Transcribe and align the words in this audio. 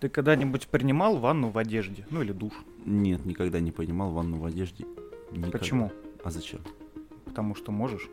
Ты 0.00 0.08
когда-нибудь 0.08 0.68
принимал 0.68 1.18
ванну 1.18 1.50
в 1.50 1.58
одежде? 1.58 2.06
Ну 2.10 2.22
или 2.22 2.32
душ? 2.32 2.54
Нет, 2.86 3.26
никогда 3.26 3.60
не 3.60 3.70
принимал 3.70 4.10
ванну 4.10 4.38
в 4.38 4.46
одежде. 4.46 4.86
Никогда. 5.30 5.58
Почему? 5.58 5.92
А 6.24 6.30
зачем? 6.30 6.60
Потому 7.26 7.54
что 7.54 7.70
можешь. 7.70 8.08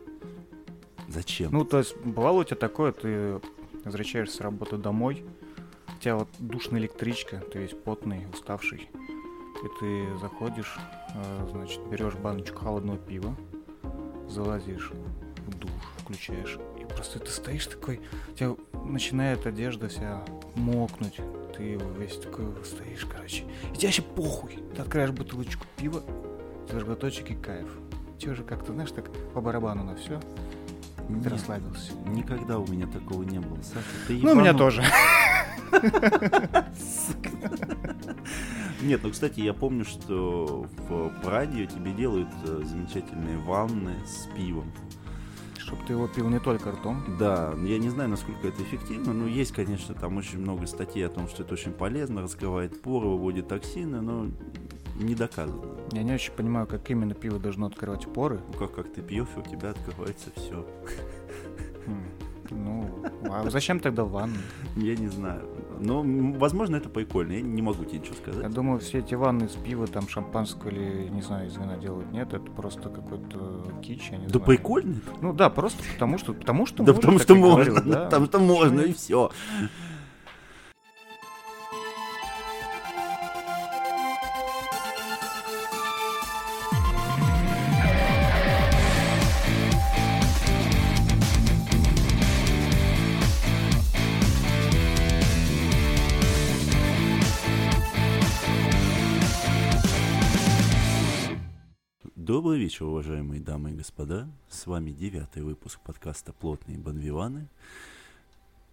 Зачем? 1.08 1.50
Ну, 1.52 1.64
то 1.64 1.78
есть, 1.78 1.96
бывало 1.96 2.40
у 2.40 2.44
тебя 2.44 2.56
такое, 2.56 2.92
ты 2.92 3.40
возвращаешься 3.84 4.36
с 4.36 4.40
работы 4.40 4.76
домой, 4.76 5.24
у 5.96 6.00
тебя 6.00 6.16
вот 6.16 6.28
душная 6.38 6.80
электричка, 6.80 7.38
ты 7.38 7.60
весь 7.60 7.72
потный, 7.72 8.26
уставший, 8.30 8.90
и 9.64 9.80
ты 9.80 10.18
заходишь, 10.18 10.78
э, 11.14 11.48
значит, 11.50 11.80
берешь 11.88 12.14
баночку 12.14 12.58
холодного 12.58 12.98
пива, 12.98 13.34
залазишь 14.28 14.92
в 15.46 15.58
душ, 15.58 15.70
включаешь, 15.96 16.58
и 16.78 16.84
просто 16.84 17.18
ты 17.18 17.30
стоишь 17.30 17.66
такой, 17.66 18.00
у 18.30 18.34
тебя 18.34 18.54
начинает 18.88 19.46
одежда 19.46 19.88
вся 19.88 20.22
мокнуть, 20.54 21.20
ты 21.56 21.78
весь 21.98 22.16
такой 22.18 22.46
стоишь, 22.64 23.04
короче, 23.04 23.44
и 23.72 23.76
тебе 23.76 23.88
вообще 23.88 24.02
похуй, 24.02 24.58
ты 24.74 24.82
открываешь 24.82 25.12
бутылочку 25.12 25.66
пива, 25.76 26.02
глоточек 26.70 27.30
и 27.30 27.34
кайф. 27.34 27.68
Тебе 28.18 28.32
уже 28.32 28.42
как-то, 28.42 28.72
знаешь, 28.72 28.90
так 28.90 29.10
по 29.32 29.40
барабану 29.40 29.84
на 29.84 29.94
все, 29.94 30.20
ты 30.96 31.12
Нет, 31.12 31.26
расслабился. 31.26 31.92
Никогда 32.06 32.58
у 32.58 32.66
меня 32.66 32.86
такого 32.86 33.22
не 33.22 33.38
было. 33.38 33.58
Саша, 33.62 33.86
ты 34.06 34.18
Ну, 34.22 34.32
у 34.32 34.34
меня 34.34 34.52
тоже. 34.54 34.82
Нет, 38.82 39.00
ну, 39.02 39.10
кстати, 39.10 39.40
я 39.40 39.54
помню, 39.54 39.84
что 39.84 40.66
в 40.88 41.08
Праге 41.22 41.66
тебе 41.66 41.92
делают 41.92 42.28
э, 42.44 42.62
замечательные 42.64 43.36
ванны 43.38 43.94
с 44.06 44.28
пивом. 44.36 44.72
Чтоб 45.68 45.84
ты 45.84 45.92
его 45.92 46.08
пил 46.08 46.30
не 46.30 46.40
только 46.40 46.70
ртом. 46.72 47.04
Да, 47.18 47.52
я 47.62 47.78
не 47.78 47.90
знаю, 47.90 48.08
насколько 48.08 48.48
это 48.48 48.62
эффективно, 48.62 49.12
но 49.12 49.26
есть, 49.26 49.52
конечно, 49.52 49.94
там 49.94 50.16
очень 50.16 50.38
много 50.38 50.66
статей 50.66 51.06
о 51.06 51.10
том, 51.10 51.28
что 51.28 51.42
это 51.42 51.52
очень 51.52 51.72
полезно, 51.72 52.22
раскрывает 52.22 52.80
поры, 52.80 53.06
выводит 53.08 53.48
токсины, 53.48 54.00
но 54.00 54.28
не 54.98 55.14
доказано. 55.14 55.62
Я 55.92 56.04
не 56.04 56.12
очень 56.14 56.32
понимаю, 56.32 56.66
как 56.66 56.90
именно 56.90 57.12
пиво 57.12 57.38
должно 57.38 57.66
открывать 57.66 58.10
поры. 58.10 58.40
Ну, 58.50 58.58
как, 58.58 58.74
как 58.76 58.90
ты 58.94 59.02
пьешь, 59.02 59.28
и 59.36 59.40
у 59.40 59.42
тебя 59.42 59.70
открывается 59.70 60.30
все. 60.36 60.66
Хм, 61.84 62.04
Ну, 62.48 63.04
а 63.30 63.50
зачем 63.50 63.78
тогда 63.78 64.04
ванны? 64.04 64.38
Я 64.74 64.96
не 64.96 65.08
знаю. 65.08 65.46
Но, 65.80 66.02
возможно, 66.38 66.76
это 66.76 66.88
прикольно. 66.88 67.32
Я 67.32 67.40
не 67.40 67.62
могу 67.62 67.84
тебе 67.84 67.98
ничего 68.00 68.14
Я 68.16 68.22
сказать. 68.32 68.50
думаю, 68.52 68.80
все 68.80 68.98
эти 68.98 69.14
ванны 69.14 69.48
с 69.48 69.52
пива, 69.52 69.86
там, 69.86 70.08
шампанского 70.08 70.70
или, 70.70 71.08
не 71.08 71.22
знаю, 71.22 71.48
из 71.48 71.56
вина 71.56 71.76
делают. 71.76 72.10
Нет, 72.12 72.32
это 72.32 72.50
просто 72.50 72.88
какой-то 72.88 73.64
кич, 73.82 74.08
я 74.10 74.18
не 74.18 74.24
Да 74.26 74.30
знаю. 74.30 74.44
прикольно. 74.46 74.96
это. 75.06 75.16
Ну 75.20 75.32
да, 75.32 75.50
просто 75.50 75.82
потому 75.94 76.18
что, 76.18 76.32
потому 76.34 76.66
что 76.66 76.82
Да 76.82 76.94
потому 76.94 77.18
что 77.18 77.34
я 77.34 77.40
можно, 77.40 77.80
да, 77.82 78.04
потому 78.04 78.26
что 78.26 78.38
можно, 78.38 78.80
и 78.80 78.92
все. 78.92 79.30
Добрый 102.28 102.58
вечер, 102.58 102.84
уважаемые 102.84 103.40
дамы 103.40 103.70
и 103.70 103.74
господа. 103.74 104.28
С 104.50 104.66
вами 104.66 104.90
девятый 104.90 105.42
выпуск 105.42 105.80
подкаста 105.80 106.34
«Плотные 106.34 106.76
банвиваны». 106.76 107.48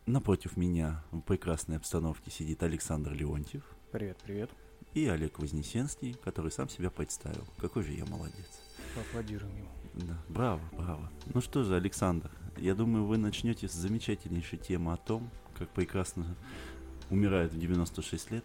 Напротив 0.05 0.57
меня 0.57 1.01
в 1.11 1.21
прекрасной 1.21 1.77
обстановке 1.77 2.31
сидит 2.31 2.63
Александр 2.63 3.13
Леонтьев 3.13 3.63
Привет, 3.93 4.17
привет. 4.25 4.49
и 4.93 5.07
Олег 5.07 5.39
Вознесенский, 5.39 6.17
который 6.21 6.51
сам 6.51 6.67
себя 6.67 6.89
представил. 6.89 7.45
Какой 7.57 7.83
же 7.83 7.93
я 7.93 8.05
молодец. 8.07 8.59
Поаплодируем 8.93 9.55
ему. 9.55 9.69
Да, 9.93 10.17
браво, 10.27 10.61
браво. 10.73 11.09
Ну 11.33 11.39
что 11.39 11.63
же, 11.63 11.77
Александр, 11.77 12.29
я 12.57 12.75
думаю, 12.75 13.05
вы 13.05 13.15
начнете 13.15 13.69
с 13.69 13.73
замечательнейшей 13.73 14.59
темы 14.59 14.91
о 14.91 14.97
том, 14.97 15.29
как 15.57 15.69
прекрасно 15.69 16.35
умирают 17.09 17.53
в 17.53 17.57
96 17.57 18.31
лет. 18.31 18.43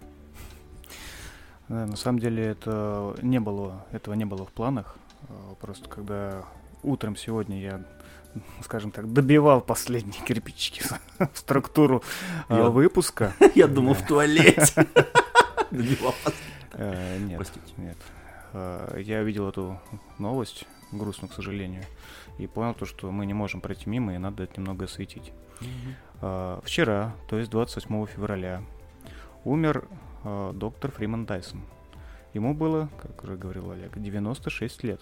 Да, 1.69 1.87
на 1.87 1.97
самом 1.97 2.21
деле 2.21 2.45
это 2.45 3.17
не 3.23 3.39
было, 3.39 3.87
этого 3.93 4.15
не 4.15 4.25
было 4.25 4.45
в 4.45 4.51
планах. 4.51 5.00
А, 5.29 5.55
Просто 5.61 5.89
когда 5.89 6.45
утром 6.83 7.17
сегодня 7.17 7.61
я, 7.61 7.85
скажем 8.63 8.91
так, 8.91 9.13
добивал 9.13 9.61
последние 9.61 10.23
кирпичики 10.25 10.83
в 11.19 11.37
структуру 11.39 12.03
а, 12.49 12.57
Я- 12.59 12.69
выпуска. 12.71 13.33
Я 13.55 13.67
думал, 13.69 13.95
в 13.95 14.07
туалете. 14.07 14.87
Добивал. 15.71 16.15
Э, 16.73 17.19
Нет, 17.19 17.37
Простите. 17.37 17.73
нет. 17.77 17.97
Э, 18.53 19.01
Я 19.05 19.23
видел 19.23 19.49
эту 19.49 19.79
новость, 20.19 20.67
грустную, 20.93 21.31
к 21.31 21.35
сожалению, 21.35 21.85
и 22.39 22.47
понял 22.47 22.75
то, 22.75 22.87
что 22.87 23.11
мы 23.11 23.27
не 23.27 23.35
можем 23.35 23.61
пройти 23.61 23.89
мимо, 23.89 24.15
и 24.15 24.19
надо 24.19 24.45
это 24.45 24.61
немного 24.61 24.87
осветить. 24.87 25.33
Э, 26.23 26.61
Вчера, 26.65 27.15
то 27.29 27.39
есть 27.39 27.51
28 27.51 28.07
февраля, 28.07 28.63
умер 29.45 29.85
э, 30.25 30.53
доктор 30.55 30.91
Фриман 30.91 31.27
Тайсон. 31.27 31.63
Ему 32.35 32.55
было, 32.55 32.89
как 33.03 33.25
уже 33.25 33.37
говорил 33.37 33.71
Олег, 33.71 33.99
96 33.99 34.85
лет. 34.85 35.01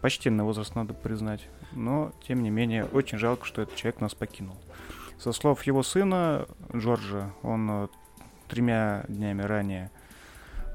Почтенный 0.00 0.44
возраст, 0.44 0.74
надо 0.74 0.94
признать. 0.94 1.48
Но, 1.72 2.12
тем 2.26 2.42
не 2.42 2.50
менее, 2.50 2.84
очень 2.86 3.18
жалко, 3.18 3.46
что 3.46 3.62
этот 3.62 3.76
человек 3.76 4.00
нас 4.00 4.14
покинул. 4.14 4.56
Со 5.18 5.32
слов 5.32 5.62
его 5.62 5.82
сына, 5.82 6.46
Джорджа, 6.74 7.32
он 7.42 7.70
э, 7.70 7.88
тремя 8.48 9.04
днями 9.06 9.42
ранее 9.42 9.90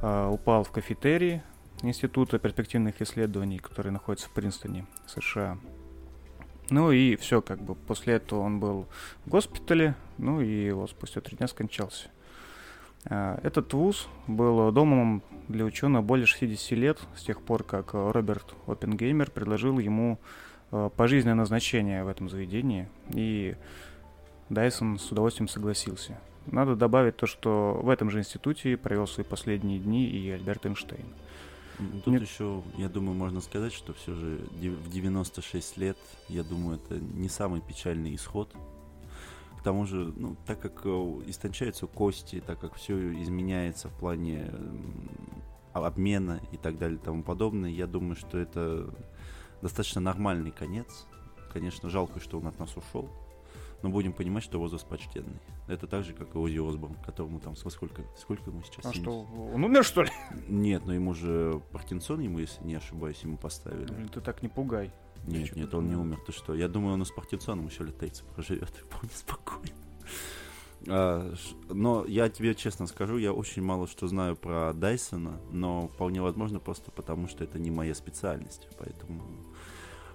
э, 0.02 0.30
упал 0.32 0.64
в 0.64 0.72
кафетерий 0.72 1.42
Института 1.82 2.40
перспективных 2.40 3.02
исследований, 3.02 3.60
который 3.60 3.92
находится 3.92 4.30
в 4.30 4.32
Принстоне, 4.32 4.86
США. 5.06 5.58
Ну 6.70 6.92
и 6.92 7.16
все, 7.18 7.42
как 7.42 7.62
бы 7.62 7.76
после 7.76 8.16
этого 8.16 8.40
он 8.42 8.60
был 8.60 8.88
в 9.26 9.30
госпитале, 9.30 9.96
ну 10.18 10.42
и 10.42 10.72
вот 10.72 10.90
спустя 10.90 11.22
три 11.22 11.38
дня 11.38 11.48
скончался. 11.48 12.10
А, 13.10 13.40
Этот 13.44 13.74
вуз 13.74 14.08
был 14.28 14.72
домом 14.72 15.24
для 15.48 15.66
ученого 15.66 16.02
более 16.02 16.26
60 16.26 16.72
лет, 16.72 17.00
с 17.16 17.24
тех 17.24 17.42
пор, 17.42 17.64
как 17.64 17.94
э, 17.94 18.12
Роберт 18.12 18.54
Оппенгеймер 18.66 19.32
предложил 19.32 19.80
ему 19.80 20.20
э, 20.72 20.90
пожизненное 20.96 21.36
назначение 21.36 22.04
в 22.04 22.10
этом 22.10 22.30
заведении, 22.30 22.90
и 23.14 23.56
Дайсон 24.50 25.00
с 25.00 25.10
удовольствием 25.12 25.48
согласился. 25.48 26.20
Надо 26.46 26.76
добавить 26.76 27.18
то, 27.18 27.28
что 27.28 27.80
в 27.82 27.90
этом 27.90 28.10
же 28.10 28.20
институте 28.20 28.78
провел 28.78 29.08
свои 29.08 29.26
последние 29.26 29.80
дни 29.80 30.06
и 30.06 30.30
Альберт 30.32 30.66
Эйнштейн. 30.66 31.06
Тут 32.04 32.08
Нет. 32.08 32.24
еще, 32.24 32.64
я 32.78 32.90
думаю, 32.90 33.16
можно 33.16 33.40
сказать, 33.40 33.72
что 33.72 33.94
все 33.94 34.14
же 34.16 34.40
в 34.52 34.90
96 34.90 35.78
лет, 35.78 35.98
я 36.28 36.44
думаю, 36.44 36.80
это 36.80 37.00
не 37.00 37.30
самый 37.30 37.62
печальный 37.62 38.16
исход. 38.16 38.52
Тому 39.68 39.86
же, 39.86 40.14
ну, 40.16 40.38
так 40.46 40.62
как 40.62 40.86
э, 40.86 40.90
истончаются 41.26 41.88
кости, 41.88 42.40
так 42.40 42.58
как 42.58 42.76
все 42.76 43.22
изменяется 43.22 43.90
в 43.90 43.94
плане 43.96 44.50
обмена 45.74 46.40
и 46.54 46.58
так 46.58 46.78
далее 46.78 46.98
и 46.98 47.02
тому 47.02 47.22
подобное, 47.22 47.70
я 47.70 47.86
думаю, 47.86 48.16
что 48.16 48.38
это 48.38 48.90
достаточно 49.62 50.00
нормальный 50.00 50.52
конец. 50.52 51.06
Конечно, 51.52 51.90
жалко, 51.90 52.22
что 52.22 52.38
он 52.38 52.48
от 52.48 52.58
нас 52.60 52.78
ушел, 52.78 53.10
но 53.84 53.90
будем 53.90 54.14
понимать, 54.14 54.46
что 54.46 54.58
возраст 54.58 54.88
почтенный. 54.88 55.42
Это 55.68 55.86
так 55.86 56.06
же, 56.06 56.14
как 56.14 56.34
и 56.34 56.38
Ози 56.38 56.66
Осборн, 56.66 56.96
которому 57.06 57.42
там 57.42 57.58
сколько, 57.58 58.04
сколько 58.18 58.50
ему 58.50 58.64
сейчас? 58.64 58.86
А 58.86 58.94
70? 58.94 59.02
что, 59.02 59.28
он 59.54 59.66
умер, 59.66 59.84
что 59.84 60.04
ли? 60.04 60.12
Нет, 60.48 60.86
но 60.86 60.94
ему 60.94 61.14
же 61.14 61.62
Паркинсон, 61.74 62.22
ему, 62.22 62.40
если 62.40 62.64
не 62.64 62.76
ошибаюсь, 62.76 63.20
ему 63.22 63.36
поставили. 63.36 64.08
Ты 64.14 64.22
так 64.22 64.42
не 64.42 64.48
пугай. 64.48 64.94
Нет, 65.28 65.56
нет, 65.56 65.74
он 65.74 65.90
не 65.90 65.96
умер. 65.96 66.20
Ты 66.26 66.32
что? 66.32 66.56
Я 66.56 66.68
думаю, 66.68 66.94
он 66.94 67.02
и 67.02 67.06
с 67.06 67.12
Паркинсоном 67.12 67.68
еще 67.68 67.84
лет 67.84 67.98
30 67.98 68.24
проживет 68.24 68.70
вполне 68.70 69.10
спокойно. 69.14 69.76
А, 70.88 71.34
но 71.70 72.06
я 72.06 72.30
тебе 72.30 72.56
честно 72.56 72.88
скажу, 72.88 73.18
я 73.18 73.34
очень 73.34 73.62
мало 73.62 73.88
что 73.88 74.08
знаю 74.08 74.36
про 74.36 74.74
Дайсона, 74.74 75.40
но 75.52 75.90
вполне 75.90 76.22
возможно 76.22 76.60
просто 76.60 76.92
потому, 76.92 77.28
что 77.28 77.44
это 77.44 77.60
не 77.60 77.72
моя 77.72 77.94
специальность. 77.94 78.68
Поэтому 78.80 79.24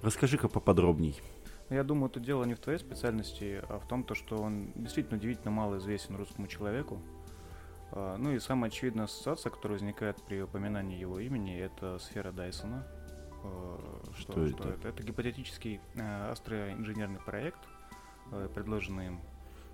расскажи-ка 0.01 0.49
поподробней. 0.49 1.21
Я 1.69 1.85
думаю, 1.85 2.11
это 2.11 2.21
дело 2.21 2.45
не 2.45 2.55
в 2.55 2.61
твоей 2.61 2.79
специальности, 2.79 3.63
а 3.69 3.79
в 3.79 3.87
том, 3.87 4.05
то, 4.05 4.15
что 4.15 4.37
он 4.37 4.73
действительно 4.75 5.19
удивительно 5.19 5.51
мало 5.51 5.79
известен 5.79 6.17
русскому 6.17 6.47
человеку. 6.47 7.01
А, 7.93 8.17
Ну 8.17 8.33
и 8.33 8.39
самая 8.39 8.71
очевидная 8.71 9.05
ассоциация, 9.05 9.51
которая 9.51 9.79
возникает 9.79 10.23
при 10.23 10.41
упоминании 10.43 10.99
его 10.99 11.19
имени, 11.19 11.59
это 11.59 11.99
сфера 11.99 12.33
Дайсона. 12.33 12.87
Что, 13.43 14.33
Что 14.33 14.33
что 14.33 14.45
это? 14.45 14.69
это? 14.69 14.89
Это 14.89 15.03
гипотетический 15.03 15.81
э, 15.95 16.31
астроинженерный 16.31 17.21
проект, 17.21 17.61
э, 18.31 18.49
предложенный 18.55 19.07
им. 19.09 19.21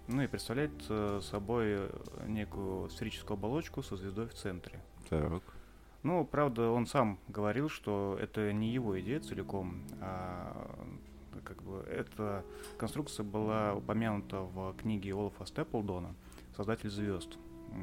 Ну 0.08 0.22
и 0.22 0.26
представляет 0.26 0.72
э, 0.88 1.20
собой 1.22 1.66
э, 1.66 1.90
некую 2.26 2.88
сферическую 2.88 3.36
оболочку 3.36 3.82
со 3.82 3.96
звездой 3.96 4.26
в 4.26 4.34
центре. 4.34 4.80
Так. 5.10 5.42
Ну, 6.02 6.24
правда, 6.24 6.70
он 6.70 6.86
сам 6.86 7.18
говорил, 7.28 7.68
что 7.68 8.16
это 8.20 8.52
не 8.52 8.72
его 8.72 8.98
идея 9.00 9.20
целиком, 9.20 9.82
а 10.00 10.86
как 11.44 11.62
бы 11.62 11.80
эта 11.90 12.44
конструкция 12.78 13.24
была 13.24 13.74
упомянута 13.74 14.40
в 14.40 14.74
книге 14.78 15.12
Олафа 15.12 15.44
Степлдона 15.44 16.14
«Создатель 16.56 16.90
звезд». 16.90 17.36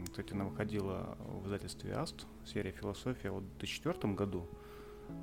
Кстати, 0.06 0.34
она 0.34 0.46
выходила 0.46 1.18
в 1.20 1.46
издательстве 1.46 1.94
Аст, 1.94 2.26
серия 2.46 2.72
«Философия» 2.72 3.30
вот 3.30 3.44
в 3.44 3.58
2004 3.60 4.14
году. 4.14 4.48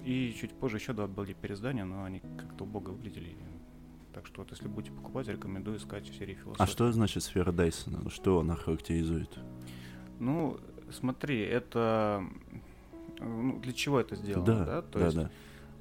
И 0.05 0.35
чуть 0.39 0.53
позже 0.53 0.79
еще 0.79 0.93
два 0.93 1.07
были 1.07 1.33
переиздания, 1.33 1.85
но 1.85 2.05
они 2.05 2.21
как-то 2.39 2.65
убого 2.65 2.91
выглядели. 2.91 3.37
Так 4.13 4.27
что 4.27 4.43
вот 4.43 4.51
если 4.51 4.69
будете 4.69 4.95
покупать, 4.95 5.29
рекомендую 5.29 5.79
искать 5.79 6.09
в 6.09 6.15
серии 6.15 6.35
«Философия». 6.35 6.65
А 6.65 6.67
что 6.67 6.91
значит 6.93 7.23
сфера 7.23 7.53
Дайсона? 7.53 8.11
Что 8.11 8.41
она 8.41 8.57
характеризует? 8.57 9.31
Ну, 10.19 10.59
смотри, 10.91 11.41
это... 11.41 12.25
ну, 13.21 13.59
для 13.61 13.73
чего 13.73 14.01
это 14.01 14.17
сделано, 14.17 14.45
да, 14.47 14.65
да? 14.65 14.83
То 14.83 14.99
да, 14.99 15.05
есть 15.05 15.17
да. 15.17 15.31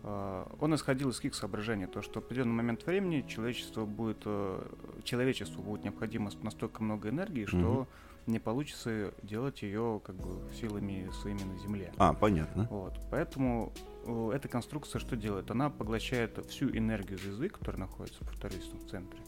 э, 0.04 0.45
он 0.59 0.75
исходил 0.75 1.09
из 1.09 1.18
каких 1.18 1.36
соображений? 1.36 1.88
То, 1.88 2.01
что 2.01 2.21
в 2.21 2.24
определенный 2.24 2.54
момент 2.54 2.86
времени 2.86 3.25
человечество 3.27 3.86
будет, 3.86 4.21
э, 4.25 4.63
человечеству 5.04 5.62
будет 5.62 5.83
необходимо 5.83 6.31
настолько 6.42 6.81
много 6.83 7.09
энергии, 7.09 7.45
что 7.45 7.57
Мгм. 7.57 7.88
Не 8.27 8.39
получится 8.39 9.13
делать 9.23 9.62
ее 9.62 10.01
как 10.03 10.15
бы 10.15 10.51
силами 10.53 11.09
своими 11.21 11.44
на 11.44 11.57
Земле. 11.57 11.91
А, 11.97 12.13
понятно. 12.13 12.68
Вот. 12.69 13.00
Поэтому 13.09 13.73
э, 14.06 14.31
эта 14.35 14.47
конструкция 14.47 15.00
что 15.00 15.15
делает? 15.15 15.50
Она 15.51 15.69
поглощает 15.69 16.45
всю 16.50 16.69
энергию 16.69 17.18
звезды, 17.18 17.50
которая 17.50 17.81
находится, 17.81 18.23
повторюсь, 18.23 18.69
в 18.73 18.89
центре, 18.89 19.19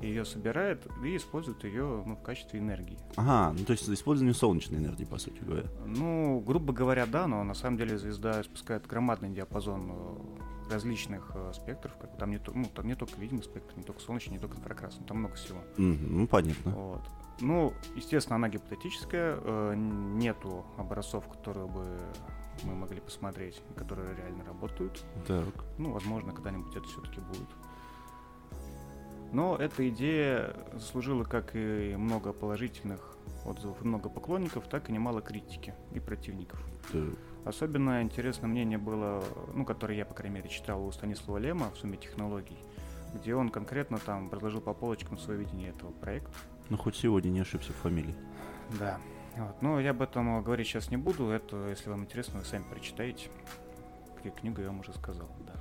ее 0.00 0.24
собирает 0.24 0.86
и 1.04 1.16
использует 1.16 1.64
ее 1.64 2.02
ну, 2.06 2.16
в 2.16 2.22
качестве 2.22 2.60
энергии. 2.60 2.98
Ага, 3.16 3.56
ну 3.58 3.64
то 3.64 3.72
есть 3.72 3.88
использование 3.88 4.34
солнечной 4.34 4.80
энергии, 4.80 5.04
по 5.04 5.18
сути 5.18 5.40
говоря. 5.40 5.68
Ну, 5.86 6.42
грубо 6.44 6.72
говоря, 6.72 7.06
да, 7.06 7.26
но 7.26 7.44
на 7.44 7.54
самом 7.54 7.78
деле 7.78 7.98
звезда 7.98 8.40
испускает 8.40 8.86
громадный 8.86 9.30
диапазон 9.30 9.92
э, 9.92 10.72
различных 10.72 11.30
э, 11.34 11.52
спектров. 11.54 11.92
Как 12.00 12.16
там, 12.16 12.30
не, 12.30 12.40
ну, 12.52 12.66
там 12.74 12.86
не 12.86 12.94
только 12.94 13.20
видимый 13.20 13.42
спектр, 13.42 13.76
не 13.76 13.82
только 13.82 14.00
солнечный, 14.00 14.34
не 14.34 14.38
только 14.38 14.56
инфракрасный, 14.58 15.06
там 15.06 15.18
много 15.18 15.34
всего. 15.34 15.60
Мгм, 15.76 16.18
ну, 16.18 16.26
понятно. 16.26 16.72
Вот. 16.72 17.02
Ну, 17.42 17.74
естественно, 17.96 18.36
она 18.36 18.48
гипотетическая, 18.48 19.38
э, 19.42 19.74
нету 19.76 20.64
образцов, 20.78 21.28
которые 21.28 21.66
бы 21.66 21.98
мы 22.62 22.74
могли 22.74 23.00
посмотреть, 23.00 23.60
которые 23.76 24.14
реально 24.14 24.44
работают. 24.44 25.04
Так. 25.26 25.64
Ну, 25.76 25.92
возможно, 25.92 26.32
когда-нибудь 26.32 26.74
это 26.76 26.86
все-таки 26.86 27.20
будет. 27.20 27.48
Но 29.32 29.56
эта 29.56 29.88
идея 29.88 30.54
заслужила 30.74 31.24
как 31.24 31.56
и 31.56 31.96
много 31.96 32.32
положительных 32.32 33.16
отзывов 33.44 33.82
много 33.82 34.08
поклонников, 34.08 34.68
так 34.68 34.88
и 34.88 34.92
немало 34.92 35.20
критики 35.20 35.74
и 35.92 36.00
противников. 36.00 36.62
так. 36.92 37.02
Особенно 37.44 38.02
интересное 38.02 38.46
мнение 38.46 38.78
было, 38.78 39.24
ну, 39.52 39.64
которое 39.64 39.98
я, 39.98 40.04
по 40.04 40.14
крайней 40.14 40.36
мере, 40.36 40.48
читал 40.48 40.86
у 40.86 40.92
Станислава 40.92 41.38
Лема 41.38 41.70
в 41.72 41.76
«Сумме 41.76 41.96
технологий», 41.96 42.56
где 43.14 43.34
он 43.34 43.48
конкретно 43.48 43.98
там 43.98 44.30
предложил 44.30 44.60
по 44.60 44.74
полочкам 44.74 45.18
свое 45.18 45.40
видение 45.40 45.70
этого 45.70 45.90
проекта. 45.90 46.32
Ну, 46.68 46.76
хоть 46.76 46.96
сегодня 46.96 47.30
не 47.30 47.40
ошибся 47.40 47.72
в 47.72 47.76
фамилии. 47.76 48.14
Да. 48.78 48.98
Вот. 49.36 49.62
Но 49.62 49.80
я 49.80 49.90
об 49.90 50.02
этом 50.02 50.42
говорить 50.42 50.66
сейчас 50.66 50.90
не 50.90 50.96
буду. 50.96 51.28
Это, 51.28 51.68
если 51.68 51.90
вам 51.90 52.02
интересно, 52.02 52.40
вы 52.40 52.44
сами 52.44 52.64
прочитаете. 52.64 53.28
Какие 54.16 54.32
книгу 54.32 54.60
я 54.60 54.68
вам 54.68 54.80
уже 54.80 54.92
сказал, 54.92 55.28
да. 55.46 55.52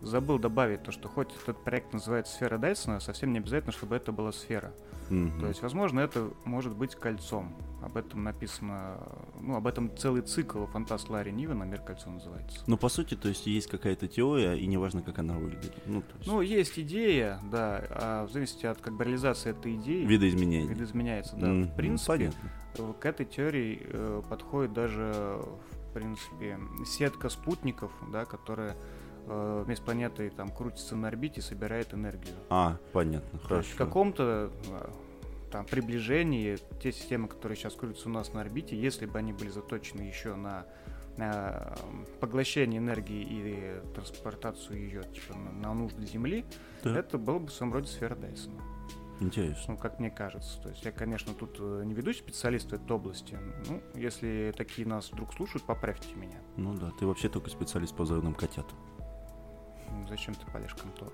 Забыл 0.00 0.38
добавить 0.38 0.82
то, 0.82 0.92
что 0.92 1.08
хоть 1.08 1.34
этот 1.42 1.62
проект 1.64 1.92
называется 1.92 2.34
«Сфера 2.34 2.58
Дайсона», 2.58 3.00
совсем 3.00 3.32
не 3.32 3.38
обязательно, 3.38 3.72
чтобы 3.72 3.96
это 3.96 4.12
была 4.12 4.30
сфера. 4.30 4.72
Мгм. 5.10 5.40
То 5.40 5.48
есть, 5.48 5.62
возможно, 5.62 6.00
это 6.00 6.30
может 6.44 6.74
быть 6.74 6.94
кольцом. 6.94 7.54
Об 7.82 7.96
этом 7.96 8.24
написано, 8.24 8.98
ну, 9.40 9.54
об 9.56 9.66
этом 9.66 9.96
целый 9.96 10.22
цикл 10.22 10.64
фантаст 10.66 11.08
Ларри 11.08 11.30
Нивена 11.30 11.64
«Мир 11.64 11.80
кольцо» 11.80 12.10
называется. 12.10 12.60
Ну, 12.66 12.76
по 12.76 12.88
сути, 12.88 13.14
то 13.14 13.28
есть 13.28 13.46
есть 13.46 13.68
какая-то 13.68 14.08
теория, 14.08 14.54
и 14.54 14.66
неважно, 14.66 15.02
как 15.02 15.18
она 15.18 15.34
выглядит. 15.34 15.74
Ну, 15.86 16.00
то 16.02 16.16
есть 16.16 16.26
Ну, 16.26 16.40
есть 16.40 16.78
идея, 16.78 17.38
да, 17.50 17.84
а 17.90 18.26
в 18.26 18.32
зависимости 18.32 18.66
от 18.66 18.80
как 18.80 18.94
бы 18.96 19.04
реализации 19.04 19.50
этой 19.50 19.76
идеи, 19.76 20.04
видоизменение. 20.04 20.66
видоизменяется, 20.68 21.36
да. 21.36 21.46
Мгм, 21.48 21.68
В 21.68 21.76
принципе. 21.76 22.32
Э, 22.78 22.92
К 22.98 23.06
этой 23.06 23.24
теории 23.26 23.80
э, 23.84 24.22
подходит 24.28 24.72
даже, 24.72 25.38
в 25.90 25.92
принципе, 25.94 26.58
сетка 26.86 27.28
спутников, 27.28 27.92
да, 28.10 28.24
которая 28.24 28.74
э, 29.26 29.62
вместе 29.64 29.82
с 29.82 29.84
планетой 29.84 30.30
там 30.30 30.48
крутится 30.50 30.96
на 30.96 31.08
орбите 31.08 31.40
и 31.40 31.42
собирает 31.42 31.92
энергию. 31.94 32.34
А, 32.50 32.76
понятно, 32.92 33.38
То 33.40 33.56
есть 33.56 33.68
хорошо. 33.68 33.74
в 33.74 33.76
каком-то 33.76 34.50
э, 34.68 34.88
там 35.50 35.64
приближении 35.66 36.58
те 36.82 36.92
системы, 36.92 37.28
которые 37.28 37.56
сейчас 37.56 37.74
крутятся 37.74 38.08
у 38.08 38.12
нас 38.12 38.32
на 38.32 38.40
орбите, 38.40 38.76
если 38.78 39.06
бы 39.06 39.18
они 39.18 39.32
были 39.32 39.48
заточены 39.50 40.02
еще 40.02 40.34
на, 40.34 40.66
на, 41.16 41.74
э, 41.76 42.04
поглощение 42.20 42.78
энергии 42.78 43.22
и 43.22 43.92
транспортацию 43.94 44.78
ее 44.78 45.02
типа, 45.04 45.36
на, 45.38 45.52
на 45.52 45.74
нужды 45.74 46.04
Земли, 46.06 46.44
Да. 46.82 46.98
это 46.98 47.18
было 47.18 47.38
бы 47.38 47.46
в 47.46 47.52
своем 47.52 47.72
роде 47.72 47.86
сфера 47.88 48.14
Дайсона. 48.16 48.60
Интересно. 49.18 49.74
Ну, 49.74 49.76
как 49.78 49.98
мне 49.98 50.10
кажется. 50.10 50.60
То 50.62 50.68
есть 50.68 50.84
я, 50.84 50.92
конечно, 50.92 51.32
тут 51.32 51.56
э, 51.58 51.82
не 51.86 51.94
ведущий 51.94 52.18
специалист 52.18 52.70
в 52.70 52.74
этой 52.74 52.92
области. 52.92 53.38
Ну, 53.66 53.80
если 53.94 54.52
такие 54.54 54.86
нас 54.86 55.10
вдруг 55.10 55.32
слушают, 55.32 55.64
поправьте 55.64 56.14
меня. 56.14 56.38
Ну 56.58 56.74
да, 56.74 56.90
ты 56.98 57.06
вообще 57.06 57.30
только 57.30 57.48
специалист 57.48 57.96
по 57.96 58.02
взрывным 58.04 58.34
котятам. 58.34 58.76
Ну, 59.90 60.06
Зачем 60.08 60.34
ты 60.34 60.46
палишь 60.50 60.74
контору? 60.74 61.12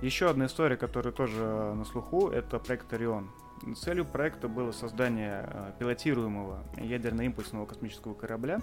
Еще 0.00 0.30
одна 0.30 0.46
история, 0.46 0.76
которая 0.76 1.12
тоже 1.12 1.42
на 1.42 1.84
слуху, 1.84 2.28
это 2.28 2.58
проект 2.58 2.92
Орион. 2.92 3.30
Целью 3.76 4.04
проекта 4.04 4.46
было 4.46 4.70
создание 4.70 5.44
э, 5.50 5.72
пилотируемого 5.80 6.62
ядерно-импульсного 6.76 7.66
космического 7.66 8.14
корабля, 8.14 8.60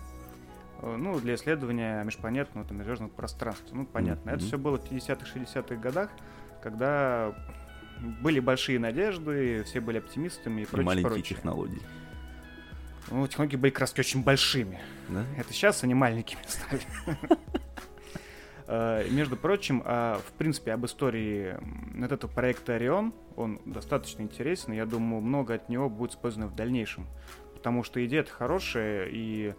э, 0.82 0.96
ну, 0.96 1.20
для 1.20 1.36
исследования 1.36 2.02
межпланетного 2.06 2.66
там, 2.66 2.78
межзвездного 2.78 3.10
пространства. 3.10 3.76
Ну, 3.76 3.86
понятно. 3.86 4.30
Это 4.30 4.40
Мгм. 4.40 4.48
все 4.48 4.58
было 4.58 4.78
в 4.78 4.86
50-х, 4.86 5.26
60-х 5.30 5.76
годах, 5.76 6.10
когда 6.64 7.36
были 8.22 8.40
большие 8.40 8.80
надежды, 8.80 9.64
все 9.64 9.82
были 9.82 9.98
оптимистами 9.98 10.62
и 10.62 10.64
И 10.64 10.68
прочее, 10.68 10.86
маленькие 10.86 11.10
прочее. 11.12 11.36
технологии. 11.36 11.82
Ну, 13.12 13.28
технологии 13.28 13.58
были 13.58 13.72
краски 13.72 14.00
очень 14.00 14.24
большими. 14.24 14.80
Да? 15.10 15.26
Это 15.38 15.52
сейчас 15.52 15.84
они 15.84 15.94
маленькими 15.94 16.40
стали. 16.48 16.82
Э, 18.68 19.08
Между 19.10 19.38
прочим, 19.38 19.82
а, 19.86 20.20
в 20.26 20.32
принципе, 20.34 20.74
об 20.74 20.86
истории 20.86 21.58
вот 21.96 22.12
этого 22.12 22.32
проекта 22.32 22.76
Орион, 22.76 23.14
он 23.36 23.60
достаточно 23.66 24.22
интересен, 24.22 24.74
я 24.74 24.86
думаю, 24.86 25.22
много 25.22 25.54
от 25.54 25.70
него 25.70 25.90
будет 25.90 26.12
использовано 26.12 26.48
в 26.48 26.56
дальнейшем. 26.56 27.06
Потому 27.54 27.84
что 27.84 28.04
идея-то 28.06 28.32
хорошая, 28.32 29.08
и, 29.12 29.54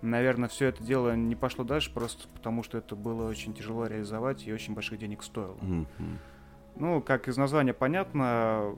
наверное, 0.00 0.48
все 0.48 0.66
это 0.66 0.82
дело 0.82 1.14
не 1.14 1.34
пошло 1.34 1.64
дальше 1.64 1.92
просто 1.92 2.28
потому, 2.28 2.62
что 2.62 2.78
это 2.78 2.96
было 2.96 3.28
очень 3.28 3.54
тяжело 3.54 3.86
реализовать 3.86 4.46
и 4.46 4.52
очень 4.52 4.74
больших 4.74 4.98
денег 4.98 5.22
стоило. 5.22 5.56
Мгм. 5.60 5.86
Ну, 6.76 7.02
как 7.02 7.28
из 7.28 7.36
названия 7.36 7.74
понятно, 7.74 8.76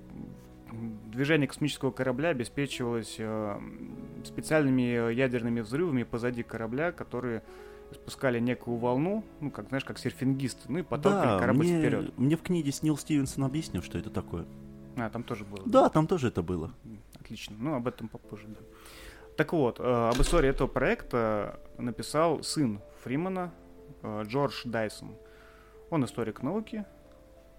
движение 1.06 1.46
космического 1.46 1.90
корабля 1.90 2.30
обеспечивалось 2.30 3.16
э, 3.18 3.60
специальными 4.24 5.12
ядерными 5.12 5.60
взрывами 5.60 6.02
позади 6.02 6.42
корабля, 6.42 6.92
которые 6.92 7.42
спускали 7.94 8.38
некую 8.40 8.76
волну, 8.76 9.24
ну, 9.40 9.50
как, 9.50 9.68
знаешь, 9.68 9.84
как 9.84 9.98
серфингисты, 9.98 10.60
ну 10.68 10.78
и 10.78 10.82
подталкивали 10.82 11.26
Да, 11.34 11.38
корабль 11.38 11.64
мне, 11.66 11.78
вперед. 11.78 12.18
мне 12.18 12.36
в 12.36 12.42
книге 12.42 12.72
Снил 12.72 12.96
Стивенсон 12.96 13.44
объяснил, 13.44 13.82
что 13.82 13.98
это 13.98 14.10
такое. 14.10 14.46
А, 14.96 15.10
там 15.10 15.22
тоже 15.24 15.44
было. 15.44 15.62
Да, 15.66 15.88
там 15.88 16.06
тоже 16.06 16.28
это 16.28 16.42
было. 16.42 16.72
Отлично. 17.20 17.56
Ну, 17.58 17.74
об 17.74 17.88
этом 17.88 18.08
попозже, 18.08 18.46
да. 18.48 18.60
Так 19.36 19.52
вот, 19.52 19.80
э, 19.80 19.82
об 19.82 20.20
истории 20.20 20.48
этого 20.50 20.68
проекта 20.68 21.58
написал 21.78 22.42
сын 22.44 22.80
Фримана, 23.02 23.52
э, 24.02 24.22
Джордж 24.26 24.62
Дайсон. 24.64 25.16
Он 25.90 26.04
историк 26.04 26.42
науки, 26.42 26.84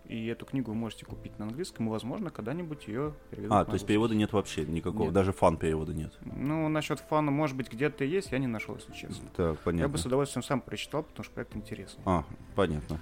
и 0.07 0.27
эту 0.27 0.45
книгу 0.45 0.71
вы 0.71 0.75
можете 0.77 1.05
купить 1.05 1.37
на 1.39 1.45
английском, 1.45 1.87
и, 1.87 1.89
возможно, 1.89 2.29
когда-нибудь 2.29 2.87
ее 2.87 3.13
переведут 3.31 3.51
А, 3.51 3.65
то 3.65 3.73
есть 3.73 3.85
перевода 3.85 4.15
нет 4.15 4.33
вообще 4.33 4.65
никакого, 4.65 5.05
Нет. 5.05 5.13
даже 5.13 5.31
фан-перевода 5.31 5.93
нет. 5.93 6.13
Ну, 6.21 6.67
насчет 6.69 6.99
фана, 6.99 7.31
может 7.31 7.55
быть, 7.55 7.71
где-то 7.71 8.03
есть, 8.03 8.31
я 8.31 8.39
не 8.39 8.47
нашел, 8.47 8.75
если 8.75 8.93
честно. 8.93 9.27
Так, 9.35 9.51
Я 9.51 9.57
понятно. 9.63 9.89
бы 9.89 9.97
с 9.97 10.05
удовольствием 10.05 10.43
сам 10.43 10.61
прочитал, 10.61 11.03
потому 11.03 11.23
что 11.23 11.33
проект 11.33 11.55
интересный. 11.55 12.03
А, 12.05 12.23
понятно. 12.55 12.99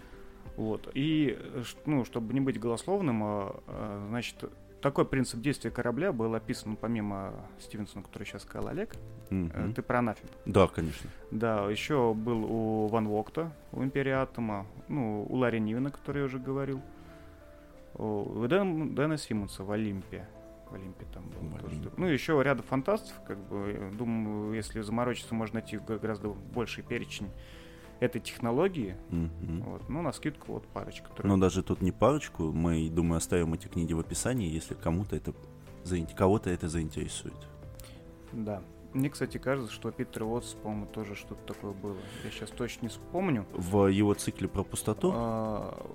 Вот. 0.55 0.89
И, 0.93 1.37
э, 1.39 1.63
ну, 1.85 2.05
чтобы 2.05 2.33
не 2.33 2.39
быть 2.39 2.59
голословным, 2.59 3.23
а, 3.23 3.59
а, 3.67 4.05
значит, 4.09 4.43
такой 4.81 5.05
принцип 5.05 5.39
действия 5.39 5.71
корабля 5.71 6.11
был 6.11 6.35
описан 6.35 6.75
помимо 6.75 7.33
Стивенсона, 7.59 8.03
который 8.03 8.25
сейчас 8.25 8.43
сказал 8.43 8.67
Олег. 8.67 8.95
Мгм. 9.29 9.73
Ты 9.73 9.81
про 9.81 9.99
анафем. 9.99 10.27
Да, 10.45 10.67
конечно. 10.67 11.09
Да, 11.31 11.69
еще 11.71 12.13
был 12.13 12.43
у 12.43 12.87
Ван 12.87 13.07
Вокта, 13.07 13.51
у 13.71 13.81
Империи 13.81 14.11
Атома, 14.11 14.67
ну, 14.89 15.25
у 15.27 15.37
Ларри 15.37 15.59
Нивена, 15.59 15.89
который 15.89 16.19
я 16.19 16.25
уже 16.25 16.37
говорил, 16.37 16.81
у 17.95 18.45
Дэн- 18.45 18.93
Дэна 18.93 19.17
Симмонса 19.17 19.63
в 19.63 19.71
Олимпе. 19.71 20.27
В 20.69 20.75
Олимпе 20.75 21.05
там 21.13 21.23
был. 21.29 21.49
В 21.49 21.59
тоже. 21.61 21.75
Олимпе. 21.75 21.89
Ну, 21.97 22.07
еще 22.07 22.41
ряда 22.43 22.63
фантастов, 22.63 23.13
как 23.27 23.37
бы, 23.47 23.71
э, 23.77 23.91
думаю, 23.93 24.53
если 24.53 24.81
заморочиться, 24.81 25.35
можно 25.35 25.59
найти 25.59 25.77
гораздо 25.77 26.29
больший 26.29 26.83
перечень 26.83 27.29
этой 27.99 28.19
технологии. 28.19 28.95
Мгм. 29.09 29.61
Вот. 29.61 29.87
Ну, 29.89 30.01
на 30.01 30.11
скидку 30.11 30.53
вот 30.53 30.67
парочка. 30.67 31.09
которые- 31.09 31.31
Но 31.31 31.39
даже 31.39 31.61
тут 31.63 31.81
не 31.81 31.91
парочку, 31.91 32.51
мы, 32.51 32.89
думаю, 32.89 33.17
оставим 33.17 33.53
эти 33.53 33.67
книги 33.67 33.93
в 33.93 33.99
описании, 33.99 34.49
если 34.49 34.73
кому-то 34.73 35.15
это 35.15 35.33
кого-то 36.17 36.49
это 36.49 36.69
заинтересует. 36.69 37.35
Да. 38.31 38.61
Мне, 38.93 39.09
кстати, 39.09 39.37
кажется, 39.37 39.71
что 39.71 39.89
у 39.89 39.91
Питера 39.91 40.23
Уотс, 40.25 40.53
по-моему, 40.53 40.85
тоже 40.85 41.15
что-то 41.15 41.53
такое 41.53 41.71
было. 41.73 41.97
Я 42.23 42.31
сейчас 42.31 42.49
точно 42.51 42.83
не 42.83 42.87
вспомню. 42.89 43.45
В 43.53 43.87
его 43.87 44.13
цикле 44.13 44.47
про 44.47 44.63
пустоту 44.63 45.11
А, 45.13 45.85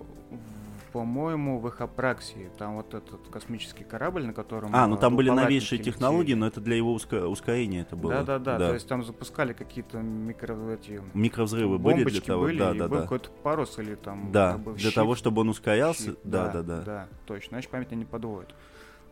по-моему, 0.93 1.59
в 1.59 1.67
Эхопраксии. 1.69 2.51
Там 2.59 2.77
вот 2.77 2.95
этот 2.95 3.29
космический 3.31 3.85
корабль, 3.85 4.25
на 4.27 4.33
котором... 4.33 4.71
А, 4.73 4.87
ну 4.87 4.97
там 4.97 5.17
были 5.17 5.31
новейшие 5.31 5.79
летели. 5.79 5.93
технологии, 5.93 6.35
но 6.35 6.47
это 6.47 6.61
для 6.61 6.77
его 6.77 6.95
уска- 6.95 7.27
ускорения 7.27 7.83
это 7.83 7.97
было. 7.97 8.15
Да-да-да, 8.25 8.59
то 8.59 8.75
есть 8.75 8.89
там 8.89 9.05
запускали 9.05 9.53
какие-то 9.53 9.99
микро... 9.99 10.57
Эти, 10.73 11.01
Микровзрывы 11.15 11.79
были 11.79 12.05
для 12.05 12.21
того, 12.21 12.43
были, 12.43 12.59
да, 12.59 12.75
и 12.75 12.79
да, 12.79 12.89
был 12.89 12.97
да. 12.97 13.03
какой-то 13.03 13.31
парус 13.43 13.79
или 13.79 13.95
там... 13.95 14.33
Да, 14.33 14.53
как 14.53 14.61
бы 14.63 14.73
для 14.73 14.81
щит, 14.91 14.95
того, 14.95 15.15
чтобы 15.15 15.43
он 15.43 15.49
ускорялся, 15.49 16.11
щит. 16.11 16.19
да, 16.25 16.49
да, 16.49 16.63
да. 16.63 16.83
Да, 16.83 17.09
точно, 17.27 17.57
значит 17.57 17.71
память 17.71 17.91
не 17.93 18.05
подводит. 18.05 18.55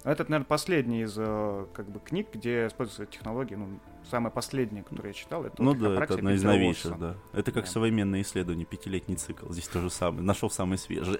Этот, 0.04 0.28
наверное, 0.28 0.46
последний 0.46 1.02
из 1.02 1.14
э, 1.18 1.66
как 1.72 1.90
бы 1.90 1.98
книг, 1.98 2.28
где 2.32 2.68
используются 2.68 3.06
технологии, 3.06 3.56
ну, 3.56 3.80
самая 4.08 4.30
последняя, 4.30 4.84
которую 4.84 5.08
я 5.08 5.12
читал, 5.12 5.44
это 5.44 5.60
Ну 5.60 5.70
вот 5.72 5.80
да, 5.80 6.04
это 6.04 6.14
одно 6.14 6.30
из 6.30 6.44
новейших, 6.44 6.96
да. 6.96 7.16
Это 7.32 7.50
как 7.50 7.64
Да. 7.64 7.70
современное 7.72 8.20
исследование, 8.22 8.64
пятилетний 8.66 9.16
цикл. 9.16 9.50
Здесь 9.50 9.66
то 9.66 9.80
же 9.80 9.90
самое. 9.90 10.22
Нашел 10.22 10.48
самый 10.48 10.78
свежий. 10.78 11.18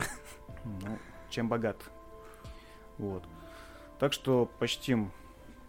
Ну, 0.83 0.99
чем 1.31 1.49
богат. 1.49 1.77
Вот. 2.99 3.25
Так 3.99 4.13
что 4.13 4.47
почтим 4.59 5.13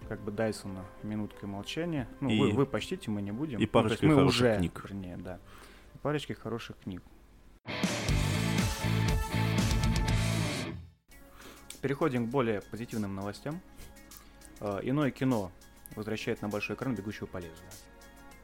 как 0.07 0.21
бы 0.21 0.31
Дайсона 0.31 0.85
минуткой 1.03 1.49
молчания. 1.49 2.07
Ну, 2.19 2.29
И- 2.29 2.39
вы, 2.39 2.51
вы 2.51 2.65
почтите, 2.65 3.09
мы 3.11 3.21
не 3.21 3.31
будем. 3.31 3.53
и 3.53 3.55
Ну, 3.57 3.61
есть 3.61 3.71
парочкой 3.71 4.09
мы 4.09 4.15
хороших 4.15 4.39
уже, 4.41 4.57
книг. 4.57 4.81
Вернее, 4.83 5.17
да. 5.17 5.39
И 5.93 5.97
парочкой 5.99 6.35
хороших 6.35 6.77
книг. 6.79 7.03
Переходим 11.81 12.27
к 12.27 12.29
более 12.29 12.61
позитивным 12.61 13.15
новостям. 13.15 13.61
Э, 14.59 14.79
Иное 14.81 15.11
кино 15.11 15.51
возвращает 15.95 16.41
на 16.41 16.49
большой 16.49 16.75
экран 16.75 16.95
«Бегущего 16.95 17.27
по 17.27 17.37
лезвию». 17.37 17.69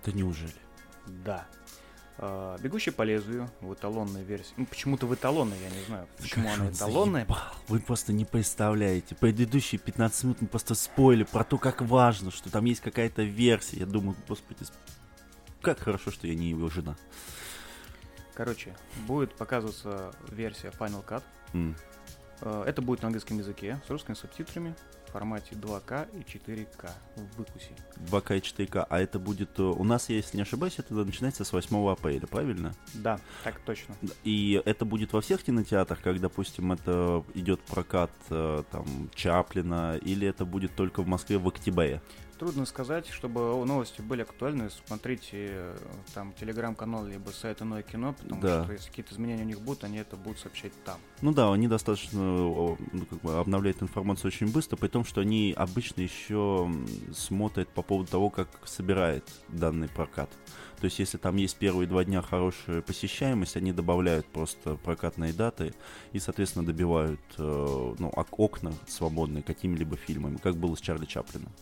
Да 0.05 0.11
неужели? 0.11 0.53
Да. 1.07 1.47
Э, 2.19 2.57
«Бегущий 2.61 2.91
по 2.91 3.01
лезвию» 3.01 3.49
в 3.61 3.73
эталонной 3.73 4.23
версии. 4.23 4.53
Ну, 4.57 4.65
почему-то 4.65 5.07
в 5.07 5.13
эталонной, 5.15 5.57
я 5.59 5.69
не 5.69 5.83
знаю, 5.85 6.07
почему 6.17 6.45
Как 6.45 6.53
она 6.55 6.65
он 6.65 6.71
эталонная. 6.71 7.21
заебал. 7.25 7.37
Вы 7.67 7.79
просто 7.79 8.13
не 8.13 8.23
представляете. 8.25 9.15
Предыдущие 9.15 9.79
15 9.79 10.23
минут 10.23 10.41
мы 10.41 10.47
просто 10.47 10.75
споили 10.75 11.23
про 11.23 11.43
то, 11.43 11.57
как 11.57 11.81
важно, 11.81 12.29
что 12.31 12.51
там 12.51 12.65
есть 12.65 12.81
какая-то 12.81 13.23
версия. 13.23 13.77
Я 13.79 13.85
думаю, 13.87 14.15
господи, 14.27 14.61
сп- 14.61 14.73
как 15.61 15.79
хорошо, 15.79 16.11
что 16.11 16.27
я 16.27 16.35
не 16.35 16.49
его 16.51 16.69
жена. 16.69 16.95
Короче, 18.35 18.75
будет 19.07 19.33
показываться 19.35 20.13
версия 20.29 20.69
Final 20.69 21.03
Cut. 21.05 21.23
Э, 22.41 22.63
Это 22.67 22.81
будет 22.81 23.01
на 23.01 23.07
английском 23.07 23.37
языке 23.39 23.81
с 23.87 23.89
русскими 23.89 24.15
субтитрами 24.15 24.75
формате 25.13 25.55
2К 25.55 26.07
и 26.13 26.21
4К 26.21 26.89
в 27.15 27.37
выкусе. 27.37 27.69
2К 28.11 28.37
и 28.37 28.39
4К. 28.39 28.87
А 28.89 28.99
это 28.99 29.19
будет... 29.19 29.59
э, 29.59 29.63
У 29.63 29.83
нас, 29.83 30.09
если 30.09 30.37
не 30.37 30.43
ошибаюсь, 30.43 30.79
это 30.79 30.93
начинается 30.95 31.43
с 31.43 31.53
8 31.53 31.89
апреля, 31.89 32.25
правильно? 32.27 32.73
Да, 32.95 33.19
так 33.43 33.59
точно. 33.59 33.95
И 34.23 34.61
это 34.65 34.85
будет 34.85 35.13
во 35.13 35.21
всех 35.21 35.43
кинотеатрах, 35.43 36.01
как, 36.01 36.19
допустим, 36.19 36.71
это 36.71 37.23
идет 37.35 37.61
прокат 37.61 38.11
э, 38.29 38.63
там 38.71 39.09
Чаплина, 39.13 39.97
или 39.97 40.27
это 40.27 40.45
будет 40.45 40.75
только 40.75 41.03
в 41.03 41.07
Москве 41.07 41.37
в 41.37 41.47
октябре? 41.47 42.01
Трудно 42.39 42.65
сказать, 42.65 43.07
чтобы 43.07 43.39
новости 43.65 44.01
были 44.01 44.23
актуальны. 44.23 44.69
Смотрите 44.85 45.29
э, 45.33 45.77
там 46.13 46.33
телеграм-канал 46.33 47.05
либо 47.05 47.29
сайт 47.29 47.61
Иное 47.61 47.83
кино, 47.83 48.13
потому 48.19 48.41
Да. 48.41 48.63
что 48.63 48.73
если 48.73 48.89
какие-то 48.89 49.13
изменения 49.13 49.43
у 49.43 49.45
них 49.45 49.61
будут, 49.61 49.83
они 49.83 49.99
это 49.99 50.17
будут 50.17 50.39
сообщать 50.39 50.73
там. 50.83 50.97
Ну 51.21 51.31
да, 51.31 51.53
они 51.53 51.67
достаточно 51.67 52.19
ну, 52.21 52.77
как 53.09 53.21
бы 53.21 53.37
обновляют 53.39 53.81
информацию 53.81 54.27
очень 54.29 54.51
быстро, 54.51 54.75
при 54.77 54.87
том, 54.87 55.05
что 55.05 55.21
они 55.21 55.53
обычно 55.55 56.01
еще 56.01 56.69
смотрят 57.13 57.69
по 57.69 57.81
поводу 57.81 58.09
того, 58.11 58.29
как 58.29 58.49
собирает 58.65 59.23
данный 59.47 59.87
прокат. 59.87 60.29
То 60.81 60.85
есть, 60.85 60.99
если 60.99 61.17
там 61.17 61.37
есть 61.37 61.55
первые 61.57 61.87
два 61.87 62.03
дня 62.03 62.21
хорошая 62.21 62.81
посещаемость, 62.81 63.55
они 63.55 63.71
добавляют 63.71 64.25
просто 64.25 64.75
прокатные 64.75 65.31
даты 65.31 65.73
и, 66.11 66.19
соответственно, 66.19 66.65
добивают 66.65 67.21
э, 67.37 67.95
ну, 67.99 68.09
ок- 68.09 68.37
окна 68.39 68.73
свободные 68.87 69.43
какими-либо 69.43 69.95
фильмами, 69.95 70.37
как 70.37 70.57
было 70.57 70.75
с 70.75 70.81
Чарли 70.81 71.05
Чаплином. 71.05 71.53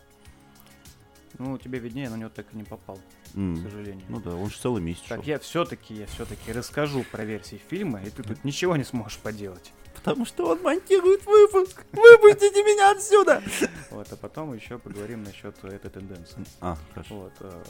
Ну, 1.44 1.58
тебе 1.58 1.80
виднее, 1.80 2.08
на 2.10 2.18
него 2.18 2.30
так 2.30 2.46
и 2.54 2.56
не 2.56 2.64
попал, 2.64 3.00
М. 3.34 3.58
к 3.58 3.64
сожалению. 3.64 4.06
Ну 4.10 4.20
да, 4.20 4.36
он 4.36 4.50
же 4.52 4.58
целый 4.58 4.82
месяц 4.82 5.02
Так, 5.10 5.20
шел. 5.20 5.26
я 5.28 5.40
все-таки, 5.40 5.96
я 5.96 6.06
все-таки 6.06 6.52
расскажу 6.52 7.04
про 7.12 7.26
версии 7.26 7.60
фильма, 7.70 8.00
и 8.04 8.10
ты 8.12 8.22
тут 8.22 8.44
ничего 8.44 8.78
не 8.78 8.84
сможешь 8.84 9.18
поделать. 9.18 9.74
Потому 9.96 10.26
что 10.26 10.48
он 10.50 10.62
монтирует 10.62 11.26
выпуск. 11.26 11.84
Выпустите 11.92 12.64
меня 12.64 12.92
отсюда! 12.92 13.42
Вот, 13.90 14.08
а 14.12 14.16
потом 14.16 14.54
еще 14.54 14.78
поговорим 14.78 15.24
насчет 15.24 15.56
этой 15.64 15.90
тенденции. 15.90 16.46
А, 16.62 16.78
хорошо. 16.94 17.16
Вот, 17.16 17.34
э, 17.40 17.64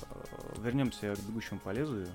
вернемся 0.60 1.16
к 1.16 1.20
бегущему 1.20 1.60
по 1.62 1.70
лезвию. 1.72 2.08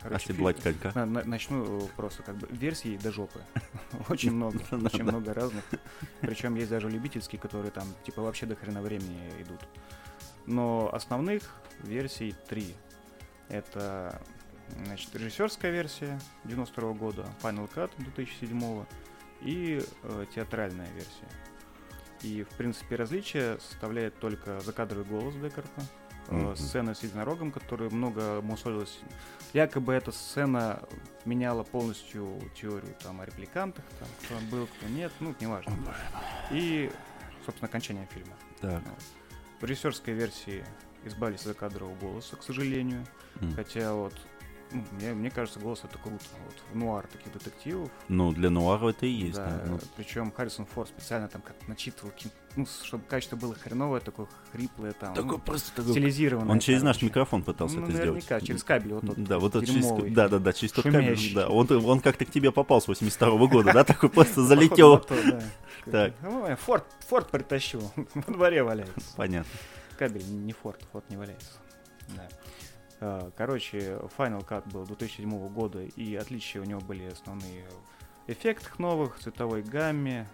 Короче, 0.00 0.24
Оседлать 0.32 0.56
фи- 0.58 0.62
конька. 0.72 0.92
на- 0.94 1.04
на- 1.06 1.24
Начну 1.24 1.86
просто 1.96 2.22
как 2.22 2.36
бы 2.36 2.46
версий 2.50 2.96
до 2.98 3.12
жопы. 3.12 3.40
Очень 4.08 4.32
много, 4.32 4.58
очень 4.70 5.02
много 5.02 5.34
разных. 5.34 5.64
Причем 6.22 6.54
есть 6.54 6.70
даже 6.70 6.88
любительские, 6.88 7.38
которые 7.40 7.70
там 7.72 7.86
типа 8.04 8.22
вообще 8.22 8.46
до 8.46 8.56
хрена 8.56 8.80
времени 8.80 9.18
идут. 9.40 9.60
Но 10.46 10.88
основных 10.92 11.42
версий 11.82 12.34
три. 12.48 12.74
Это 13.48 14.20
значит, 14.84 15.14
режиссерская 15.14 15.70
версия 15.70 16.18
92 16.44 16.92
года, 16.94 17.24
Final 17.42 17.70
Cut 17.72 17.90
2007 17.98 18.84
и 19.42 19.82
э, 20.02 20.26
театральная 20.34 20.88
версия. 20.92 21.28
И, 22.22 22.42
в 22.44 22.48
принципе, 22.56 22.96
различие 22.96 23.60
составляет 23.60 24.18
только 24.18 24.58
закадровый 24.60 25.04
голос 25.04 25.34
Декарта, 25.36 25.82
э, 26.28 26.34
Мгм. 26.34 26.56
сцена 26.56 26.94
с 26.94 27.02
единорогом, 27.02 27.52
которая 27.52 27.90
много 27.90 28.40
мусолилась. 28.42 28.98
Якобы 29.52 29.92
эта 29.92 30.10
сцена 30.10 30.82
меняла 31.24 31.62
полностью 31.62 32.40
теорию 32.60 32.94
там, 33.02 33.20
о 33.20 33.26
репликантах, 33.26 33.84
там, 34.00 34.08
кто 34.24 34.34
был, 34.56 34.66
кто 34.66 34.88
нет, 34.88 35.12
ну, 35.20 35.34
неважно. 35.40 35.72
И, 36.50 36.90
собственно, 37.44 37.68
окончание 37.68 38.08
фильма. 38.12 38.34
Так. 38.60 38.82
В 39.25 39.25
режиссерской 39.64 40.14
версии 40.14 40.64
избавились 41.04 41.40
от 41.40 41.46
закадрового 41.46 41.96
голоса, 41.96 42.36
к 42.36 42.42
сожалению. 42.42 43.06
М. 43.40 43.54
Хотя 43.54 43.94
вот 43.94 44.14
мне, 44.70 45.14
мне 45.14 45.30
кажется, 45.30 45.60
голос 45.60 45.80
это 45.84 45.98
круто. 45.98 46.24
Вот 46.44 46.54
в 46.72 46.76
нуар 46.76 47.06
таких 47.06 47.32
детективов. 47.32 47.90
Ну, 48.08 48.32
для 48.32 48.50
нуара 48.50 48.90
это 48.90 49.06
и 49.06 49.10
есть. 49.10 49.36
да, 49.36 49.46
да, 49.46 49.62
ну, 49.66 49.78
причем 49.96 50.32
Харрисон 50.32 50.66
Форд 50.66 50.88
специально 50.88 51.28
там 51.28 51.40
как 51.42 51.54
начитывал, 51.68 52.12
ну, 52.56 52.66
чтобы 52.82 53.04
качество 53.04 53.36
было 53.36 53.54
хреновое, 53.54 54.00
такое 54.00 54.26
хриплое 54.52 54.92
там. 54.92 55.14
Такой 55.14 55.32
ну, 55.32 55.38
просто 55.38 55.74
такой... 55.74 55.92
стилизированное. 55.92 56.50
Он 56.50 56.58
через 56.58 56.82
наш 56.82 56.96
короче. 56.96 57.06
микрофон 57.06 57.42
пытался 57.42 57.76
Ну, 57.76 57.82
это 57.82 57.92
сделать. 57.92 58.24
наверняка, 58.24 58.40
через 58.40 58.64
кабель 58.64 58.94
вот 58.94 59.06
тот 59.06 59.22
Да, 59.22 59.38
вот 59.38 59.52
тот 59.52 59.66
через... 59.66 60.12
Да, 60.12 60.28
да, 60.28 60.38
да, 60.38 60.52
через 60.52 60.72
тот 60.72 60.84
кабель. 60.84 61.34
Да, 61.34 61.48
он, 61.48 61.70
он 61.70 62.00
как-то 62.00 62.24
к 62.24 62.30
тебе 62.30 62.50
попал 62.50 62.80
с 62.80 62.88
82 62.88 63.46
года, 63.46 63.72
да, 63.72 63.84
такой 63.84 64.08
просто 64.08 64.42
залетел. 64.46 65.04
Так. 65.84 66.14
Ой, 66.24 66.56
Форд, 66.56 66.84
Форд 67.06 67.30
притащил, 67.30 67.92
во 68.14 68.32
дворе 68.32 68.64
валяется. 68.64 69.14
Понятно. 69.16 69.52
Кабель 69.96 70.24
не 70.28 70.52
Форд, 70.52 70.80
Форд 70.90 71.08
не 71.10 71.16
валяется. 71.16 71.52
Да. 72.08 72.28
А, 73.00 73.30
Короче, 73.36 73.98
Final 74.16 74.46
Cut 74.46 74.70
был 74.72 74.84
2007 74.84 75.48
года, 75.48 75.82
и 75.82 76.14
отличия 76.14 76.60
у 76.62 76.64
него 76.64 76.80
были 76.80 77.04
основные 77.04 77.66
в 78.26 78.30
эффектах 78.30 78.78
новых, 78.78 79.18
цветовой 79.18 79.62
гамме, 79.62 80.28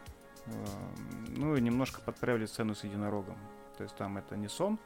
эм, 0.46 1.34
ну 1.36 1.56
и 1.56 1.60
немножко 1.60 2.00
подправили 2.00 2.46
сцену 2.46 2.74
с 2.74 2.84
единорогом. 2.84 3.36
То 3.76 3.84
есть 3.84 3.96
там 3.96 4.16
это 4.18 4.36
не 4.36 4.48
сон, 4.48 4.78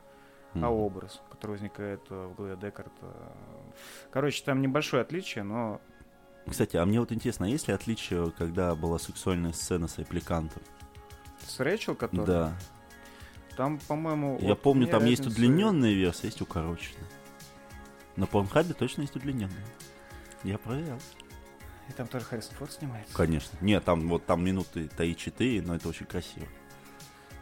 а 0.55 0.71
образ, 0.71 1.21
который 1.31 1.53
возникает 1.53 2.01
э, 2.09 2.27
в 2.33 2.35
голове 2.35 2.57
Декарта. 2.57 3.07
Короче, 4.11 4.43
там 4.43 4.63
небольшое 4.63 5.03
отличие, 5.03 5.45
но 5.45 5.81
Кстати, 6.49 6.79
а 6.79 6.87
мне 6.87 6.99
вот 6.99 7.13
интересно, 7.13 7.45
а 7.45 7.49
есть 7.49 7.69
ли 7.69 7.75
отличие, 7.75 8.31
когда 8.31 8.75
была 8.75 8.99
сексуальная 8.99 9.53
сцена 9.53 9.87
с 9.87 9.99
репликантом? 9.99 10.63
с 11.47 11.61
Рэйчел, 11.61 11.95
который... 11.95 12.27
Да. 12.27 12.57
Там, 13.57 13.79
по-моему... 13.79 14.39
Я 14.41 14.55
помню, 14.55 14.87
там 14.89 15.05
есть 15.05 15.23
разницы- 15.23 15.33
удлиненная 15.33 15.93
версия, 15.93 16.27
есть 16.27 16.41
укороченная. 16.41 17.07
На 18.17 18.27
Порнхабе 18.27 18.75
точно 18.75 19.03
есть 19.03 19.17
удлиненная. 19.17 19.65
Я 20.43 20.59
проверял. 20.59 20.99
И 21.89 21.93
там 21.93 22.07
тоже 22.09 22.25
Харрисон 22.25 22.55
Форд 22.57 22.73
снимается. 22.73 23.15
Конечно. 23.15 23.57
Нет, 23.61 23.85
там 23.85 24.09
вот 24.09 24.27
там 24.27 24.45
минуты 24.45 24.87
3-4, 24.97 25.63
но 25.67 25.77
это 25.77 25.89
очень 25.89 26.07
красиво. 26.07 26.47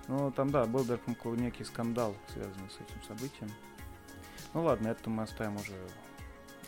Ну, 0.09 0.31
там, 0.31 0.51
да, 0.51 0.67
был 0.67 0.85
даже, 0.85 1.01
некий 1.37 1.65
скандал, 1.65 2.15
связанный 2.33 2.69
с 2.69 2.75
этим 2.75 3.03
событием. 3.09 3.51
Ну 4.53 4.63
ладно, 4.63 4.89
это 4.89 5.09
мы 5.09 5.23
оставим 5.23 5.57
уже. 5.57 5.73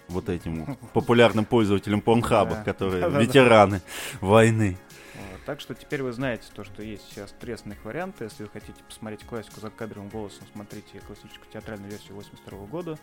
Вот 0.08 0.28
этим 0.28 0.76
популярным 0.92 1.44
пользователям 1.44 2.00
Порнхаба, 2.00 2.62
которые 2.64 3.08
ветераны 3.20 3.82
войны. 4.20 4.76
Так 5.46 5.60
что 5.60 5.76
теперь 5.76 6.02
вы 6.02 6.12
знаете 6.12 6.42
то, 6.52 6.64
что 6.64 6.82
есть 6.82 7.08
сейчас 7.08 7.32
трестных 7.38 7.84
варианты. 7.84 8.24
Если 8.24 8.42
вы 8.42 8.48
хотите 8.48 8.82
посмотреть 8.82 9.22
классику 9.24 9.60
за 9.60 9.70
кадровым 9.70 10.08
голосом, 10.08 10.44
смотрите 10.52 11.00
классическую 11.06 11.46
театральную 11.52 11.88
версию 11.88 12.16
82 12.16 12.66
года. 12.66 12.98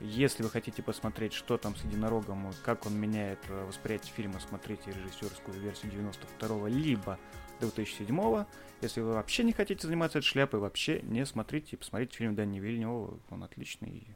Если 0.00 0.44
вы 0.44 0.50
хотите 0.50 0.80
посмотреть, 0.84 1.32
что 1.32 1.58
там 1.58 1.74
с 1.74 1.82
единорогом, 1.82 2.48
и 2.48 2.52
как 2.62 2.86
он 2.86 2.96
меняет 2.96 3.40
э, 3.48 3.64
восприятие 3.66 4.12
фильма, 4.14 4.38
смотрите 4.38 4.92
режиссерскую 4.92 5.60
версию 5.60 5.90
92 5.90 6.68
либо 6.68 7.18
2007 7.58 8.44
Если 8.80 9.00
вы 9.00 9.14
вообще 9.14 9.42
не 9.42 9.52
хотите 9.52 9.84
заниматься 9.84 10.18
этой 10.18 10.26
шляпой, 10.26 10.60
вообще 10.60 11.00
не 11.02 11.26
смотрите. 11.26 11.76
Посмотрите 11.76 12.16
фильм 12.16 12.36
Дани 12.36 12.60
Вильнева, 12.60 13.18
он 13.30 13.42
отличный. 13.42 14.06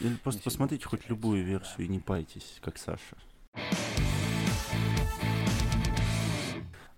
Или 0.00 0.14
просто 0.16 0.42
посмотрите 0.42 0.84
хоть 0.84 1.00
отличается, 1.00 1.28
любую 1.28 1.44
версию 1.44 1.86
и 1.86 1.88
не 1.88 2.00
пайтесь, 2.00 2.58
как 2.60 2.78
Саша. 2.78 3.16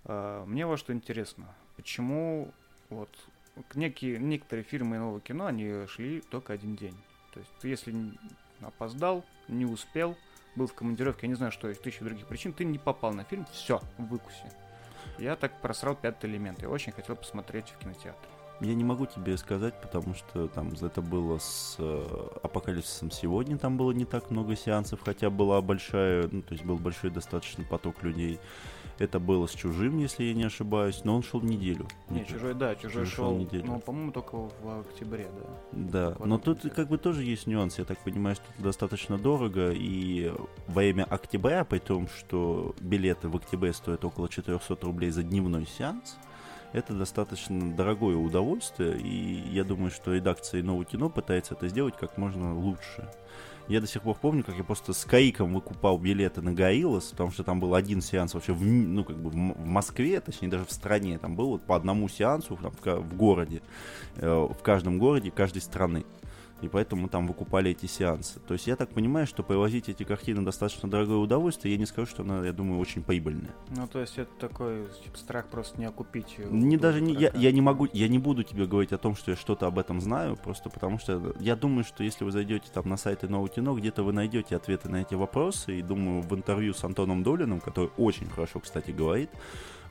А, 0.04 0.44
мне 0.46 0.66
вот 0.66 0.78
что 0.78 0.92
интересно, 0.92 1.46
почему 1.76 2.52
вот 2.90 3.10
некие, 3.74 4.18
некоторые 4.18 4.64
фильмы 4.64 4.98
нового 4.98 5.20
кино, 5.20 5.46
они 5.46 5.86
шли 5.86 6.20
только 6.20 6.52
один 6.52 6.76
день. 6.76 6.96
То 7.32 7.40
есть 7.40 7.52
ты 7.60 7.68
если 7.68 7.94
опоздал, 8.60 9.24
не 9.46 9.66
успел, 9.66 10.16
был 10.56 10.66
в 10.66 10.74
командировке, 10.74 11.20
я 11.22 11.28
не 11.28 11.34
знаю, 11.34 11.52
что 11.52 11.68
есть 11.68 11.82
тысяча 11.82 12.04
других 12.04 12.26
причин, 12.26 12.52
ты 12.52 12.64
не 12.64 12.78
попал 12.78 13.12
на 13.12 13.24
фильм, 13.24 13.46
все, 13.52 13.80
в 13.96 14.06
выкусе. 14.06 14.50
Я 15.18 15.36
так 15.36 15.60
просрал 15.60 15.94
пятый 15.96 16.30
элемент. 16.30 16.62
Я 16.62 16.68
очень 16.68 16.92
хотел 16.92 17.16
посмотреть 17.16 17.68
в 17.70 17.78
кинотеатре. 17.78 18.37
Я 18.60 18.74
не 18.74 18.82
могу 18.84 19.06
тебе 19.06 19.36
сказать, 19.36 19.80
потому 19.80 20.14
что 20.14 20.48
там 20.48 20.72
это 20.80 21.00
было 21.00 21.38
с 21.38 21.76
э, 21.78 22.28
Апокалипсисом 22.42 23.10
сегодня, 23.12 23.56
там 23.56 23.76
было 23.76 23.92
не 23.92 24.04
так 24.04 24.30
много 24.32 24.56
сеансов, 24.56 25.00
хотя 25.04 25.30
была 25.30 25.62
большая, 25.62 26.28
ну, 26.30 26.42
то 26.42 26.54
есть 26.54 26.64
был 26.64 26.76
большой 26.76 27.10
достаточно 27.10 27.62
поток 27.64 28.02
людей. 28.02 28.40
Это 28.98 29.20
было 29.20 29.46
с 29.46 29.52
Чужим, 29.52 29.98
если 29.98 30.24
я 30.24 30.34
не 30.34 30.42
ошибаюсь, 30.42 31.02
но 31.04 31.14
он 31.14 31.22
шел 31.22 31.40
неделю. 31.40 31.86
Не, 32.10 32.24
Чужой, 32.24 32.54
да, 32.54 32.74
Чужой, 32.74 33.04
чужой 33.04 33.06
шел, 33.06 33.36
неделю. 33.36 33.64
ну, 33.64 33.78
по-моему, 33.78 34.10
только 34.10 34.34
в 34.34 34.80
октябре, 34.80 35.28
да. 35.70 36.16
Да, 36.16 36.26
но 36.26 36.38
тут 36.38 36.62
как 36.74 36.88
бы 36.88 36.98
тоже 36.98 37.22
есть 37.22 37.46
нюанс, 37.46 37.78
я 37.78 37.84
так 37.84 37.98
понимаю, 38.00 38.34
что 38.34 38.44
это 38.54 38.62
достаточно 38.64 39.16
дорого, 39.16 39.70
и 39.70 40.32
во 40.66 40.82
имя 40.82 41.04
октября, 41.04 41.64
при 41.64 41.78
том, 41.78 42.08
что 42.08 42.74
билеты 42.80 43.28
в 43.28 43.36
октябре 43.36 43.72
стоят 43.72 44.04
около 44.04 44.28
400 44.28 44.76
рублей 44.82 45.10
за 45.10 45.22
дневной 45.22 45.64
сеанс, 45.66 46.18
это 46.72 46.94
достаточно 46.94 47.74
дорогое 47.74 48.16
удовольствие, 48.16 48.98
и 48.98 49.48
я 49.50 49.64
думаю, 49.64 49.90
что 49.90 50.14
редакция 50.14 50.62
нового 50.62 50.84
кино 50.84 51.08
пытается 51.08 51.54
это 51.54 51.68
сделать 51.68 51.94
как 51.98 52.18
можно 52.18 52.54
лучше. 52.54 53.08
Я 53.68 53.82
до 53.82 53.86
сих 53.86 54.00
пор 54.00 54.16
помню, 54.16 54.42
как 54.44 54.56
я 54.56 54.64
просто 54.64 54.94
с 54.94 55.04
Каиком 55.04 55.52
выкупал 55.52 55.98
билеты 55.98 56.40
на 56.40 56.52
Гориллас, 56.52 57.10
потому 57.10 57.30
что 57.30 57.44
там 57.44 57.60
был 57.60 57.74
один 57.74 58.00
сеанс 58.00 58.32
вообще 58.32 58.54
в, 58.54 58.64
ну, 58.64 59.04
как 59.04 59.18
бы 59.18 59.28
в 59.28 59.34
Москве, 59.34 60.20
точнее 60.20 60.48
даже 60.48 60.64
в 60.64 60.72
стране. 60.72 61.18
Там 61.18 61.36
было 61.36 61.58
по 61.58 61.76
одному 61.76 62.08
сеансу 62.08 62.56
там, 62.56 62.72
в, 62.72 63.00
в 63.02 63.14
городе, 63.14 63.60
э, 64.16 64.26
в 64.26 64.62
каждом 64.62 64.98
городе 64.98 65.30
каждой 65.30 65.60
страны 65.60 66.06
и 66.62 66.68
поэтому 66.68 67.08
там 67.08 67.26
выкупали 67.26 67.70
эти 67.70 67.86
сеансы. 67.86 68.40
То 68.40 68.54
есть 68.54 68.66
я 68.66 68.76
так 68.76 68.90
понимаю, 68.90 69.26
что 69.26 69.42
привозить 69.42 69.88
эти 69.88 70.02
картины 70.02 70.42
достаточно 70.42 70.88
дорогое 70.90 71.18
удовольствие, 71.18 71.74
я 71.74 71.78
не 71.78 71.86
скажу, 71.86 72.06
что 72.06 72.22
она, 72.22 72.44
я 72.44 72.52
думаю, 72.52 72.80
очень 72.80 73.02
прибыльная. 73.02 73.54
Ну, 73.70 73.86
то 73.86 74.00
есть 74.00 74.18
это 74.18 74.30
такой 74.38 74.86
типа, 75.04 75.18
страх 75.18 75.46
просто 75.46 75.78
не 75.78 75.86
окупить. 75.86 76.36
Не 76.38 76.76
даже 76.76 77.00
не, 77.00 77.14
я, 77.14 77.30
я 77.34 77.52
не 77.52 77.60
могу, 77.60 77.88
я 77.92 78.08
не 78.08 78.18
буду 78.18 78.42
тебе 78.42 78.66
говорить 78.66 78.92
о 78.92 78.98
том, 78.98 79.14
что 79.14 79.30
я 79.30 79.36
что-то 79.36 79.66
об 79.66 79.78
этом 79.78 80.00
знаю, 80.00 80.36
просто 80.36 80.70
потому 80.70 80.98
что 80.98 81.34
я 81.40 81.56
думаю, 81.56 81.84
что 81.84 82.02
если 82.04 82.24
вы 82.24 82.30
зайдете 82.30 82.68
там 82.72 82.88
на 82.88 82.96
сайты 82.96 83.28
Нового 83.28 83.48
кино, 83.48 83.74
где-то 83.74 84.02
вы 84.02 84.12
найдете 84.12 84.56
ответы 84.56 84.88
на 84.88 85.02
эти 85.02 85.14
вопросы, 85.14 85.78
и 85.78 85.82
думаю, 85.82 86.22
в 86.22 86.34
интервью 86.34 86.74
с 86.74 86.82
Антоном 86.84 87.22
Долиным, 87.22 87.60
который 87.60 87.90
очень 87.96 88.28
хорошо, 88.28 88.60
кстати, 88.60 88.90
говорит, 88.90 89.30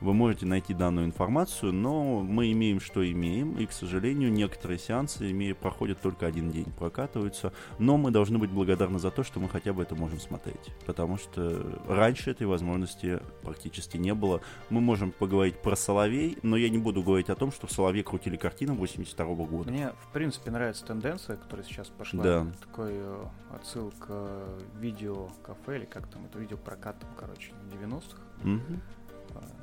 вы 0.00 0.14
можете 0.14 0.46
найти 0.46 0.74
данную 0.74 1.06
информацию, 1.06 1.72
но 1.72 2.20
мы 2.20 2.52
имеем, 2.52 2.80
что 2.80 3.08
имеем, 3.10 3.56
и, 3.58 3.66
к 3.66 3.72
сожалению, 3.72 4.32
некоторые 4.32 4.78
сеансы 4.78 5.30
имеют, 5.30 5.58
проходят 5.58 6.00
только 6.00 6.26
один 6.26 6.50
день, 6.50 6.66
прокатываются, 6.78 7.52
но 7.78 7.96
мы 7.96 8.10
должны 8.10 8.38
быть 8.38 8.50
благодарны 8.50 8.98
за 8.98 9.10
то, 9.10 9.22
что 9.24 9.40
мы 9.40 9.48
хотя 9.48 9.72
бы 9.72 9.82
это 9.82 9.94
можем 9.94 10.20
смотреть, 10.20 10.72
потому 10.86 11.18
что 11.18 11.80
раньше 11.86 12.30
этой 12.30 12.46
возможности 12.46 13.20
практически 13.42 13.96
не 13.96 14.14
было. 14.14 14.40
Мы 14.70 14.80
можем 14.80 15.12
поговорить 15.12 15.60
про 15.60 15.76
Соловей, 15.76 16.38
но 16.42 16.56
я 16.56 16.68
не 16.68 16.78
буду 16.78 17.02
говорить 17.02 17.30
о 17.30 17.34
том, 17.34 17.52
что 17.52 17.66
в 17.66 17.72
Соловей 17.72 18.02
крутили 18.02 18.36
картину 18.36 18.74
82 18.74 19.26
-го 19.26 19.46
года. 19.46 19.70
Мне, 19.70 19.92
в 20.08 20.12
принципе, 20.12 20.50
нравится 20.50 20.84
тенденция, 20.84 21.36
которая 21.36 21.66
сейчас 21.66 21.88
пошла. 21.88 22.22
Да. 22.22 22.46
Такой 22.60 22.92
э, 22.92 23.24
отсыл 23.50 23.92
к 23.98 24.06
э, 24.08 24.60
видео 24.80 25.28
кафе, 25.42 25.78
или 25.78 25.84
как 25.84 26.06
там, 26.08 26.26
это 26.26 26.38
видео 26.38 26.56
прокат, 26.56 26.96
короче, 27.18 27.52
90-х. 27.72 28.22
Угу 28.44 28.80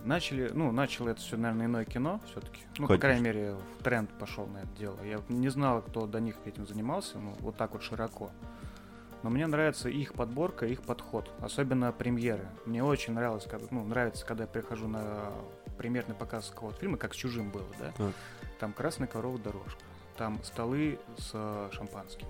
начали, 0.03 0.49
ну, 0.53 0.71
начало 0.71 1.09
это 1.09 1.21
все, 1.21 1.37
наверное, 1.37 1.65
иное 1.65 1.85
кино 1.85 2.21
все-таки. 2.25 2.61
Ну, 2.77 2.87
Конечно. 2.87 2.95
по 2.95 2.97
крайней 2.97 3.23
мере, 3.23 3.55
в 3.79 3.83
тренд 3.83 4.09
пошел 4.19 4.45
на 4.47 4.59
это 4.59 4.69
дело. 4.77 4.97
Я 5.03 5.21
не 5.29 5.49
знал, 5.49 5.81
кто 5.81 6.07
до 6.07 6.19
них 6.19 6.35
этим 6.45 6.65
занимался, 6.67 7.17
ну, 7.17 7.33
вот 7.39 7.57
так 7.57 7.73
вот 7.73 7.83
широко. 7.83 8.31
Но 9.23 9.31
мне 9.31 9.47
нравится 9.47 9.89
их 9.89 10.13
подборка, 10.13 10.67
их 10.67 10.83
подход, 10.83 11.31
особенно 11.39 11.91
премьеры. 11.91 12.47
Мне 12.65 12.83
очень 12.83 13.13
нравилось, 13.13 13.45
когда, 13.49 13.67
ну, 13.71 13.83
нравится, 13.83 14.25
когда 14.25 14.43
я 14.43 14.47
прихожу 14.47 14.87
на 14.87 15.31
премьерный 15.77 16.15
показ 16.15 16.49
какого-то 16.49 16.79
фильма, 16.79 16.97
как 16.97 17.13
с 17.13 17.17
чужим 17.17 17.49
было, 17.49 17.67
да? 17.79 17.91
Так. 17.97 18.13
Там 18.59 18.71
красная 18.71 19.07
коровая 19.07 19.39
дорожка, 19.39 19.81
там 20.17 20.41
столы 20.43 20.99
с 21.17 21.31
шампанским, 21.71 22.27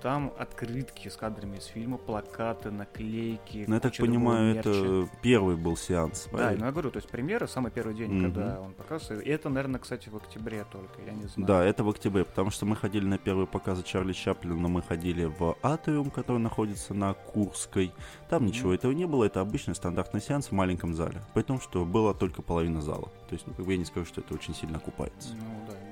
там 0.00 0.32
открытки 0.38 1.08
с 1.08 1.16
кадрами 1.16 1.58
из 1.58 1.66
фильма, 1.66 1.98
плакаты, 1.98 2.70
наклейки. 2.70 3.64
Ну, 3.66 3.74
я 3.74 3.80
так 3.80 3.96
понимаю, 3.96 4.56
это 4.56 5.08
первый 5.22 5.56
был 5.56 5.76
сеанс. 5.76 6.28
Да, 6.32 6.52
ну 6.56 6.66
я 6.66 6.72
говорю, 6.72 6.90
то 6.90 6.98
есть 6.98 7.08
премьера, 7.08 7.46
самый 7.46 7.70
первый 7.70 7.94
день, 7.94 8.12
mm-hmm. 8.12 8.22
когда 8.22 8.60
он 8.60 8.72
показывается. 8.72 9.24
И 9.24 9.30
это, 9.30 9.48
наверное, 9.48 9.80
кстати, 9.80 10.08
в 10.08 10.16
октябре 10.16 10.64
только, 10.70 11.02
я 11.02 11.12
не 11.12 11.26
знаю. 11.26 11.46
Да, 11.46 11.64
это 11.64 11.84
в 11.84 11.88
октябре, 11.88 12.24
потому 12.24 12.50
что 12.50 12.66
мы 12.66 12.76
ходили 12.76 13.04
на 13.04 13.18
первые 13.18 13.46
показы 13.46 13.82
Чарли 13.82 14.12
Чаплина, 14.12 14.68
мы 14.68 14.82
ходили 14.82 15.24
в 15.24 15.56
Атриум, 15.62 16.10
который 16.10 16.38
находится 16.38 16.94
на 16.94 17.14
Курской. 17.14 17.92
Там 18.28 18.46
ничего 18.46 18.72
mm-hmm. 18.72 18.76
этого 18.76 18.92
не 18.92 19.06
было, 19.06 19.24
это 19.24 19.40
обычный 19.40 19.74
стандартный 19.74 20.20
сеанс 20.20 20.48
в 20.48 20.52
маленьком 20.52 20.94
зале. 20.94 21.22
При 21.34 21.42
том, 21.42 21.60
что 21.60 21.84
была 21.84 22.14
только 22.14 22.42
половина 22.42 22.80
зала. 22.80 23.10
То 23.28 23.34
есть, 23.34 23.46
ну, 23.46 23.54
как 23.54 23.66
бы 23.66 23.72
я 23.72 23.78
не 23.78 23.84
скажу, 23.84 24.06
что 24.06 24.20
это 24.20 24.34
очень 24.34 24.54
сильно 24.54 24.78
окупается. 24.78 25.34
Ну 25.34 25.66
да. 25.68 25.89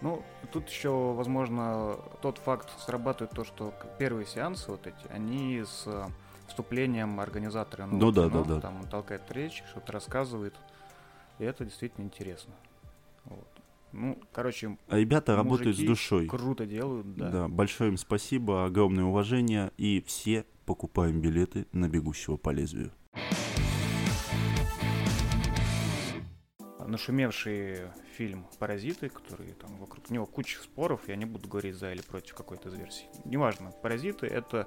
Ну, 0.00 0.22
тут 0.52 0.68
еще, 0.68 1.12
возможно, 1.12 1.98
тот 2.22 2.38
факт 2.38 2.68
срабатывает 2.80 3.32
то, 3.32 3.44
что 3.44 3.72
первые 3.98 4.26
сеансы 4.26 4.70
вот 4.70 4.86
эти, 4.86 5.10
они 5.10 5.64
с 5.64 5.84
э, 5.86 6.06
вступлением 6.46 7.18
организатора 7.20 7.86
ну, 7.86 8.12
да, 8.12 8.28
кино, 8.28 8.44
да, 8.44 8.54
да. 8.54 8.60
там 8.60 8.80
он 8.80 8.86
толкает 8.86 9.22
речь, 9.30 9.62
что-то 9.70 9.92
рассказывает, 9.92 10.54
и 11.38 11.44
это 11.44 11.64
действительно 11.64 12.04
интересно. 12.04 12.54
Вот. 13.24 13.48
Ну, 13.92 14.18
короче, 14.32 14.76
а 14.88 14.98
ребята 14.98 15.34
работают 15.34 15.76
с 15.76 15.80
душой. 15.80 16.26
Круто 16.26 16.66
делают, 16.66 17.14
да. 17.16 17.30
Да, 17.30 17.48
большое 17.48 17.90
им 17.90 17.96
спасибо, 17.96 18.66
огромное 18.66 19.04
уважение, 19.04 19.72
и 19.78 20.04
все 20.06 20.44
покупаем 20.66 21.20
билеты 21.20 21.66
на 21.72 21.88
бегущего 21.88 22.36
по 22.36 22.50
лезвию. 22.50 22.92
Нашумевший 26.88 27.82
фильм 28.16 28.46
«Паразиты», 28.58 29.08
который 29.08 29.52
там 29.52 29.76
вокруг 29.76 30.10
него 30.10 30.26
куча 30.26 30.58
споров, 30.60 31.02
я 31.06 31.16
не 31.16 31.24
буду 31.24 31.48
говорить 31.48 31.76
за 31.76 31.92
или 31.92 32.02
против 32.02 32.34
какой-то 32.34 32.68
из 32.68 32.74
версий. 32.74 33.06
Неважно, 33.24 33.70
«Паразиты»— 33.82 34.26
это 34.28 34.66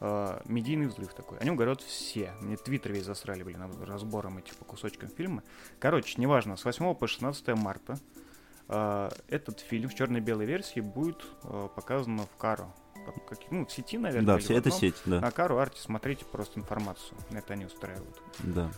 э, 0.00 0.40
медийный 0.46 0.86
взрыв 0.86 1.14
такой. 1.14 1.38
О 1.38 1.44
нем 1.44 1.56
говорят 1.56 1.80
все. 1.80 2.32
Мне 2.40 2.56
твиттер 2.56 2.92
весь 2.92 3.04
засрали, 3.04 3.42
блин, 3.42 3.62
разбором 3.82 4.38
этих 4.38 4.56
по 4.56 4.64
кусочкам 4.64 5.08
фильма. 5.08 5.42
Короче, 5.78 6.20
неважно, 6.20 6.56
с 6.56 6.64
8 6.64 6.94
по 6.94 7.06
16 7.06 7.48
марта 7.56 7.98
э, 8.68 9.10
этот 9.28 9.60
фильм 9.60 9.88
в 9.88 9.94
черно-белой 9.94 10.46
версии 10.46 10.80
будет 10.80 11.24
э, 11.44 11.68
показан 11.74 12.18
в 12.18 12.36
Каро. 12.36 12.74
Как, 13.28 13.38
ну, 13.50 13.64
в 13.64 13.72
сети, 13.72 13.96
наверное. 13.96 14.34
Да, 14.34 14.38
все 14.38 14.56
это 14.56 14.70
сеть, 14.70 14.96
да. 15.06 15.20
На 15.20 15.30
Кару 15.30 15.58
Арте 15.58 15.80
смотрите 15.80 16.24
просто 16.26 16.60
информацию. 16.60 17.16
Это 17.30 17.54
они 17.54 17.64
устраивают. 17.64 18.20
Да. 18.40 18.70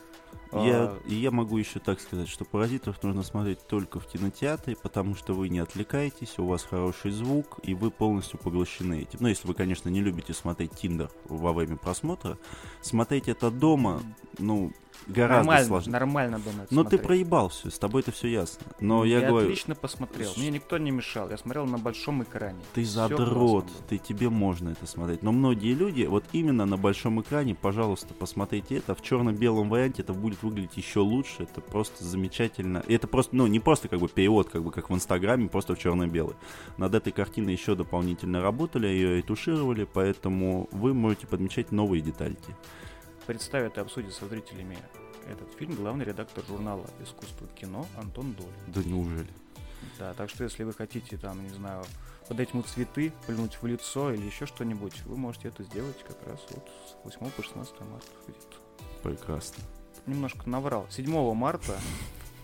Я, 0.52 0.84
а... 0.84 1.00
я 1.06 1.30
могу 1.30 1.56
еще 1.56 1.78
так 1.78 2.00
сказать, 2.00 2.28
что 2.28 2.44
паразитов 2.44 3.02
нужно 3.02 3.22
смотреть 3.22 3.66
только 3.66 4.00
в 4.00 4.06
кинотеатре, 4.06 4.76
потому 4.76 5.14
что 5.14 5.34
вы 5.34 5.48
не 5.48 5.58
отвлекаетесь, 5.58 6.38
у 6.38 6.46
вас 6.46 6.62
хороший 6.62 7.10
звук, 7.10 7.58
и 7.62 7.74
вы 7.74 7.90
полностью 7.90 8.38
поглощены 8.38 9.02
этим. 9.02 9.18
Ну, 9.20 9.28
если 9.28 9.46
вы, 9.46 9.54
конечно, 9.54 9.88
не 9.88 10.00
любите 10.00 10.34
смотреть 10.34 10.72
Тиндер 10.72 11.10
во 11.24 11.52
время 11.52 11.76
просмотра, 11.76 12.38
смотреть 12.82 13.28
это 13.28 13.50
дома, 13.50 14.02
ну, 14.38 14.72
гораздо 15.06 15.44
нормально, 15.44 15.66
сложнее. 15.66 15.92
Нормально 15.92 16.38
дома 16.38 16.66
Но 16.70 16.82
смотреть. 16.82 17.00
ты 17.00 17.06
проебался, 17.06 17.70
с 17.70 17.78
тобой 17.78 18.02
это 18.02 18.12
все 18.12 18.28
ясно. 18.28 18.66
Но 18.80 19.04
я, 19.04 19.20
я 19.20 19.28
говорю... 19.28 19.46
отлично 19.46 19.74
посмотрел, 19.74 20.32
мне 20.36 20.50
никто 20.50 20.78
не 20.78 20.90
мешал, 20.90 21.30
я 21.30 21.38
смотрел 21.38 21.66
на 21.66 21.78
большом 21.78 22.22
экране. 22.22 22.60
Ты 22.74 22.84
задрот, 22.84 23.66
ты 23.88 23.98
тебе 23.98 24.28
можно 24.28 24.70
это 24.70 24.86
смотреть. 24.86 25.22
Но 25.22 25.32
многие 25.32 25.74
люди, 25.74 26.04
вот 26.04 26.24
именно 26.32 26.66
на 26.66 26.76
большом 26.76 27.20
экране, 27.20 27.54
пожалуйста, 27.54 28.14
посмотрите 28.14 28.76
это. 28.76 28.94
В 28.94 29.02
черно-белом 29.02 29.68
варианте 29.68 30.02
это 30.02 30.12
будет 30.12 30.41
выглядеть 30.42 30.76
еще 30.76 31.00
лучше. 31.00 31.44
Это 31.44 31.60
просто 31.60 32.04
замечательно. 32.04 32.82
И 32.86 32.94
это 32.94 33.06
просто, 33.06 33.36
ну, 33.36 33.46
не 33.46 33.60
просто 33.60 33.88
как 33.88 34.00
бы 34.00 34.08
перевод, 34.08 34.48
как 34.48 34.62
бы 34.62 34.70
как 34.70 34.90
в 34.90 34.94
Инстаграме, 34.94 35.48
просто 35.48 35.74
в 35.74 35.78
черно-белый. 35.78 36.36
Над 36.76 36.94
этой 36.94 37.12
картиной 37.12 37.52
еще 37.52 37.74
дополнительно 37.74 38.42
работали, 38.42 38.86
ее 38.86 39.18
ретушировали, 39.18 39.84
поэтому 39.84 40.68
вы 40.72 40.94
можете 40.94 41.26
подмечать 41.26 41.72
новые 41.72 42.00
детальки 42.02 42.54
представит 43.26 43.78
и 43.78 43.80
обсудит 43.80 44.12
со 44.12 44.26
зрителями 44.26 44.76
этот 45.28 45.52
фильм 45.54 45.74
главный 45.74 46.04
редактор 46.04 46.44
журнала 46.44 46.84
«Искусство 47.02 47.46
кино» 47.48 47.86
Антон 47.96 48.32
Долин. 48.32 48.52
Да 48.66 48.82
неужели? 48.84 49.30
Да, 49.98 50.14
так 50.14 50.30
что 50.30 50.44
если 50.44 50.64
вы 50.64 50.72
хотите, 50.72 51.16
там, 51.16 51.42
не 51.42 51.50
знаю, 51.50 51.84
подать 52.28 52.52
ему 52.52 52.62
цветы, 52.62 53.12
плюнуть 53.26 53.58
в 53.60 53.66
лицо 53.66 54.12
или 54.12 54.26
еще 54.26 54.46
что-нибудь, 54.46 55.02
вы 55.04 55.16
можете 55.16 55.48
это 55.48 55.62
сделать 55.62 56.02
как 56.06 56.16
раз 56.26 56.40
вот 56.50 56.68
с 56.86 57.04
8 57.04 57.30
по 57.30 57.42
16 57.42 57.80
марта. 57.80 58.06
Прекрасно. 59.02 59.62
Немножко 60.06 60.48
наврал. 60.48 60.86
7 60.90 61.34
марта, 61.34 61.78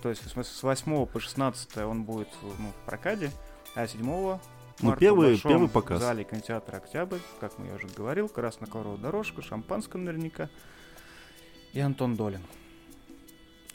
то 0.03 0.09
есть 0.09 0.23
с 0.31 0.63
8 0.63 1.07
по 1.07 1.21
16 1.21 1.79
он 1.79 2.05
будет 2.05 2.29
ну, 2.43 2.69
в 2.71 2.87
прокаде, 2.87 3.31
а 3.75 3.87
7 3.87 4.39
ну, 4.81 4.97
первый, 4.97 5.37
в 5.37 5.43
первый 5.43 5.69
показ. 5.69 5.99
в 5.99 6.03
зале 6.03 6.23
кинотеатра 6.23 6.77
«Октябрь», 6.77 7.19
как 7.41 7.53
я 7.59 7.75
уже 7.75 7.89
говорил, 7.89 8.29
красно-коровая 8.29 8.99
дорожка, 8.99 9.43
шампанское 9.43 9.99
наверняка 9.99 10.49
и 11.73 11.81
Антон 11.81 12.15
Долин. 12.15 12.43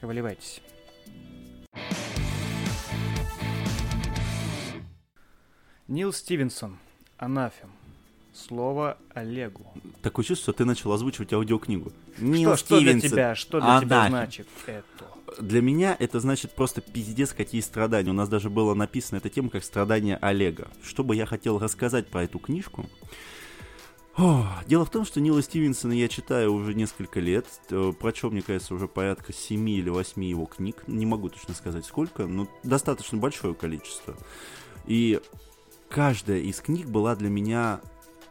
Выливайтесь. 0.02 0.62
Нил 5.88 6.14
Стивенсон, 6.14 6.80
Анафем. 7.18 7.72
Слово 8.34 8.98
Олегу. 9.14 9.72
Такое 10.02 10.26
чувство, 10.26 10.52
что 10.52 10.54
ты 10.54 10.66
начал 10.66 10.92
озвучивать 10.92 11.32
аудиокнигу. 11.34 11.92
Нил 12.18 12.56
что, 12.58 12.66
что 12.66 12.80
для 12.80 13.00
тебя, 13.00 13.36
что 13.36 13.60
для 13.60 13.78
Анафем. 13.78 13.88
тебя 13.88 14.08
значит 14.10 14.48
это? 14.66 14.84
Для 15.40 15.62
меня 15.62 15.96
это 16.00 16.20
значит 16.20 16.54
просто 16.54 16.82
пиздец, 16.82 17.34
какие 17.34 17.62
страдания. 17.62 18.10
У 18.10 18.14
нас 18.14 18.30
даже 18.30 18.50
было 18.50 18.74
написано 18.74 19.20
эта 19.20 19.30
тема 19.30 19.50
как 19.50 19.64
страдания 19.64 20.18
Олега. 20.18 20.68
Что 20.84 21.04
бы 21.04 21.16
я 21.16 21.26
хотел 21.26 21.60
рассказать 21.60 22.08
про 22.08 22.24
эту 22.24 22.40
книжку? 22.40 22.86
О, 24.16 24.48
дело 24.68 24.86
в 24.86 24.92
том, 24.92 25.06
что 25.06 25.20
Нила 25.20 25.42
Стивенсона 25.42 25.94
я 25.94 26.08
читаю 26.08 26.54
уже 26.54 26.76
несколько 26.76 27.20
лет. 27.20 27.48
Э, 27.72 27.94
прочел, 28.00 28.30
мне 28.30 28.44
кажется, 28.44 28.76
уже 28.76 28.88
порядка 28.88 29.34
7 29.34 29.70
или 29.70 29.90
8 29.90 30.24
его 30.24 30.46
книг. 30.46 30.84
Не 30.86 31.08
могу 31.08 31.30
точно 31.30 31.56
сказать 31.56 31.86
сколько, 31.86 32.28
но 32.28 32.48
достаточно 32.64 33.18
большое 33.18 33.56
количество. 33.56 34.16
И 34.86 35.20
каждая 35.90 36.40
из 36.40 36.62
книг 36.62 36.88
была 36.88 37.16
для 37.16 37.30
меня 37.30 37.82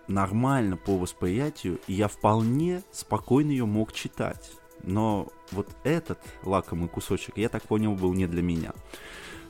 нормально 0.09 0.77
по 0.77 0.97
восприятию, 0.97 1.81
и 1.87 1.95
я 1.95 2.09
вполне 2.09 2.83
спокойно 2.91 3.51
ее 3.51 3.67
мог 3.67 3.93
читать. 3.93 4.53
Но 4.83 5.29
вот 5.53 5.69
этот 5.85 6.19
лакомый 6.43 6.89
кусочек, 6.89 7.39
я 7.39 7.49
так 7.49 7.63
понял, 7.63 7.95
был 7.95 8.13
не 8.15 8.27
для 8.27 8.43
меня. 8.43 8.73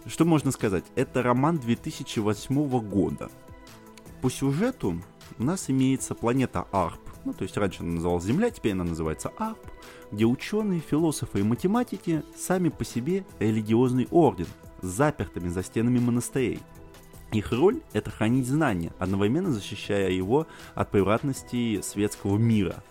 Что 0.07 0.25
можно 0.25 0.51
сказать? 0.51 0.85
Это 0.95 1.23
роман 1.23 1.59
2008 1.59 2.81
года. 2.89 3.31
По 4.21 4.31
сюжету 4.31 5.01
у 5.39 5.43
нас 5.43 5.71
имеется 5.71 6.15
планета 6.15 6.67
Арп. 6.73 7.01
Ну, 7.25 7.33
то 7.33 7.45
есть 7.45 7.57
раньше 7.57 7.83
она 7.83 7.93
называлась 7.93 8.25
Земля, 8.25 8.51
теперь 8.51 8.73
она 8.73 8.85
называется 8.85 9.33
Арп, 9.39 9.59
где 10.11 10.25
ученые, 10.25 10.81
философы 10.81 11.41
и 11.41 11.45
математики 11.45 12.23
сами 12.37 12.69
по 12.69 12.85
себе 12.85 13.25
религиозный 13.39 14.09
орден 14.11 14.49
с 14.81 14.87
запертыми 14.87 15.49
за 15.49 15.63
стенами 15.63 16.01
монастырей. 16.01 16.61
Их 17.33 17.51
роль– 17.51 17.81
это 17.95 18.11
хранить 18.11 18.47
знания, 18.47 18.93
одновременно 18.99 19.51
защищая 19.51 20.11
его 20.11 20.47
от 20.75 20.91
превратности 20.91 21.81
светского 21.81 22.37
мира. 22.37 22.83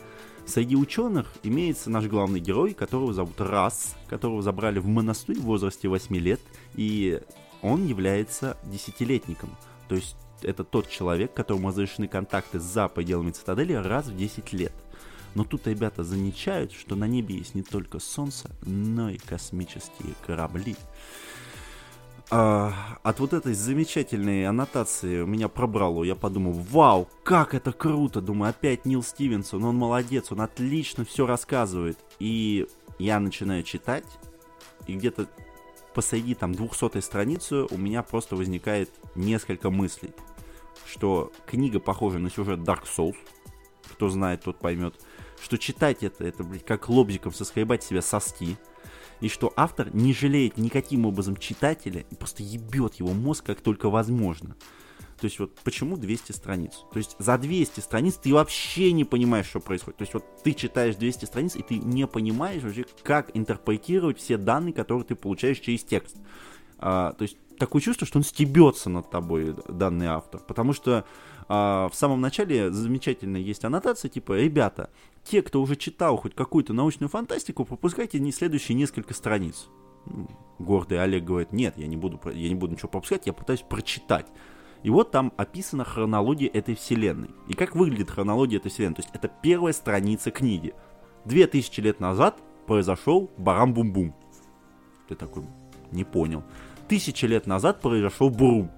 Среди 0.47 0.75
ученых 0.75 1.31
имеется 1.43 1.91
наш 1.91 2.05
главный 2.05 2.39
герой, 2.39 2.73
которого 2.73 3.13
зовут 3.13 3.39
Рас, 3.39 3.95
которого 4.09 4.41
забрали 4.41 4.79
в 4.79 4.87
монастырь 4.87 5.37
в 5.37 5.43
возрасте 5.43 5.87
8 5.87 6.15
лет, 6.17 6.41
и 6.73 7.21
он 7.61 7.85
является 7.85 8.57
десятилетником. 8.63 9.55
То 9.87 9.95
есть 9.95 10.15
это 10.41 10.63
тот 10.63 10.89
человек, 10.89 11.33
которому 11.35 11.67
разрешены 11.67 12.07
контакты 12.07 12.59
за 12.59 12.87
пределами 12.87 13.31
цитадели 13.31 13.73
раз 13.73 14.07
в 14.07 14.17
10 14.17 14.53
лет. 14.53 14.73
Но 15.35 15.43
тут 15.43 15.67
ребята 15.67 16.03
замечают, 16.03 16.73
что 16.73 16.95
на 16.95 17.07
небе 17.07 17.35
есть 17.35 17.53
не 17.53 17.63
только 17.63 17.99
Солнце, 17.99 18.49
но 18.63 19.09
и 19.11 19.17
космические 19.17 20.15
корабли. 20.25 20.75
А, 22.33 22.97
от 23.03 23.19
вот 23.19 23.33
этой 23.33 23.53
замечательной 23.53 24.47
аннотации 24.47 25.25
меня 25.25 25.49
пробрало. 25.49 26.05
Я 26.05 26.15
подумал, 26.15 26.53
вау, 26.53 27.09
как 27.23 27.53
это 27.53 27.73
круто. 27.73 28.21
Думаю, 28.21 28.51
опять 28.51 28.85
Нил 28.85 29.03
Стивенсон, 29.03 29.65
он 29.65 29.75
молодец, 29.75 30.31
он 30.31 30.39
отлично 30.39 31.03
все 31.03 31.27
рассказывает. 31.27 31.99
И 32.19 32.69
я 32.99 33.19
начинаю 33.19 33.63
читать, 33.63 34.05
и 34.87 34.93
где-то 34.93 35.27
посреди 35.93 36.33
там 36.33 36.55
200 36.55 37.01
страницы 37.01 37.65
у 37.69 37.77
меня 37.77 38.01
просто 38.01 38.37
возникает 38.37 38.89
несколько 39.13 39.69
мыслей. 39.69 40.13
Что 40.89 41.33
книга 41.45 41.81
похожа 41.81 42.17
на 42.17 42.29
сюжет 42.29 42.59
Dark 42.59 42.83
Souls. 42.85 43.17
Кто 43.91 44.07
знает, 44.07 44.43
тот 44.43 44.57
поймет. 44.57 44.95
Что 45.41 45.57
читать 45.57 46.01
это, 46.01 46.23
это, 46.23 46.45
блядь, 46.45 46.63
как 46.65 46.87
лобзиком 46.87 47.33
соскребать 47.33 47.83
себе 47.83 48.01
соски 48.01 48.57
и 49.21 49.29
что 49.29 49.53
автор 49.55 49.93
не 49.95 50.13
жалеет 50.13 50.57
никаким 50.57 51.05
образом 51.05 51.37
читателя 51.37 52.03
и 52.09 52.15
просто 52.15 52.43
ебет 52.43 52.95
его 52.95 53.13
мозг 53.13 53.45
как 53.45 53.61
только 53.61 53.89
возможно. 53.89 54.55
То 55.19 55.25
есть 55.25 55.37
вот 55.37 55.53
почему 55.63 55.97
200 55.97 56.31
страниц? 56.31 56.83
То 56.91 56.97
есть 56.97 57.15
за 57.19 57.37
200 57.37 57.79
страниц 57.79 58.15
ты 58.15 58.33
вообще 58.33 58.91
не 58.91 59.05
понимаешь, 59.05 59.45
что 59.45 59.59
происходит. 59.59 59.97
То 59.97 60.01
есть 60.01 60.13
вот 60.15 60.25
ты 60.43 60.53
читаешь 60.53 60.95
200 60.95 61.25
страниц, 61.25 61.55
и 61.55 61.61
ты 61.61 61.77
не 61.77 62.07
понимаешь 62.07 62.63
вообще, 62.63 62.85
как 63.03 63.29
интерпретировать 63.35 64.17
все 64.17 64.37
данные, 64.37 64.73
которые 64.73 65.05
ты 65.05 65.13
получаешь 65.13 65.59
через 65.59 65.83
текст. 65.83 66.17
А, 66.79 67.13
то 67.13 67.21
есть 67.21 67.37
такое 67.61 67.79
чувство, 67.79 68.07
что 68.07 68.17
он 68.17 68.23
стебется 68.23 68.89
над 68.89 69.11
тобой, 69.11 69.55
данный 69.69 70.07
автор. 70.07 70.41
Потому 70.41 70.73
что 70.73 71.05
а, 71.47 71.89
в 71.89 71.95
самом 71.95 72.19
начале 72.19 72.71
замечательно 72.71 73.37
есть 73.37 73.63
аннотация, 73.63 74.09
типа, 74.09 74.33
ребята, 74.33 74.89
те, 75.23 75.43
кто 75.43 75.61
уже 75.61 75.75
читал 75.75 76.17
хоть 76.17 76.33
какую-то 76.33 76.73
научную 76.73 77.07
фантастику, 77.09 77.63
пропускайте 77.63 78.19
не 78.19 78.31
следующие 78.31 78.75
несколько 78.75 79.13
страниц. 79.13 79.67
Ну, 80.07 80.27
гордый 80.57 81.01
Олег 81.01 81.23
говорит, 81.23 81.53
нет, 81.53 81.75
я 81.77 81.85
не 81.85 81.97
буду, 81.97 82.19
я 82.31 82.49
не 82.49 82.55
буду 82.55 82.73
ничего 82.73 82.89
пропускать, 82.89 83.27
я 83.27 83.33
пытаюсь 83.33 83.61
прочитать. 83.61 84.25
И 84.81 84.89
вот 84.89 85.11
там 85.11 85.31
описана 85.37 85.85
хронология 85.85 86.49
этой 86.49 86.73
вселенной. 86.73 87.29
И 87.47 87.53
как 87.53 87.75
выглядит 87.75 88.09
хронология 88.09 88.57
этой 88.57 88.71
вселенной. 88.71 88.95
То 88.95 89.01
есть 89.03 89.13
это 89.13 89.27
первая 89.27 89.73
страница 89.73 90.31
книги. 90.31 90.73
Две 91.25 91.45
тысячи 91.45 91.79
лет 91.79 91.99
назад 91.99 92.41
произошел 92.65 93.29
Барам-Бум-Бум. 93.37 94.15
Ты 95.07 95.13
такой, 95.13 95.43
не 95.91 96.03
понял. 96.03 96.43
Тысячи 96.91 97.25
лет 97.25 97.47
назад 97.47 97.79
произошел 97.79 98.29
Бурум. 98.29 98.69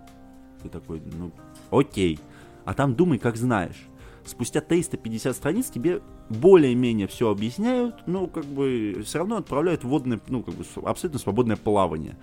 Ты 0.61 0.69
такой, 0.69 1.01
ну, 1.17 1.31
окей. 1.71 2.19
А 2.63 2.73
там 2.73 2.93
думай, 2.93 3.17
как 3.17 3.35
знаешь 3.37 3.87
спустя 4.25 4.61
350 4.61 5.35
страниц 5.35 5.69
тебе 5.69 6.01
более-менее 6.29 7.07
все 7.07 7.29
объясняют, 7.29 7.95
но 8.05 8.27
как 8.27 8.45
бы 8.45 9.01
все 9.05 9.19
равно 9.19 9.37
отправляют 9.37 9.83
водное, 9.83 10.19
ну, 10.27 10.43
как 10.43 10.55
бы 10.55 10.63
абсолютно 10.85 11.19
свободное 11.19 11.57
плавание. 11.57 12.17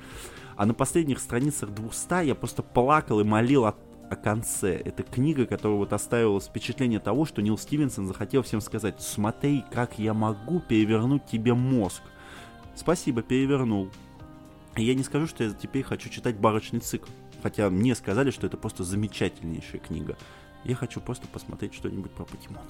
А 0.57 0.67
на 0.67 0.75
последних 0.75 1.19
страницах 1.19 1.71
200 1.71 2.27
я 2.27 2.35
просто 2.35 2.63
плакал 2.63 3.21
и 3.21 3.25
молил 3.25 3.65
о, 3.65 3.75
о 4.11 4.17
конце. 4.17 4.77
Это 4.77 5.03
книга, 5.03 5.47
которая 5.47 5.79
вот 5.79 5.93
оставила 5.93 6.41
впечатление 6.41 7.01
того, 7.01 7.25
что 7.25 7.43
Нил 7.43 7.59
Стивенсон 7.59 8.07
захотел 8.07 8.43
всем 8.43 8.61
сказать, 8.61 9.01
смотри, 9.01 9.65
как 9.73 9.99
я 9.99 10.15
могу 10.15 10.61
перевернуть 10.61 11.27
тебе 11.27 11.55
мозг. 11.55 12.03
Спасибо, 12.75 13.23
перевернул. 13.23 13.91
И 14.77 14.85
я 14.85 14.95
не 14.95 15.03
скажу, 15.03 15.27
что 15.27 15.45
я 15.45 15.51
теперь 15.51 15.83
хочу 15.83 16.09
читать 16.09 16.37
барочный 16.37 16.81
цикл. 16.81 17.11
Хотя 17.43 17.71
мне 17.71 17.95
сказали, 17.95 18.31
что 18.31 18.47
это 18.47 18.57
просто 18.57 18.85
замечательнейшая 18.85 19.81
книга. 19.81 20.17
Я 20.65 20.75
хочу 20.75 21.01
просто 21.01 21.27
посмотреть 21.29 21.75
что-нибудь 21.75 22.11
про 22.13 22.25
покемонов. 22.25 22.67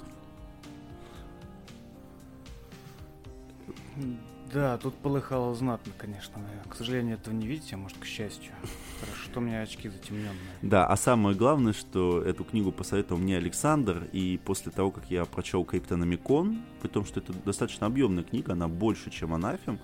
Да, 4.53 4.77
тут 4.77 4.95
полыхало 4.95 5.55
знатно, 5.55 5.93
конечно. 5.97 6.33
К 6.69 6.75
сожалению, 6.75 7.15
этого 7.15 7.33
не 7.33 7.47
видите, 7.47 7.75
а 7.75 7.77
может, 7.77 7.97
к 7.97 8.05
счастью. 8.05 8.51
Хорошо, 8.99 9.21
что 9.23 9.39
у 9.39 9.43
меня 9.43 9.61
очки 9.61 9.87
затемненные. 9.87 10.35
Да, 10.61 10.85
а 10.85 10.97
самое 10.97 11.37
главное, 11.37 11.71
что 11.71 12.21
эту 12.21 12.43
книгу 12.43 12.73
посоветовал 12.73 13.21
мне 13.21 13.37
Александр, 13.37 14.09
и 14.11 14.39
после 14.43 14.73
того, 14.73 14.91
как 14.91 15.09
я 15.09 15.23
прочел 15.23 15.63
Криптономикон, 15.63 16.63
при 16.81 16.89
том, 16.89 17.05
что 17.05 17.21
это 17.21 17.31
достаточно 17.31 17.87
объемная 17.87 18.25
книга, 18.25 18.51
она 18.51 18.67
больше, 18.67 19.09
чем 19.09 19.33
Анафем, 19.33 19.79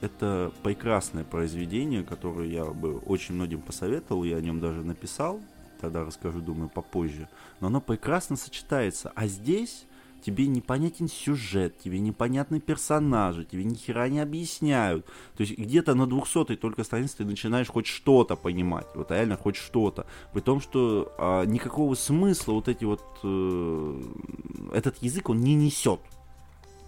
это 0.00 0.52
прекрасное 0.62 1.24
произведение, 1.24 2.02
которое 2.02 2.48
я 2.48 2.64
бы 2.64 2.98
очень 2.98 3.34
многим 3.34 3.60
посоветовал, 3.60 4.24
я 4.24 4.36
о 4.36 4.40
нем 4.40 4.60
даже 4.60 4.82
написал, 4.82 5.40
тогда 5.80 6.04
расскажу, 6.04 6.40
думаю, 6.40 6.68
попозже. 6.68 7.28
Но 7.60 7.68
оно 7.68 7.80
прекрасно 7.80 8.36
сочетается. 8.36 9.12
А 9.14 9.26
здесь 9.26 9.86
тебе 10.20 10.46
непонятен 10.46 11.08
сюжет, 11.08 11.78
тебе 11.78 12.00
непонятны 12.00 12.60
персонажи, 12.60 13.44
тебе 13.44 13.64
ни 13.64 13.74
хера 13.74 14.08
не 14.08 14.20
объясняют. 14.20 15.06
То 15.36 15.42
есть 15.42 15.56
где-то 15.56 15.94
на 15.94 16.06
200 16.06 16.56
только 16.56 16.84
странице 16.84 17.18
ты 17.18 17.24
начинаешь 17.24 17.68
хоть 17.68 17.86
что-то 17.86 18.36
понимать, 18.36 18.86
вот 18.94 19.10
реально 19.10 19.36
хоть 19.36 19.56
что-то. 19.56 20.06
При 20.32 20.40
том, 20.40 20.60
что 20.60 21.12
а, 21.18 21.44
никакого 21.44 21.94
смысла 21.94 22.52
вот 22.52 22.68
эти 22.68 22.84
вот, 22.84 23.02
э, 23.22 24.02
этот 24.74 24.98
язык 24.98 25.28
он 25.30 25.40
не 25.40 25.54
несет. 25.54 26.00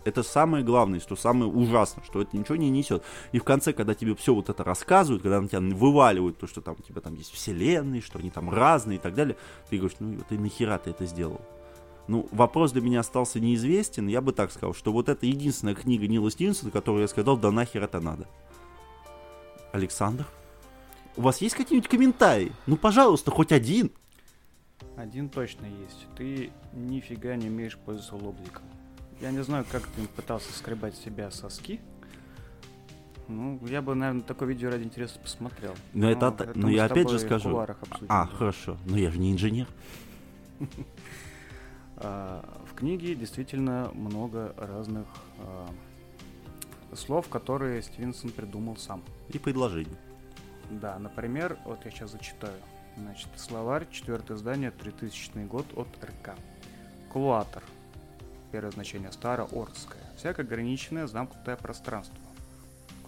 Это 0.04 0.22
самое 0.22 0.64
главное, 0.64 1.00
что 1.00 1.14
самое 1.14 1.50
ужасное, 1.50 2.02
что 2.04 2.22
это 2.22 2.36
ничего 2.36 2.56
не 2.56 2.70
несет. 2.70 3.02
И 3.32 3.38
в 3.38 3.44
конце, 3.44 3.72
когда 3.72 3.94
тебе 3.94 4.14
все 4.14 4.34
вот 4.34 4.48
это 4.48 4.64
рассказывают, 4.64 5.22
когда 5.22 5.40
на 5.40 5.48
тебя 5.48 5.60
вываливают 5.60 6.38
то, 6.38 6.46
что 6.46 6.60
там 6.62 6.76
у 6.78 6.82
тебя 6.82 7.00
там 7.00 7.14
есть 7.14 7.32
вселенные, 7.32 8.00
что 8.00 8.18
они 8.18 8.30
там 8.30 8.50
разные 8.50 8.96
и 8.96 9.00
так 9.00 9.14
далее, 9.14 9.36
ты 9.68 9.76
говоришь, 9.76 9.98
ну 10.00 10.20
ты 10.28 10.38
нахера 10.38 10.78
ты 10.78 10.90
это 10.90 11.04
сделал? 11.04 11.40
Ну, 12.08 12.26
вопрос 12.32 12.72
для 12.72 12.82
меня 12.82 13.00
остался 13.00 13.38
неизвестен. 13.38 14.08
Я 14.08 14.20
бы 14.20 14.32
так 14.32 14.50
сказал, 14.50 14.74
что 14.74 14.90
вот 14.90 15.08
это 15.08 15.26
единственная 15.26 15.74
книга 15.74 16.08
Нила 16.08 16.30
Стивенсона, 16.30 16.70
которую 16.70 17.02
я 17.02 17.08
сказал, 17.08 17.36
да 17.36 17.52
нахер 17.52 17.84
это 17.84 18.00
надо. 18.00 18.26
Александр? 19.72 20.26
У 21.16 21.22
вас 21.22 21.40
есть 21.40 21.54
какие-нибудь 21.54 21.90
комментарии? 21.90 22.52
Ну, 22.66 22.76
пожалуйста, 22.76 23.30
хоть 23.30 23.52
один. 23.52 23.92
Один 24.96 25.28
точно 25.28 25.66
есть. 25.66 26.06
Ты 26.16 26.50
нифига 26.72 27.36
не 27.36 27.48
умеешь 27.48 27.76
пользоваться 27.76 28.16
лобзиком. 28.16 28.64
Я 29.20 29.30
не 29.32 29.42
знаю, 29.42 29.66
как 29.70 29.86
ты 29.86 30.06
пытался 30.08 30.52
скребать 30.52 30.94
себя 30.96 31.30
соски. 31.30 31.80
Ну, 33.28 33.60
я 33.66 33.80
бы, 33.80 33.94
наверное, 33.94 34.22
такое 34.22 34.48
видео 34.48 34.70
ради 34.70 34.82
интереса 34.82 35.18
посмотрел. 35.18 35.74
Но 35.92 36.06
ну, 36.06 36.10
это, 36.10 36.34
это 36.42 36.58
но 36.58 36.68
я 36.68 36.86
опять 36.86 37.08
же 37.10 37.18
скажу. 37.18 37.56
А, 38.08 38.26
хорошо. 38.26 38.76
Но 38.86 38.96
я 38.96 39.10
же 39.10 39.18
не 39.18 39.32
инженер. 39.32 39.66
А, 42.02 42.42
в 42.64 42.74
книге 42.76 43.14
действительно 43.14 43.90
много 43.92 44.54
разных 44.56 45.04
а, 45.36 45.68
слов, 46.96 47.28
которые 47.28 47.82
Стивенсон 47.82 48.30
придумал 48.30 48.78
сам. 48.78 49.02
И 49.28 49.38
предложений. 49.38 49.98
Да, 50.70 50.98
например, 50.98 51.58
вот 51.66 51.84
я 51.84 51.90
сейчас 51.90 52.12
зачитаю. 52.12 52.54
Значит, 52.96 53.28
словарь, 53.36 53.86
четвертое 53.90 54.38
издание, 54.38 54.70
3000 54.70 55.44
год 55.44 55.66
от 55.76 55.88
РК. 56.02 56.36
Клуатор. 57.12 57.62
Первое 58.52 58.72
значение 58.72 59.12
староордское. 59.12 60.02
Всякое 60.16 60.42
ограниченное 60.44 61.06
замкнутое 61.06 61.56
пространство. 61.56 62.18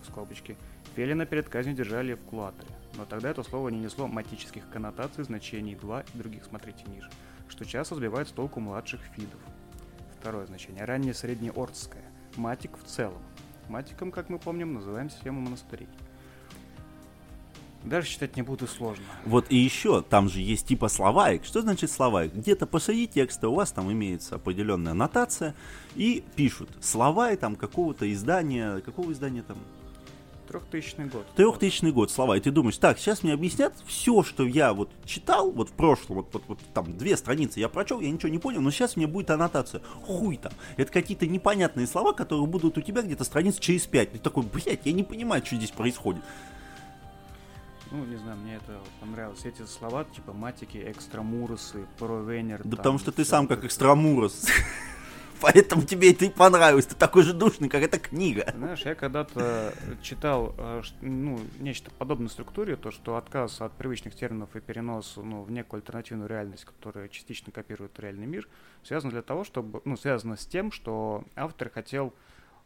Скобочки. 0.06 0.56
Фелина 0.94 1.26
перед 1.26 1.48
казнью 1.48 1.74
держали 1.74 2.14
в 2.14 2.24
клуаторе. 2.24 2.68
Но 2.96 3.06
тогда 3.06 3.30
это 3.30 3.42
слово 3.42 3.70
не 3.70 3.78
несло 3.78 4.06
матических 4.06 4.68
коннотаций, 4.70 5.24
значений 5.24 5.74
2 5.74 6.00
и 6.00 6.18
других, 6.18 6.44
смотрите 6.44 6.84
ниже, 6.86 7.10
что 7.48 7.64
часто 7.64 7.94
сбивает 7.94 8.28
с 8.28 8.32
толку 8.32 8.60
младших 8.60 9.00
фидов. 9.16 9.40
Второе 10.20 10.46
значение. 10.46 10.84
Раннее 10.84 11.14
среднеордское. 11.14 12.04
Матик 12.36 12.76
в 12.76 12.84
целом. 12.84 13.22
Матиком, 13.68 14.12
как 14.12 14.28
мы 14.28 14.38
помним, 14.38 14.74
называем 14.74 15.10
систему 15.10 15.40
монастырей. 15.40 15.88
Даже 17.84 18.08
читать 18.08 18.36
не 18.36 18.42
буду 18.42 18.66
сложно. 18.68 19.04
Вот 19.24 19.46
и 19.50 19.56
еще, 19.56 20.02
там 20.02 20.28
же 20.28 20.40
есть 20.40 20.66
типа 20.66 20.88
словаек. 20.88 21.44
Что 21.44 21.62
значит 21.62 21.90
словаек? 21.90 22.32
Где-то 22.32 22.66
посреди 22.66 23.08
текста 23.08 23.48
у 23.48 23.54
вас 23.54 23.72
там 23.72 23.90
имеется 23.90 24.36
определенная 24.36 24.92
аннотация, 24.92 25.54
и 25.96 26.22
пишут 26.36 26.70
слова 26.80 27.32
и 27.32 27.36
там 27.36 27.56
какого-то 27.56 28.10
издания, 28.12 28.80
какого 28.80 29.12
издания 29.12 29.42
там? 29.42 29.58
Трехтысячный 30.46 31.06
год. 31.06 31.26
Трехтысячный 31.34 31.92
год, 31.92 32.10
слова. 32.10 32.36
И 32.36 32.40
ты 32.40 32.50
думаешь, 32.50 32.76
так, 32.76 32.98
сейчас 32.98 33.22
мне 33.22 33.32
объяснят 33.32 33.72
все, 33.86 34.22
что 34.22 34.44
я 34.44 34.74
вот 34.74 34.90
читал, 35.04 35.50
вот 35.50 35.70
в 35.70 35.72
прошлом, 35.72 36.16
вот, 36.16 36.28
вот, 36.32 36.42
вот 36.46 36.58
там 36.74 36.96
две 36.98 37.16
страницы 37.16 37.58
я 37.58 37.68
прочел, 37.68 38.00
я 38.00 38.10
ничего 38.10 38.28
не 38.28 38.38
понял, 38.38 38.60
но 38.60 38.70
сейчас 38.70 38.96
мне 38.96 39.06
будет 39.06 39.30
аннотация. 39.30 39.80
Хуй 40.02 40.36
там. 40.36 40.52
Это 40.76 40.92
какие-то 40.92 41.26
непонятные 41.26 41.86
слова, 41.86 42.12
которые 42.12 42.46
будут 42.46 42.76
у 42.76 42.80
тебя 42.82 43.02
где-то 43.02 43.24
страниц 43.24 43.58
через 43.58 43.86
пять. 43.86 44.12
Ты 44.12 44.18
такой, 44.18 44.44
блядь, 44.44 44.84
я 44.84 44.92
не 44.92 45.04
понимаю, 45.04 45.44
что 45.44 45.56
здесь 45.56 45.70
происходит. 45.70 46.22
Ну, 47.92 48.06
не 48.06 48.16
знаю, 48.16 48.38
мне 48.38 48.56
это 48.56 48.80
понравилось. 49.00 49.44
Эти 49.44 49.66
слова, 49.66 50.04
типа 50.04 50.32
матики, 50.32 50.82
экстрамуросы, 50.86 51.86
провенер. 51.98 52.62
Да 52.64 52.78
потому 52.78 52.98
что 52.98 53.12
ты 53.12 53.22
сам 53.22 53.46
как 53.46 53.64
экстрамурос. 53.64 54.48
Поэтому 55.42 55.82
тебе 55.82 56.12
это 56.12 56.24
и 56.24 56.30
понравилось. 56.30 56.86
Ты 56.86 56.94
такой 56.94 57.22
же 57.22 57.34
душный, 57.34 57.68
как 57.68 57.82
эта 57.82 57.98
книга. 57.98 58.50
Знаешь, 58.56 58.80
я 58.86 58.94
когда-то 58.94 59.74
читал 60.00 60.54
э, 60.56 60.82
ну, 61.02 61.38
нечто 61.58 61.90
подобной 61.90 62.30
структуре, 62.30 62.76
то, 62.76 62.92
что 62.92 63.16
отказ 63.16 63.60
от 63.60 63.72
привычных 63.72 64.14
терминов 64.14 64.54
и 64.54 64.60
перенос 64.60 65.14
ну, 65.16 65.42
в 65.42 65.50
некую 65.50 65.78
альтернативную 65.78 66.30
реальность, 66.30 66.64
которая 66.64 67.08
частично 67.08 67.52
копирует 67.52 67.98
реальный 68.00 68.26
мир, 68.26 68.48
связано 68.84 69.10
для 69.10 69.22
того, 69.22 69.44
чтобы, 69.44 69.82
ну, 69.84 69.98
связано 69.98 70.36
с 70.36 70.46
тем, 70.46 70.72
что 70.72 71.24
автор 71.34 71.68
хотел 71.68 72.14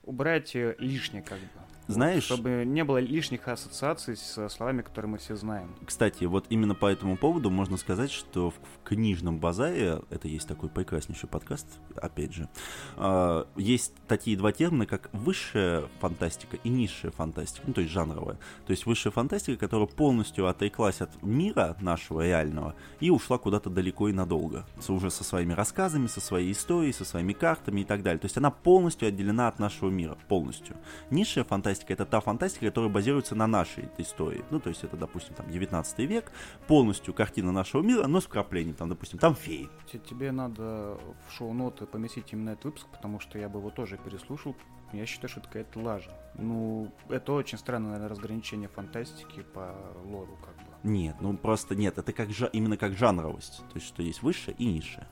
убрать 0.07 0.55
лишнее, 0.55 1.23
как 1.23 1.39
бы. 1.39 1.47
Знаешь... 1.89 2.25
Чтобы 2.25 2.65
не 2.67 2.83
было 2.85 2.99
лишних 2.99 3.47
ассоциаций 3.47 4.17
с 4.17 4.49
словами, 4.49 4.83
которые 4.83 5.13
мы 5.13 5.19
все 5.19 5.37
знаем. 5.37 5.75
Кстати, 5.85 6.25
вот 6.25 6.47
именно 6.49 6.75
по 6.75 6.87
этому 6.87 7.17
поводу 7.17 7.51
можно 7.51 7.77
сказать, 7.77 8.11
что 8.11 8.51
в, 8.51 8.55
в 8.55 8.85
книжном 8.85 9.39
базаре, 9.39 10.01
это 10.11 10.27
есть 10.27 10.49
такой 10.49 10.69
прекраснейший 10.69 11.29
подкаст, 11.29 11.67
опять 11.95 12.35
же, 12.35 12.49
э, 12.97 13.45
есть 13.57 13.95
такие 14.09 14.37
два 14.37 14.53
термина, 14.53 14.87
как 14.87 15.11
высшая 15.13 15.85
фантастика 16.01 16.57
и 16.57 16.69
низшая 16.69 17.13
фантастика, 17.13 17.65
ну 17.67 17.73
то 17.73 17.81
есть 17.81 17.93
жанровая. 17.93 18.39
То 18.67 18.73
есть 18.73 18.85
высшая 18.87 19.11
фантастика, 19.11 19.57
которая 19.57 19.87
полностью 19.87 20.49
отреклась 20.49 21.01
от 21.01 21.23
мира 21.23 21.77
нашего 21.81 22.23
реального 22.23 22.75
и 22.99 23.11
ушла 23.11 23.39
куда-то 23.39 23.71
далеко 23.71 24.09
и 24.09 24.13
надолго. 24.13 24.67
Уже 24.89 25.11
со 25.11 25.23
своими 25.23 25.53
рассказами, 25.53 26.07
со 26.09 26.21
своей 26.21 26.51
историей, 26.53 26.93
со 26.93 27.05
своими 27.05 27.33
картами 27.33 27.83
и 27.83 27.85
так 27.85 28.03
далее. 28.03 28.19
То 28.19 28.27
есть 28.27 28.37
она 28.37 28.51
полностью 28.51 29.09
отделена 29.09 29.49
от 29.49 29.59
нашего 29.59 29.91
мира, 29.97 30.17
полностью. 30.29 30.77
Низшая 31.11 31.45
фантастика 31.45 31.93
это 31.93 32.05
та 32.07 32.21
фантастика, 32.21 32.67
которая 32.67 32.91
базируется 32.91 33.35
на 33.35 33.47
нашей 33.47 33.89
истории. 33.99 34.45
Ну, 34.51 34.61
то 34.61 34.69
есть 34.69 34.85
это, 34.85 34.97
допустим, 34.97 35.35
там 35.35 35.51
19 35.51 35.99
век, 36.01 36.31
полностью 36.67 37.15
картина 37.15 37.53
нашего 37.53 37.83
мира, 37.83 38.07
но 38.07 38.21
с 38.21 38.25
вкраплением, 38.25 38.75
там, 38.75 38.89
допустим, 38.89 39.19
там 39.19 39.35
феи. 39.35 39.69
Тебе 40.09 40.33
надо 40.33 40.99
в 41.29 41.33
шоу-ноты 41.33 41.87
поместить 41.87 42.33
именно 42.33 42.51
этот 42.51 42.65
выпуск, 42.67 42.87
потому 42.93 43.21
что 43.21 43.39
я 43.39 43.49
бы 43.49 43.59
его 43.59 43.71
тоже 43.71 43.97
переслушал. 43.97 44.55
Я 44.93 45.05
считаю, 45.07 45.29
что 45.29 45.41
это 45.41 45.49
какая-то 45.49 45.81
лажа. 45.81 46.11
Ну, 46.35 46.93
это 47.09 47.33
очень 47.33 47.59
странное, 47.59 47.93
наверное, 47.93 48.09
разграничение 48.11 48.69
фантастики 48.69 49.43
по 49.43 49.75
лору, 50.05 50.39
как 50.45 50.55
бы. 50.55 50.63
Нет, 50.85 51.17
ну 51.21 51.37
просто 51.37 51.75
нет, 51.75 51.99
это 51.99 52.13
как 52.13 52.29
жа- 52.29 52.51
именно 52.53 52.77
как 52.77 52.93
жанровость. 52.93 53.59
То 53.73 53.75
есть, 53.75 53.87
что 53.89 54.03
есть 54.03 54.23
высшее 54.23 54.57
и 54.59 54.67
низшее. 54.67 55.09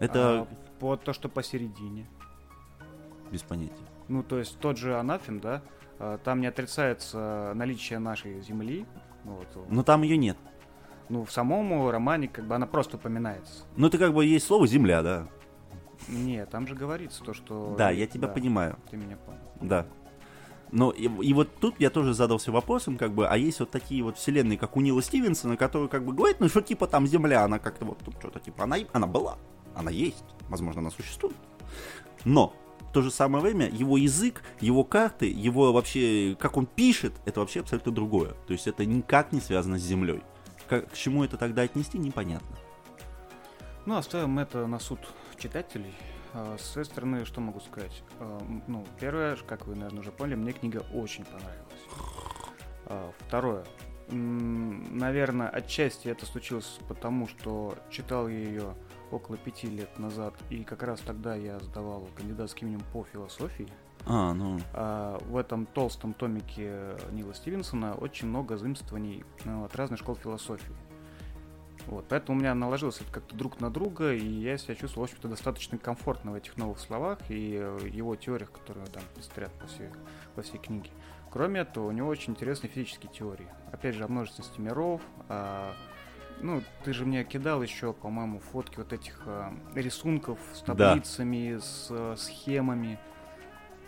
Это... 0.00 0.40
А 0.42 0.48
по 0.80 0.96
то, 0.96 1.12
что 1.12 1.28
посередине. 1.28 2.06
Без 3.30 3.42
понятия. 3.42 3.84
Ну, 4.08 4.22
то 4.22 4.38
есть 4.38 4.58
тот 4.58 4.78
же 4.78 4.98
анафем, 4.98 5.40
да, 5.40 5.62
а, 5.98 6.18
там 6.18 6.40
не 6.40 6.46
отрицается 6.46 7.52
наличие 7.54 7.98
нашей 7.98 8.40
земли. 8.40 8.86
Вот. 9.24 9.46
Но 9.68 9.82
там 9.82 10.02
ее 10.02 10.16
нет. 10.16 10.36
Ну, 11.08 11.24
в 11.24 11.32
самом 11.32 11.88
романе 11.88 12.28
как 12.28 12.46
бы 12.46 12.54
она 12.54 12.66
просто 12.66 12.96
упоминается. 12.96 13.64
Ну, 13.76 13.86
это 13.86 13.98
как 13.98 14.12
бы 14.12 14.24
есть 14.24 14.46
слово 14.46 14.66
«земля», 14.66 15.02
да? 15.02 15.28
Нет, 16.06 16.50
там 16.50 16.66
же 16.66 16.74
говорится 16.74 17.22
то, 17.24 17.34
что... 17.34 17.74
Да, 17.76 17.90
я 17.90 18.06
тебя 18.06 18.28
да, 18.28 18.34
понимаю. 18.34 18.76
Ты 18.90 18.96
меня 18.96 19.16
понял. 19.16 19.40
Да. 19.60 19.86
Но 20.70 20.90
и, 20.90 21.04
и 21.04 21.32
вот 21.32 21.48
тут 21.60 21.76
я 21.78 21.90
тоже 21.90 22.12
задался 22.12 22.52
вопросом, 22.52 22.98
как 22.98 23.12
бы, 23.12 23.26
а 23.26 23.36
есть 23.36 23.60
вот 23.60 23.70
такие 23.70 24.02
вот 24.02 24.18
вселенные, 24.18 24.58
как 24.58 24.76
у 24.76 24.80
Нила 24.80 25.02
Стивенсона, 25.02 25.56
которые 25.56 25.88
как 25.88 26.04
бы 26.04 26.12
говорят, 26.12 26.40
ну 26.40 26.48
что 26.48 26.60
типа 26.60 26.86
там 26.86 27.06
Земля, 27.06 27.44
она 27.44 27.58
как-то 27.58 27.86
вот 27.86 27.98
тут 28.04 28.16
что-то 28.18 28.38
типа, 28.38 28.64
она, 28.64 28.76
она 28.92 29.06
была, 29.06 29.38
она 29.74 29.90
есть, 29.90 30.24
возможно, 30.48 30.82
она 30.82 30.90
существует. 30.90 31.36
Но 32.26 32.54
то 32.98 33.02
же 33.02 33.12
самое 33.12 33.44
время 33.44 33.68
его 33.70 33.96
язык, 33.96 34.42
его 34.58 34.82
карты, 34.82 35.30
его 35.30 35.72
вообще, 35.72 36.36
как 36.36 36.56
он 36.56 36.66
пишет, 36.66 37.12
это 37.26 37.38
вообще 37.38 37.60
абсолютно 37.60 37.92
другое. 37.92 38.30
То 38.48 38.52
есть 38.52 38.66
это 38.66 38.84
никак 38.84 39.30
не 39.30 39.40
связано 39.40 39.78
с 39.78 39.82
землей. 39.82 40.20
Как, 40.68 40.90
к 40.90 40.94
чему 40.94 41.22
это 41.22 41.36
тогда 41.36 41.62
отнести, 41.62 41.96
непонятно. 41.96 42.56
Ну, 43.86 43.96
оставим 43.96 44.40
это 44.40 44.66
на 44.66 44.80
суд 44.80 44.98
читателей. 45.38 45.94
А, 46.34 46.56
с 46.58 46.72
своей 46.72 46.86
стороны, 46.86 47.24
что 47.24 47.40
могу 47.40 47.60
сказать? 47.60 48.02
А, 48.18 48.42
ну, 48.66 48.84
первое, 48.98 49.36
как 49.46 49.68
вы, 49.68 49.76
наверное, 49.76 50.00
уже 50.00 50.10
поняли, 50.10 50.34
мне 50.34 50.52
книга 50.52 50.84
очень 50.92 51.24
понравилась. 51.24 51.84
А, 52.86 53.12
второе. 53.28 53.64
Наверное, 54.08 55.48
отчасти 55.50 56.08
это 56.08 56.26
случилось 56.26 56.80
потому, 56.88 57.28
что 57.28 57.76
читал 57.90 58.26
я 58.26 58.38
ее 58.38 58.74
около 59.10 59.36
пяти 59.36 59.68
лет 59.68 59.98
назад, 59.98 60.34
и 60.50 60.64
как 60.64 60.82
раз 60.82 61.00
тогда 61.00 61.34
я 61.34 61.58
сдавал 61.60 62.08
кандидатский 62.16 62.66
минимум 62.66 62.84
по 62.92 63.04
философии. 63.04 63.68
А, 64.06 64.32
ну. 64.32 64.58
А, 64.72 65.18
в 65.26 65.36
этом 65.36 65.66
толстом 65.66 66.14
томике 66.14 66.96
Нила 67.12 67.34
Стивенсона 67.34 67.94
очень 67.94 68.28
много 68.28 68.56
заимствований 68.56 69.24
ну, 69.44 69.64
от 69.64 69.74
разных 69.76 70.00
школ 70.00 70.16
философии. 70.16 70.74
Вот, 71.86 72.04
поэтому 72.08 72.36
у 72.36 72.40
меня 72.40 72.54
наложилось 72.54 73.00
это 73.00 73.10
как-то 73.10 73.34
друг 73.34 73.60
на 73.60 73.70
друга, 73.70 74.12
и 74.12 74.26
я 74.26 74.58
себя 74.58 74.74
чувствовал, 74.74 75.06
в 75.06 75.10
общем-то, 75.10 75.28
достаточно 75.28 75.78
комфортно 75.78 76.32
в 76.32 76.34
этих 76.34 76.58
новых 76.58 76.80
словах 76.80 77.18
и 77.30 77.52
его 77.90 78.14
теориях, 78.14 78.52
которые 78.52 78.86
там 78.88 79.02
пестрят 79.16 79.50
по 79.52 79.66
всей, 79.66 79.88
по 80.34 80.42
всей 80.42 80.58
книге. 80.58 80.90
Кроме 81.30 81.60
этого, 81.60 81.88
у 81.88 81.90
него 81.90 82.08
очень 82.08 82.32
интересные 82.34 82.70
физические 82.70 83.10
теории. 83.10 83.48
Опять 83.72 83.94
же, 83.94 84.04
о 84.04 84.08
множественности 84.08 84.60
миров, 84.60 85.00
о 85.28 85.72
ну, 86.40 86.62
ты 86.84 86.92
же 86.92 87.04
мне 87.04 87.24
кидал 87.24 87.62
еще, 87.62 87.92
по-моему, 87.92 88.40
фотки 88.40 88.76
вот 88.76 88.92
этих 88.92 89.20
э, 89.26 89.50
рисунков 89.74 90.38
с 90.54 90.60
таблицами, 90.60 91.54
да. 91.54 91.60
с 91.60 91.86
э, 91.90 92.14
схемами. 92.16 92.98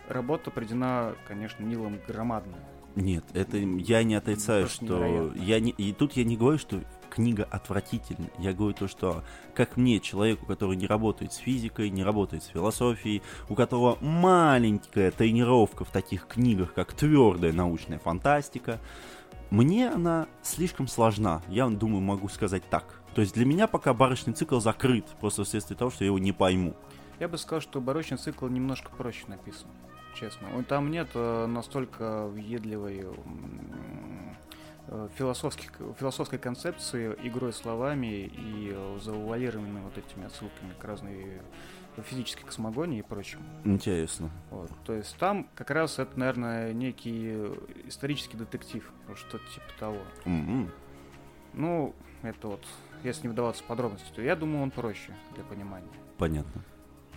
Работа 0.09 0.51
проведена, 0.51 1.15
конечно, 1.27 1.63
Нилом 1.63 2.01
громадная. 2.07 2.61
Нет, 2.97 3.25
это 3.35 3.57
я 3.57 4.03
не 4.03 4.17
отрицаю, 4.17 4.69
что 4.69 4.85
невероятно. 4.85 5.41
я 5.41 5.61
не 5.61 5.71
и 5.71 5.93
тут 5.93 6.15
я 6.15 6.25
не 6.25 6.37
говорю, 6.37 6.59
что 6.59 6.81
книга 7.09 7.47
отвратительная. 7.51 8.31
Я 8.39 8.53
говорю 8.53 8.75
то, 8.75 8.89
что 8.89 9.23
как 9.55 9.77
мне, 9.77 10.01
человеку, 10.01 10.47
который 10.47 10.77
не 10.77 10.87
работает 10.87 11.33
с 11.33 11.37
физикой, 11.37 11.91
не 11.91 12.03
работает 12.03 12.43
с 12.45 12.47
философией, 12.47 13.23
у 13.49 13.55
которого 13.55 13.99
маленькая 14.01 15.11
тренировка 15.11 15.85
в 15.85 15.91
таких 15.91 16.27
книгах, 16.27 16.73
как 16.73 16.93
твердая 16.93 17.53
научная 17.53 17.99
фантастика, 17.99 18.81
мне 19.51 19.91
она 19.91 20.29
слишком 20.43 20.87
сложна, 20.87 21.43
я 21.49 21.69
думаю, 21.69 22.01
могу 22.01 22.29
сказать 22.29 22.63
так. 22.71 23.01
То 23.15 23.21
есть 23.21 23.35
для 23.35 23.45
меня 23.45 23.67
пока 23.67 23.93
барочный 23.93 24.33
цикл 24.33 24.61
закрыт, 24.61 25.05
просто 25.21 25.45
вследствие 25.45 25.77
того, 25.77 25.91
что 25.91 26.05
я 26.05 26.07
его 26.07 26.19
не 26.19 26.33
пойму. 26.33 26.75
Я 27.19 27.29
бы 27.29 27.37
сказал, 27.37 27.61
что 27.61 27.81
барочный 27.81 28.17
цикл 28.17 28.47
немножко 28.47 28.91
проще 28.91 29.25
написан, 29.27 29.69
честно. 30.15 30.49
Там 30.65 30.91
нет 30.91 31.09
э, 31.15 31.47
настолько 31.47 32.29
въедливой 32.29 33.07
э, 34.87 35.09
философских, 35.17 35.73
философской 35.99 36.39
концепции 36.39 37.17
игрой 37.23 37.53
словами 37.53 38.07
и 38.07 38.73
э, 38.73 38.99
завуалированными 39.03 39.81
вот 39.81 39.99
этими 39.99 40.27
отсылками 40.27 40.73
к 40.79 40.85
разной 40.85 41.41
физической 42.03 42.45
космогонии 42.45 43.01
и 43.01 43.03
прочему. 43.03 43.43
Интересно. 43.65 44.31
Вот. 44.51 44.71
То 44.85 44.95
есть 44.95 45.17
там 45.17 45.49
как 45.55 45.71
раз 45.71 45.99
это, 45.99 46.19
наверное, 46.19 46.73
некий 46.73 47.33
исторический 47.87 48.37
детектив, 48.37 48.91
что-то 49.15 49.45
типа 49.53 49.67
того. 49.79 49.99
Mm-hmm. 50.25 50.71
Ну, 51.55 51.95
это 52.23 52.49
вот, 52.49 52.65
если 53.03 53.23
не 53.23 53.29
вдаваться 53.33 53.63
в 53.63 53.67
подробности, 53.67 54.11
то 54.15 54.23
я 54.23 54.37
думаю, 54.37 54.63
он 54.63 54.71
проще 54.71 55.15
для 55.35 55.45
понимания. 55.45 55.89
Понятно. 56.19 56.63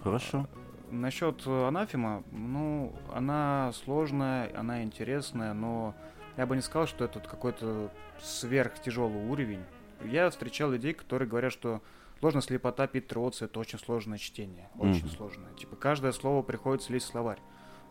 Хорошо. 0.02 0.48
насчет 0.94 1.46
анафема, 1.48 2.24
ну, 2.32 2.94
она 3.14 3.72
сложная, 3.74 4.52
она 4.58 4.84
интересная, 4.84 5.54
но 5.54 5.96
я 6.38 6.46
бы 6.46 6.56
не 6.56 6.62
сказал, 6.62 6.88
что 6.88 7.06
это 7.06 7.20
какой-то 7.20 7.92
сверхтяжелый 8.22 9.26
уровень. 9.28 9.64
Я 10.04 10.30
встречал 10.30 10.72
людей, 10.72 10.94
которые 10.94 11.28
говорят, 11.28 11.54
что 11.54 11.82
сложно 12.24 12.42
слепота 12.42 12.88
Питера 12.88 13.28
Отца 13.28 13.46
это 13.46 13.60
очень 13.60 13.78
сложное 13.78 14.18
чтение. 14.18 14.70
Очень 14.78 15.08
mm-hmm. 15.08 15.18
сложное. 15.18 15.54
Типа 15.56 15.76
каждое 15.76 16.14
слово 16.14 16.42
приходится 16.42 16.94
лезть 16.94 17.08
в 17.08 17.10
словарь. 17.10 17.40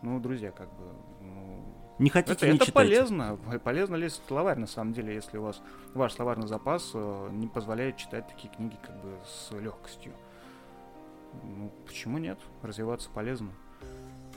Ну, 0.01 0.19
друзья, 0.19 0.49
как 0.49 0.69
бы, 0.69 0.85
ну, 1.21 1.63
не 1.99 2.09
хотите, 2.09 2.33
это, 2.33 2.47
не 2.47 2.55
это 2.55 2.65
читайте. 2.65 2.95
полезно. 2.95 3.37
Полезно 3.63 3.95
лезть 3.95 4.23
в 4.23 4.27
словарь, 4.27 4.57
на 4.57 4.65
самом 4.65 4.93
деле, 4.93 5.13
если 5.13 5.37
у 5.37 5.43
вас 5.43 5.61
ваш 5.93 6.13
словарный 6.13 6.47
запас 6.47 6.93
э, 6.95 7.29
не 7.31 7.45
позволяет 7.47 7.97
читать 7.97 8.27
такие 8.27 8.51
книги 8.51 8.75
как 8.81 8.99
бы 9.03 9.19
с 9.23 9.51
легкостью. 9.51 10.13
Ну, 11.43 11.71
почему 11.85 12.17
нет? 12.17 12.39
Развиваться 12.63 13.11
полезно. 13.13 13.51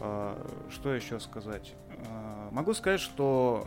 А, 0.01 0.47
что 0.69 0.93
еще 0.93 1.21
сказать? 1.21 1.75
А, 2.11 2.51
могу 2.51 2.75
сказать, 2.75 3.01
что 3.01 3.67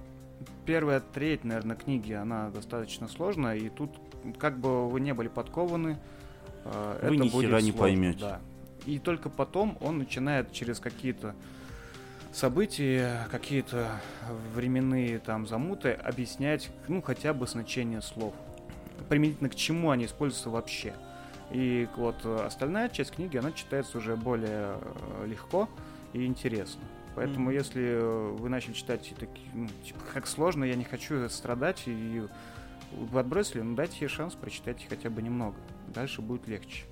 первая 0.67 0.99
треть, 0.99 1.43
наверное, 1.43 1.75
книги, 1.75 2.13
она 2.13 2.51
достаточно 2.51 3.07
сложная, 3.07 3.55
и 3.55 3.69
тут, 3.69 3.99
как 4.37 4.59
бы 4.59 4.87
вы 4.87 4.99
не 4.99 5.15
были 5.15 5.27
подкованы, 5.27 5.97
а, 6.73 6.99
вы 7.01 7.15
это 7.15 7.23
ни 7.25 7.29
будет 7.29 7.47
хера 7.49 7.61
не 7.61 7.71
сложно, 7.71 7.79
поймете. 7.79 8.19
Да. 8.19 8.39
И 8.85 8.99
только 8.99 9.29
потом 9.29 9.77
он 9.81 9.97
начинает 9.97 10.51
через 10.51 10.79
какие-то 10.79 11.35
события, 12.31 13.27
какие-то 13.31 13.89
временные 14.53 15.19
там 15.19 15.47
замуты 15.47 15.91
объяснять, 15.91 16.69
ну, 16.87 17.01
хотя 17.01 17.33
бы 17.33 17.47
значение 17.47 18.01
слов. 18.01 18.33
Применительно 19.09 19.49
к 19.49 19.55
чему 19.55 19.91
они 19.91 20.05
используются 20.05 20.49
вообще. 20.49 20.93
И 21.51 21.87
вот 21.95 22.23
остальная 22.25 22.89
часть 22.89 23.11
книги, 23.11 23.37
она 23.37 23.51
читается 23.51 23.97
уже 23.97 24.15
более 24.15 24.77
э, 25.21 25.25
легко 25.25 25.67
и 26.13 26.25
интересно. 26.25 26.81
Поэтому, 27.15 27.45
Мгм. 27.45 27.53
если 27.53 27.99
вы 28.01 28.49
начали 28.49 28.73
читать 28.73 29.11
и 29.11 29.15
такие, 29.15 29.49
ну, 29.53 29.67
типа, 29.83 29.99
как 30.13 30.27
сложно, 30.27 30.63
я 30.63 30.75
не 30.75 30.83
хочу 30.83 31.27
страдать, 31.29 31.83
и 31.87 32.23
вы 32.91 33.19
отбросили, 33.19 33.61
ну, 33.61 33.75
дайте 33.75 33.97
ей 34.01 34.07
шанс, 34.07 34.35
прочитайте 34.35 34.85
хотя 34.87 35.09
бы 35.09 35.21
немного. 35.21 35.55
Дальше 35.93 36.21
будет 36.21 36.47
легче. 36.47 36.83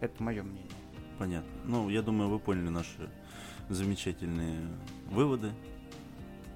Это 0.00 0.22
мое 0.22 0.42
мнение. 0.42 0.70
Понятно. 1.18 1.50
Ну, 1.64 1.88
я 1.88 2.02
думаю, 2.02 2.28
вы 2.30 2.38
поняли 2.38 2.68
наши 2.68 3.10
замечательные 3.68 4.60
выводы 5.10 5.52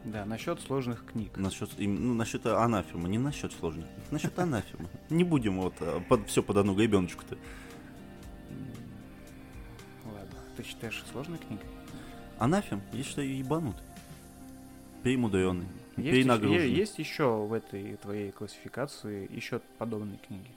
Да, 0.05 0.25
насчет 0.25 0.61
сложных 0.61 1.05
книг. 1.07 1.37
насчет, 1.37 1.71
ну, 1.79 2.15
насчет 2.15 2.45
анафема, 2.47 3.09
не 3.09 3.19
насчет 3.19 3.53
сложных, 3.53 3.87
насчет 4.11 4.39
анафема. 4.39 4.89
Не 5.09 5.25
будем 5.25 5.61
вот 5.61 5.75
а, 5.81 6.01
под, 6.01 6.29
все 6.29 6.43
под 6.43 6.59
одну 6.59 6.75
гребеночку-то. 6.75 7.37
Ладно, 10.05 10.39
ты 10.57 10.63
считаешь 10.63 11.03
сложной 11.11 11.39
книгой? 11.39 11.67
Анафем, 12.39 12.81
я 12.93 13.03
считаю, 13.03 13.37
ебанутый. 13.37 13.83
Перемудренный, 15.03 15.67
Есть, 15.97 16.11
перенагруженный. 16.11 16.71
есть 16.71 16.99
еще 16.99 17.25
в 17.47 17.53
этой 17.55 17.97
твоей 17.97 18.31
классификации 18.33 19.27
еще 19.35 19.61
подобные 19.79 20.19
книги? 20.19 20.51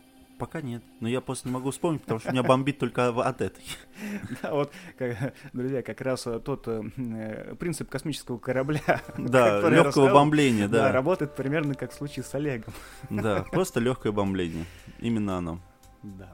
Пока 0.44 0.60
нет. 0.60 0.84
Но 1.00 1.08
я 1.08 1.22
просто 1.22 1.48
не 1.48 1.54
могу 1.54 1.72
вспомнить, 1.72 2.02
потому 2.02 2.20
что 2.20 2.34
меня 2.34 2.44
бомбит 2.44 2.78
только 2.78 3.08
от 3.08 3.40
этой. 3.40 3.64
Да, 4.42 4.52
вот, 4.52 4.74
как- 4.98 5.34
друзья, 5.54 5.82
как 5.82 6.02
раз 6.02 6.28
э, 6.28 6.38
тот 6.42 6.68
э, 6.68 6.82
э, 6.98 7.56
принцип 7.56 7.90
космического 7.90 8.38
корабля, 8.40 8.82
Да, 9.18 9.62
легкого 9.62 9.86
рассказал, 9.86 10.14
бомбления, 10.14 10.68
да, 10.68 10.80
да. 10.88 10.92
работает 10.92 11.34
примерно 11.34 11.76
как 11.76 11.92
в 11.92 11.94
случае 11.94 12.26
с 12.26 12.36
Олегом. 12.36 12.74
Да, 13.10 13.46
просто 13.54 13.80
легкое 13.80 14.12
бомбление. 14.12 14.66
Именно 15.00 15.38
оно. 15.38 15.62
Да. 16.02 16.34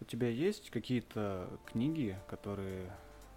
У 0.00 0.04
тебя 0.04 0.28
есть 0.28 0.70
какие-то 0.70 1.48
книги, 1.66 2.16
которые 2.28 2.92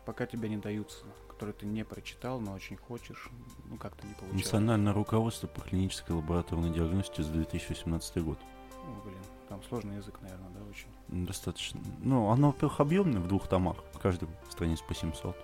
пока 0.06 0.28
тебе 0.28 0.50
не 0.50 0.58
даются, 0.58 1.04
которые 1.44 1.60
ты 1.60 1.66
не 1.66 1.84
прочитал, 1.84 2.40
но 2.40 2.54
очень 2.54 2.78
хочешь, 2.78 3.30
ну 3.70 3.76
как-то 3.76 4.08
не 4.08 4.14
получилось? 4.14 4.46
Национальное 4.46 4.94
руководство 4.94 5.48
по 5.48 5.60
клинической 5.60 6.16
лабораторной 6.16 6.70
диагностике 6.70 7.24
за 7.24 7.34
2017 7.34 8.24
год. 8.24 8.40
О, 8.82 9.02
блин, 9.04 9.18
там 9.50 9.62
сложный 9.64 9.98
язык, 9.98 10.22
наверное, 10.22 10.50
да, 10.52 10.62
очень? 10.70 11.26
Достаточно. 11.26 11.82
Ну, 12.00 12.30
оно, 12.30 12.48
во-первых, 12.48 12.80
объемное 12.80 13.20
в 13.20 13.28
двух 13.28 13.50
томах. 13.50 13.78
В 13.92 14.00
каждой 14.00 14.30
страниц 14.50 14.80
по 14.82 14.96
700. 14.96 15.36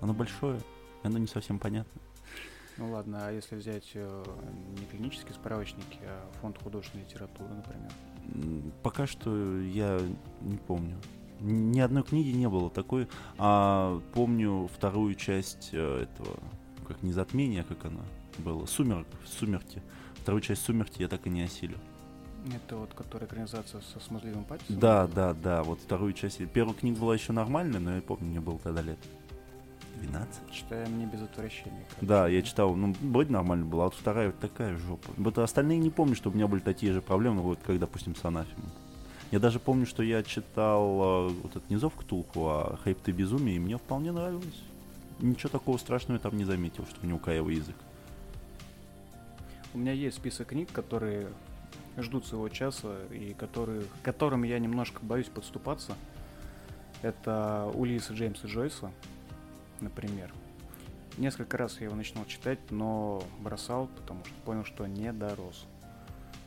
Оно 0.00 0.14
большое, 0.14 0.60
оно 1.02 1.18
не 1.18 1.26
совсем 1.26 1.58
понятно. 1.58 2.00
Ну 2.78 2.90
ладно, 2.90 3.26
а 3.26 3.32
если 3.32 3.56
взять 3.56 3.90
э, 3.94 4.24
не 4.78 4.86
клинические 4.86 5.34
справочники, 5.34 5.98
а 6.04 6.30
фонд 6.40 6.56
художественной 6.62 7.04
литературы, 7.04 7.50
например? 7.52 8.72
Пока 8.82 9.06
что 9.06 9.60
я 9.60 10.00
не 10.40 10.56
помню. 10.56 10.96
Ни 11.40 11.80
одной 11.80 12.02
книги 12.02 12.30
не 12.30 12.48
было 12.48 12.70
такой. 12.70 13.08
А 13.38 14.00
помню 14.14 14.68
вторую 14.74 15.14
часть 15.14 15.70
э, 15.72 16.02
этого, 16.02 16.38
как 16.86 17.02
не 17.02 17.12
затмение, 17.12 17.64
как 17.64 17.84
она 17.84 18.02
была, 18.38 18.66
Сумерк, 18.66 19.06
Сумерки. 19.24 19.82
Вторую 20.16 20.40
часть 20.40 20.62
Сумерки 20.62 21.02
я 21.02 21.08
так 21.08 21.26
и 21.26 21.30
не 21.30 21.42
осилил. 21.42 21.78
Это 22.54 22.76
вот, 22.76 22.94
которая 22.94 23.28
экранизация 23.28 23.80
со 23.80 24.00
смазливым 24.00 24.44
Паттисоном? 24.44 24.80
Да, 24.80 25.06
да, 25.08 25.34
да, 25.34 25.62
вот 25.62 25.80
вторую 25.80 26.12
часть. 26.12 26.40
Первая 26.52 26.74
книга 26.74 26.98
была 27.00 27.14
еще 27.14 27.32
нормальная, 27.32 27.80
но 27.80 27.96
я 27.96 28.02
помню, 28.02 28.26
мне 28.26 28.40
было 28.40 28.58
тогда 28.58 28.82
лет 28.82 28.98
12. 30.00 30.52
Читаем 30.52 30.98
не 30.98 31.06
без 31.06 31.22
отвращения. 31.22 31.84
короче. 31.88 32.06
Да, 32.06 32.28
я 32.28 32.42
читал, 32.42 32.74
ну, 32.76 32.94
вроде 33.00 33.32
нормально 33.32 33.66
была, 33.66 33.84
а 33.84 33.86
вот 33.86 33.94
вторая 33.94 34.28
вот 34.28 34.38
такая 34.38 34.76
жопа. 34.76 35.10
Вот 35.16 35.38
остальные 35.38 35.78
не 35.78 35.90
помню, 35.90 36.14
что 36.14 36.30
у 36.30 36.32
меня 36.32 36.46
были 36.46 36.60
такие 36.60 36.92
же 36.92 37.02
проблемы, 37.02 37.42
вот 37.42 37.58
как, 37.66 37.78
допустим, 37.78 38.14
с 38.14 38.24
анафемой. 38.24 38.70
Я 39.32 39.40
даже 39.40 39.58
помню, 39.58 39.86
что 39.86 40.02
я 40.02 40.22
читал 40.22 41.28
э, 41.28 41.32
вот 41.42 41.50
этот 41.50 41.68
не 41.68 41.76
зов 41.76 41.94
Ктулху, 41.94 42.46
а 42.46 42.78
Хайп 42.84 43.00
ты 43.00 43.10
безумие, 43.10 43.56
и 43.56 43.58
мне 43.58 43.76
вполне 43.76 44.12
нравилось. 44.12 44.62
Ничего 45.18 45.48
такого 45.48 45.78
страшного 45.78 46.18
я 46.18 46.20
там 46.20 46.36
не 46.36 46.44
заметил, 46.44 46.86
что 46.86 47.00
у 47.02 47.06
него 47.06 47.18
каевый 47.18 47.56
язык. 47.56 47.74
У 49.74 49.78
меня 49.78 49.92
есть 49.92 50.16
список 50.16 50.48
книг, 50.48 50.70
которые 50.72 51.28
ждут 51.98 52.26
своего 52.26 52.48
часа 52.48 52.96
и 53.10 53.34
которые, 53.34 53.82
к 53.82 54.04
которым 54.04 54.44
я 54.44 54.58
немножко 54.58 55.00
боюсь 55.02 55.28
подступаться. 55.28 55.96
Это 57.02 57.70
Улиса 57.74 58.12
Джеймса 58.12 58.46
Джойса, 58.46 58.92
например. 59.80 60.32
Несколько 61.18 61.56
раз 61.56 61.80
я 61.80 61.86
его 61.86 61.96
начинал 61.96 62.26
читать, 62.26 62.58
но 62.70 63.22
бросал, 63.40 63.88
потому 63.88 64.24
что 64.24 64.34
понял, 64.44 64.64
что 64.64 64.86
не 64.86 65.12
дорос. 65.12 65.66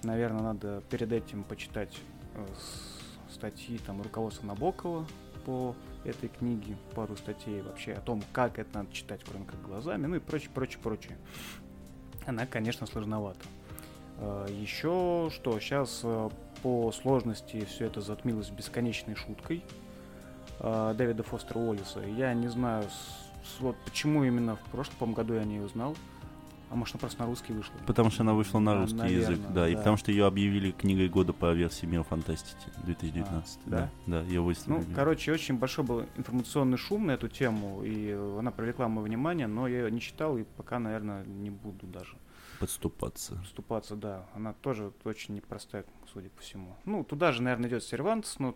Наверное, 0.03 0.41
надо 0.41 0.81
перед 0.89 1.11
этим 1.11 1.43
почитать 1.43 1.99
статьи 3.31 3.77
там 3.79 4.01
руководства 4.01 4.45
Набокова 4.45 5.05
по 5.45 5.75
этой 6.03 6.29
книге, 6.29 6.77
пару 6.95 7.15
статей 7.15 7.61
вообще 7.61 7.93
о 7.93 8.01
том, 8.01 8.23
как 8.33 8.59
это 8.59 8.69
надо 8.79 8.93
читать, 8.93 9.21
кроме 9.23 9.45
как 9.45 9.61
глазами, 9.61 10.05
ну 10.05 10.15
и 10.15 10.19
прочее, 10.19 10.49
прочее, 10.53 10.79
прочее. 10.81 11.17
Она, 12.25 12.45
конечно, 12.45 12.85
сложновата. 12.87 13.39
Еще 14.49 15.29
что, 15.33 15.59
сейчас 15.59 16.03
по 16.61 16.91
сложности 16.91 17.63
все 17.65 17.85
это 17.85 18.01
затмилось 18.01 18.49
бесконечной 18.49 19.15
шуткой 19.15 19.63
э, 20.59 20.93
Дэвида 20.97 21.23
Фостера 21.23 21.57
Уоллиса. 21.57 22.01
Я 22.01 22.33
не 22.33 22.49
знаю, 22.49 22.85
вот 23.61 23.77
почему 23.85 24.25
именно 24.25 24.57
в 24.57 24.61
прошлом 24.71 25.13
году 25.13 25.35
я 25.35 25.45
не 25.45 25.59
узнал. 25.59 25.95
А 26.71 26.75
может, 26.75 26.95
она 26.95 26.99
просто 26.99 27.19
на 27.21 27.25
русский 27.27 27.51
вышла. 27.53 27.73
Потому 27.87 28.11
что 28.11 28.21
она 28.21 28.33
вышла 28.35 28.59
на 28.59 28.73
Да, 28.75 28.81
русский 28.81 28.97
наверно, 28.97 29.31
язык, 29.33 29.45
да, 29.53 29.67
и 29.67 29.71
да. 29.73 29.77
потому 29.79 29.97
что 29.97 30.11
ее 30.11 30.25
объявили 30.27 30.71
книгой 30.71 31.09
года 31.09 31.33
по 31.33 31.51
версии 31.53 31.85
Мира 31.87 32.03
Фантастики 32.03 32.69
2019. 32.85 33.59
А, 33.65 33.69
да? 33.69 33.89
да, 34.05 34.21
ее 34.21 34.41
Ну, 34.41 34.45
выставили. 34.45 34.93
короче, 34.93 35.31
очень 35.33 35.57
большой 35.57 35.83
был 35.83 36.05
информационный 36.15 36.77
шум 36.77 37.07
на 37.07 37.11
эту 37.11 37.27
тему, 37.27 37.81
и 37.83 38.11
она 38.11 38.51
привлекла 38.51 38.87
мое 38.87 39.03
внимание, 39.05 39.47
но 39.47 39.67
я 39.67 39.85
ее 39.85 39.91
не 39.91 39.99
читал, 39.99 40.37
и 40.37 40.43
пока, 40.43 40.77
наверное, 40.77 41.25
не 41.25 41.49
буду 41.49 41.87
даже 41.87 42.15
Подступаться. 42.59 43.41
вступаться, 43.43 43.95
да. 43.95 44.27
Она 44.35 44.53
тоже 44.53 44.91
очень 45.05 45.33
непростая, 45.33 45.85
судя 46.13 46.29
по 46.29 46.41
всему. 46.41 46.75
Ну, 46.85 47.03
туда 47.03 47.31
же, 47.31 47.41
наверное, 47.41 47.69
идет 47.69 47.83
Сервантс, 47.83 48.37
ну, 48.37 48.55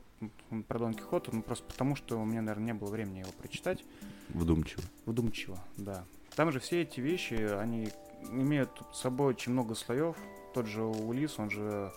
м, 0.52 0.64
про 0.64 0.78
Дон 0.78 0.94
Кихота, 0.94 1.32
ну, 1.34 1.42
просто 1.42 1.64
потому, 1.66 1.96
что 1.96 2.20
у 2.22 2.26
меня, 2.26 2.42
наверное, 2.42 2.66
не 2.68 2.74
было 2.74 2.90
времени 2.92 3.20
его 3.20 3.32
прочитать 3.40 3.84
Вдумчиво. 4.30 4.84
вдумчиво, 5.06 5.58
да. 5.78 6.04
Там 6.36 6.52
же 6.52 6.60
все 6.60 6.82
эти 6.82 7.00
вещи, 7.00 7.34
они 7.34 7.90
имеют 8.30 8.70
с 8.94 9.00
собой 9.02 9.28
очень 9.28 9.52
много 9.52 9.76
слоев. 9.76 10.16
Тот 10.54 10.66
же 10.68 10.84
Улис, 10.84 11.38
он 11.40 11.50
же 11.50 11.92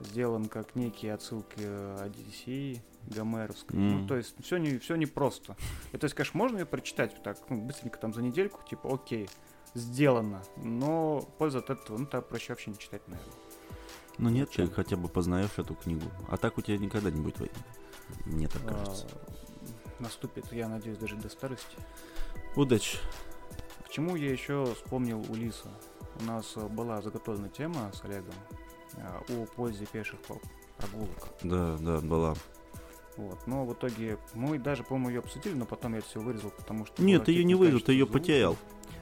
сделан 0.00 0.46
как 0.46 0.74
некие 0.76 1.14
отсылки 1.14 1.60
Одиссеи 2.00 2.82
Гомеровской. 3.06 3.76
М. 3.78 4.02
Ну, 4.02 4.06
то 4.08 4.16
есть 4.16 4.34
все 4.42 4.56
не, 4.58 4.78
все 4.78 4.96
не 4.96 5.06
просто. 5.06 5.56
И, 5.92 5.96
то 5.98 6.04
есть, 6.04 6.14
конечно, 6.14 6.38
можно 6.38 6.58
ее 6.58 6.66
прочитать 6.66 7.20
так, 7.22 7.38
ну, 7.48 7.60
быстренько 7.62 7.98
там 7.98 8.14
за 8.14 8.22
недельку, 8.22 8.60
типа, 8.68 8.92
окей, 8.94 9.28
сделано. 9.74 10.42
Но 10.56 11.20
польза 11.38 11.58
от 11.58 11.70
этого, 11.70 11.98
ну, 11.98 12.06
так 12.06 12.28
проще 12.28 12.52
вообще 12.52 12.70
не 12.70 12.78
читать, 12.78 13.06
наверное. 13.08 13.34
Ну 14.18 14.28
нет, 14.28 14.50
ты 14.50 14.66
хотя 14.68 14.96
бы 14.96 15.08
познаешь 15.08 15.50
эту 15.56 15.74
книгу. 15.74 16.02
А 16.28 16.36
так 16.36 16.58
у 16.58 16.62
тебя 16.62 16.76
никогда 16.78 17.10
не 17.10 17.20
будет 17.20 17.38
войны. 17.38 17.54
Мне 18.26 18.48
так 18.48 18.62
А, 18.66 18.68
кажется. 18.74 19.06
наступит, 19.98 20.52
я 20.52 20.68
надеюсь, 20.68 20.98
даже 20.98 21.16
до 21.16 21.28
старости. 21.28 21.76
Удачи. 22.56 22.98
К 23.90 23.92
чему 23.92 24.14
я 24.14 24.30
еще 24.30 24.72
вспомнил 24.76 25.20
Улиса? 25.28 25.68
У 26.20 26.24
нас 26.24 26.52
э, 26.54 26.64
была 26.68 27.02
заготовлена 27.02 27.48
тема 27.48 27.90
с 27.92 28.04
Олегом 28.04 28.34
э, 28.94 29.00
о 29.02 29.46
пользе 29.56 29.84
пеших 29.84 30.20
прогулок. 30.76 31.26
Да, 31.42 31.76
да, 31.80 31.98
была. 31.98 32.36
Вот. 33.16 33.44
Но 33.48 33.64
в 33.64 33.72
итоге 33.72 34.16
мы 34.32 34.60
даже, 34.60 34.84
по-моему, 34.84 35.08
ее 35.08 35.18
обсудили, 35.18 35.54
но 35.54 35.64
потом 35.64 35.94
я 35.94 35.98
это 35.98 36.06
все 36.06 36.20
вырезал, 36.20 36.50
потому 36.50 36.86
что... 36.86 37.02
Нет, 37.02 37.24
ты 37.24 37.32
ее 37.32 37.42
не 37.42 37.56
вырезал, 37.56 37.80
ты 37.80 37.90
ее 37.90 38.04
звука. 38.04 38.20
потерял. 38.20 38.56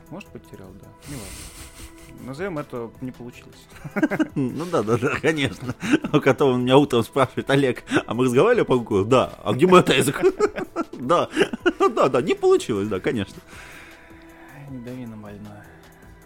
Может, 0.09 0.31
потерял, 0.31 0.71
да. 0.71 0.87
Не 1.07 1.17
важно. 1.17 2.27
Назовем 2.27 2.59
это 2.59 2.91
не 3.03 3.13
получилось. 3.13 3.69
Ну 4.35 4.65
да, 4.73 4.83
да, 4.83 4.97
да, 4.97 5.21
конечно. 5.21 5.75
У 6.15 6.21
которого 6.23 6.57
меня 6.57 6.79
утром 6.79 7.03
спрашивает, 7.03 7.51
Олег, 7.51 7.85
а 8.07 8.15
мы 8.15 8.25
разговаривали 8.25 8.65
по 8.65 8.79
букву? 8.79 9.05
Да. 9.05 9.35
А 9.45 9.53
где 9.53 9.67
мой 9.67 9.81
язык? 9.81 10.19
Да, 10.99 11.29
да, 11.79 12.09
да, 12.09 12.23
не 12.23 12.35
получилось, 12.35 12.89
да, 12.89 12.99
конечно. 12.99 13.37
Недовина 14.71 15.17
больная. 15.17 15.67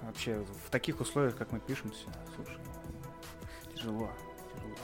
Вообще, 0.03 0.45
в 0.66 0.70
таких 0.70 1.01
условиях, 1.01 1.36
как 1.36 1.53
мы 1.53 1.61
пишемся, 1.61 2.07
слушай, 2.34 2.59
тяжело, 3.74 4.11
тяжело. 4.55 4.76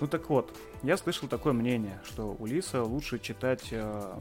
Ну 0.00 0.06
так 0.08 0.28
вот, 0.28 0.54
я 0.82 0.96
слышал 0.96 1.28
такое 1.28 1.52
мнение, 1.52 2.00
что 2.04 2.36
Улиса 2.38 2.82
лучше 2.82 3.18
читать 3.18 3.68
э, 3.70 4.20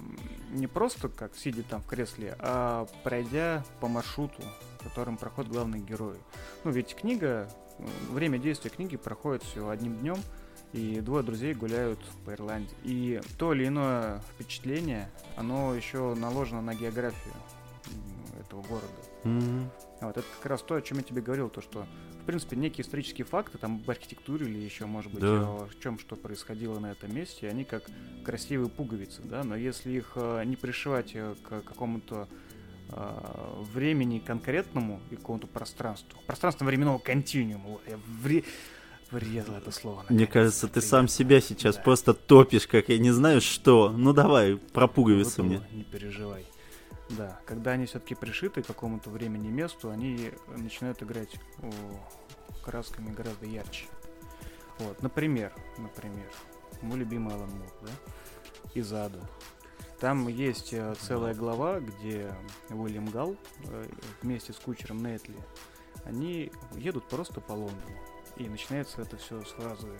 не 0.51 0.67
просто 0.67 1.09
как 1.09 1.35
сидя 1.35 1.63
там 1.63 1.81
в 1.81 1.87
кресле, 1.87 2.35
а 2.39 2.87
пройдя 3.03 3.65
по 3.81 3.87
маршруту, 3.87 4.41
которым 4.83 5.17
проходят 5.17 5.51
главные 5.51 5.81
герои. 5.81 6.17
Ну 6.63 6.71
ведь 6.71 6.95
книга, 6.95 7.49
э, 7.79 7.83
время 8.11 8.37
действия 8.37 8.69
книги 8.69 8.95
проходит 8.95 9.43
всего 9.43 9.69
одним 9.69 9.95
днем, 9.97 10.17
и 10.71 11.01
двое 11.01 11.23
друзей 11.23 11.53
гуляют 11.53 11.99
по 12.25 12.31
Ирландии. 12.31 12.75
И 12.83 13.21
то 13.37 13.53
или 13.53 13.67
иное 13.67 14.21
впечатление, 14.33 15.09
оно 15.35 15.73
еще 15.73 16.13
наложено 16.15 16.61
на 16.61 16.75
географию 16.75 17.33
этого 18.59 18.61
города. 18.67 19.69
А 20.01 20.07
Вот 20.07 20.17
это 20.17 20.27
как 20.37 20.45
раз 20.45 20.61
то, 20.61 20.75
о 20.75 20.81
чем 20.81 20.97
я 20.97 21.03
тебе 21.03 21.21
говорил, 21.21 21.49
то 21.49 21.61
что, 21.61 21.85
в 22.21 22.25
принципе, 22.25 22.55
некие 22.55 22.85
исторические 22.85 23.25
факты, 23.25 23.57
там, 23.57 23.81
об 23.83 23.89
архитектуре 23.89 24.45
или 24.47 24.59
еще, 24.59 24.85
может 24.85 25.11
быть, 25.11 25.21
Да. 25.21 25.41
о 25.41 25.69
чем 25.81 25.99
что 25.99 26.15
происходило 26.15 26.79
на 26.79 26.91
этом 26.91 27.13
месте, 27.15 27.49
они 27.49 27.63
как 27.63 27.83
красивые 28.23 28.69
пуговицы, 28.69 29.21
да, 29.23 29.43
но 29.43 29.55
если 29.55 29.91
их 29.91 30.11
э, 30.15 30.43
не 30.45 30.55
пришивать 30.55 31.11
э, 31.15 31.35
к 31.43 31.61
какому-то 31.61 32.27
э, 32.89 33.61
времени 33.73 34.19
конкретному 34.19 34.99
и 35.11 35.15
какому-то 35.15 35.47
пространству, 35.47 36.19
пространственно-временного 36.27 36.99
континуума, 36.99 37.69
вот, 37.69 37.81
я 37.87 37.97
вре- 38.21 38.43
врезал 39.11 39.55
это 39.55 39.71
слово. 39.71 40.05
Мне 40.09 40.21
наконец, 40.21 40.29
кажется, 40.33 40.67
ты 40.67 40.73
приятно. 40.73 40.89
сам 40.89 41.07
себя 41.07 41.41
сейчас 41.41 41.75
Да. 41.77 41.81
просто 41.83 42.13
топишь, 42.13 42.67
как 42.67 42.89
я 42.89 42.97
не 42.99 43.11
знаю 43.11 43.39
что. 43.41 43.89
Ну 43.89 44.13
давай, 44.13 44.57
про 44.57 44.87
пуговицы 44.87 45.41
Выпало, 45.41 45.61
мне. 45.69 45.77
Не 45.77 45.83
переживай. 45.83 46.45
Да, 47.09 47.39
когда 47.45 47.71
они 47.71 47.85
все-таки 47.85 48.15
пришиты 48.15 48.63
к 48.63 48.67
какому-то 48.67 49.09
времени 49.09 49.49
и 49.49 49.51
месту, 49.51 49.91
они 49.91 50.31
начинают 50.47 51.03
играть 51.03 51.35
о, 51.59 51.71
красками 52.63 53.11
гораздо 53.11 53.45
ярче. 53.45 53.85
Вот, 54.79 55.01
например, 55.01 55.53
например, 55.77 56.29
мой 56.81 56.97
любимый 56.97 57.35
Алан 57.35 57.49
Мур, 57.51 57.71
да, 57.81 57.91
из 58.73 58.91
ада. 58.91 59.19
Там 59.99 60.27
есть 60.27 60.73
э, 60.73 60.93
целая 60.99 61.33
глава, 61.33 61.79
где 61.79 62.33
Уильям 62.69 63.05
Гал 63.05 63.37
э, 63.63 63.85
вместе 64.21 64.51
с 64.51 64.57
кучером 64.57 64.97
Нетли, 64.97 65.37
они 66.03 66.51
едут 66.73 67.07
просто 67.07 67.39
по 67.39 67.53
Лондону. 67.53 67.97
И 68.35 68.49
начинается 68.49 69.01
это 69.01 69.15
все 69.15 69.41
с 69.41 69.51
фразы 69.51 69.97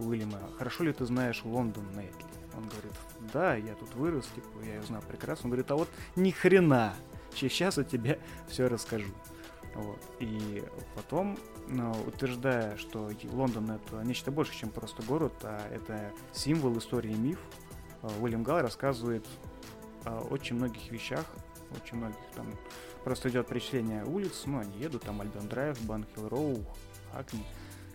Уильяма 0.00 0.38
«Хорошо 0.58 0.84
ли 0.84 0.92
ты 0.92 1.04
знаешь 1.04 1.42
Лондон, 1.44 1.86
Нетли?» 1.90 2.24
Он 2.56 2.68
говорит, 2.68 2.92
да, 3.32 3.54
я 3.54 3.74
тут 3.74 3.94
вырос, 3.94 4.26
типа, 4.34 4.48
я 4.64 4.74
ее 4.74 4.82
знаю 4.82 5.02
прекрасно. 5.06 5.44
Он 5.44 5.50
говорит, 5.50 5.70
а 5.70 5.76
вот 5.76 5.88
ни 6.16 6.30
хрена, 6.30 6.94
сейчас 7.34 7.78
я 7.78 7.84
тебе 7.84 8.18
все 8.48 8.66
расскажу. 8.68 9.12
Вот. 9.74 10.00
И 10.18 10.62
потом, 10.96 11.38
ну, 11.68 11.92
утверждая, 12.06 12.76
что 12.76 13.10
Лондон 13.30 13.70
это 13.70 14.02
нечто 14.02 14.30
больше, 14.30 14.52
чем 14.58 14.70
просто 14.70 15.02
город, 15.02 15.32
а 15.42 15.60
это 15.72 16.12
символ 16.32 16.76
истории 16.78 17.12
и 17.12 17.16
миф, 17.16 17.38
э, 18.02 18.08
Уильям 18.20 18.42
Галл 18.42 18.62
рассказывает 18.62 19.24
о 20.04 20.20
очень 20.22 20.56
многих 20.56 20.90
вещах, 20.90 21.24
очень 21.80 21.98
многих 21.98 22.18
там 22.34 22.48
просто 23.04 23.28
идет 23.28 23.46
перечисление 23.46 24.04
улиц, 24.04 24.42
ну, 24.46 24.58
они 24.58 24.76
едут, 24.78 25.02
там 25.02 25.20
Альбион 25.20 25.48
Драйв, 25.48 25.80
Банхилл 25.82 26.28
Роу, 26.28 26.64
Акни, 27.14 27.44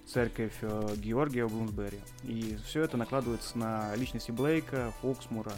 церковь 0.07 0.53
э, 0.61 0.95
Георгия 0.97 1.47
Блумсбери. 1.47 1.99
И 2.23 2.57
все 2.65 2.83
это 2.83 2.97
накладывается 2.97 3.57
на 3.57 3.95
личности 3.95 4.31
Блейка, 4.31 4.93
Фоксмура, 5.01 5.53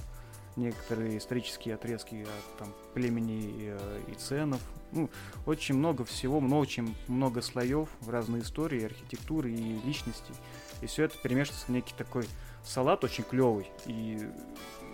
некоторые 0.55 1.17
исторические 1.17 1.75
отрезки 1.75 2.23
от 2.23 2.57
там, 2.57 2.73
племени 2.93 3.53
э, 3.57 4.01
и 4.07 4.13
ценов. 4.15 4.61
Ну, 4.91 5.09
очень 5.45 5.75
много 5.75 6.05
всего, 6.05 6.39
много, 6.39 6.61
очень 6.61 6.95
много 7.07 7.41
слоев 7.41 7.89
в 8.01 8.09
разные 8.09 8.41
истории, 8.41 8.85
архитектуры 8.85 9.51
и 9.51 9.79
личностей. 9.85 10.33
И 10.81 10.85
все 10.85 11.03
это 11.03 11.17
перемешивается 11.17 11.65
в 11.65 11.69
некий 11.69 11.93
такой 11.97 12.25
салат 12.63 13.03
очень 13.03 13.23
клевый. 13.23 13.69
И 13.85 14.27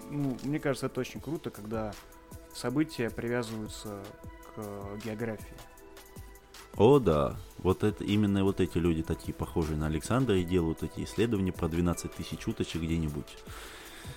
ну, 0.09 0.37
мне 0.43 0.59
кажется, 0.59 0.87
это 0.87 0.99
очень 0.99 1.21
круто, 1.21 1.49
когда 1.49 1.93
события 2.53 3.09
привязываются 3.09 4.03
к 4.55 5.03
географии. 5.03 5.55
О, 6.77 6.99
да. 6.99 7.35
Вот 7.59 7.83
это 7.83 8.03
именно 8.03 8.43
вот 8.43 8.59
эти 8.59 8.77
люди, 8.77 9.03
такие 9.03 9.33
похожие 9.33 9.77
на 9.77 9.85
Александра, 9.87 10.37
и 10.37 10.43
делают 10.43 10.83
эти 10.83 11.03
исследования 11.03 11.51
про 11.51 11.69
12 11.69 12.11
тысяч 12.11 12.47
уточек 12.47 12.81
где-нибудь. 12.81 13.37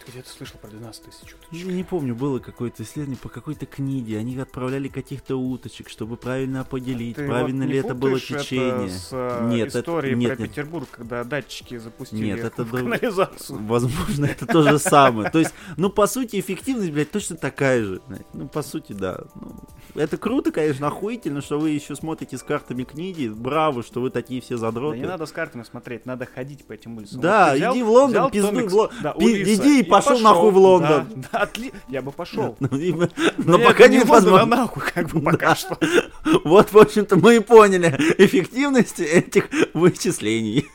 Ты 0.05 0.13
где-то 0.13 0.29
слышал 0.31 0.59
про 0.61 0.69
12 0.69 1.03
тысяч 1.03 1.35
уточек? 1.35 1.67
Не 1.67 1.83
помню, 1.85 2.15
было 2.15 2.39
какое-то 2.39 2.83
исследование 2.83 3.19
по 3.21 3.29
какой-то 3.29 3.67
книге. 3.67 4.19
Они 4.19 4.39
отправляли 4.39 4.89
каких-то 4.89 5.37
уточек, 5.37 5.89
чтобы 5.89 6.17
правильно 6.17 6.61
определить, 6.61 7.17
Ты 7.17 7.27
правильно 7.27 7.65
вот 7.65 7.73
ли 7.73 7.79
это 7.79 7.95
было 7.95 8.21
течение. 8.21 8.87
Это 8.87 8.89
с 8.89 9.09
э, 9.13 9.49
Нет, 9.51 9.69
это- 9.69 9.81
историей 9.81 10.15
нет, 10.15 10.35
про 10.37 10.43
нет. 10.43 10.51
Петербург, 10.51 10.89
когда 10.91 11.25
датчики 11.25 11.77
запустили 11.79 12.25
Нет, 12.27 12.39
это 12.45 12.65
в 12.65 12.71
канализацию. 12.71 13.59
Возможно, 13.67 14.27
это 14.27 14.47
то 14.47 14.63
же 14.63 14.79
самое. 14.79 15.31
То 15.31 15.39
есть, 15.41 15.53
ну, 15.77 15.91
по 15.91 16.07
сути, 16.07 16.39
эффективность, 16.41 16.93
блядь, 16.93 17.11
точно 17.11 17.37
такая 17.37 17.83
же. 17.85 18.01
Ну, 18.33 18.49
по 18.49 18.63
сути, 18.63 18.93
да. 18.93 19.21
Ну, 19.35 19.57
это 19.95 20.17
круто, 20.19 20.53
конечно, 20.53 20.87
охуительно, 20.89 21.41
что 21.41 21.59
вы 21.59 21.71
еще 21.71 21.97
смотрите 21.97 22.37
с 22.39 22.43
картами 22.43 22.85
книги. 22.85 23.29
Браво, 23.29 23.83
что 23.83 24.01
вы 24.01 24.11
такие 24.11 24.41
все 24.41 24.55
Да 24.55 24.61
задроты. 24.61 24.99
не 24.99 25.07
надо 25.07 25.27
с 25.27 25.33
картами 25.33 25.63
смотреть, 25.63 26.07
надо 26.07 26.27
ходить 26.27 26.67
по 26.67 26.73
этим 26.73 26.97
улицам. 26.97 27.21
Да, 27.21 27.53
ты 27.53 27.59
иди 27.61 27.83
в 27.83 27.89
Лондон, 27.91 28.31
пиздуй 28.31 28.69
в 28.69 28.75
Ло- 28.75 28.91
с- 28.93 29.03
да, 29.03 29.13
пи- 29.13 29.25
улица, 29.25 29.55
иди 29.55 29.76
и 29.81 29.83
пошел 29.83 30.19
нахуй 30.19 30.51
в 30.51 30.57
Лондон. 30.57 31.07
Да, 31.15 31.29
да, 31.33 31.45
отли- 31.45 31.73
Я 31.89 32.03
бы 32.03 32.13
пошел. 32.13 32.57
Ну, 32.61 32.69
мы- 32.71 33.11
Но 33.39 33.59
пока 33.59 33.89
не 33.89 33.99
не 33.99 34.05
в 34.05 34.11
Лондон, 34.11 34.35
а 34.35 34.37
возможно. 34.39 34.57
нахуй, 34.57 34.83
как 34.95 35.09
бы 35.11 35.21
пока 35.21 35.55
что. 35.55 35.79
Вот, 36.45 36.73
в 36.73 36.79
общем-то, 36.79 37.17
мы 37.17 37.37
и 37.37 37.41
поняли 37.41 37.89
эффективность 38.19 39.01
этих 39.01 39.49
вычислений. 39.75 40.67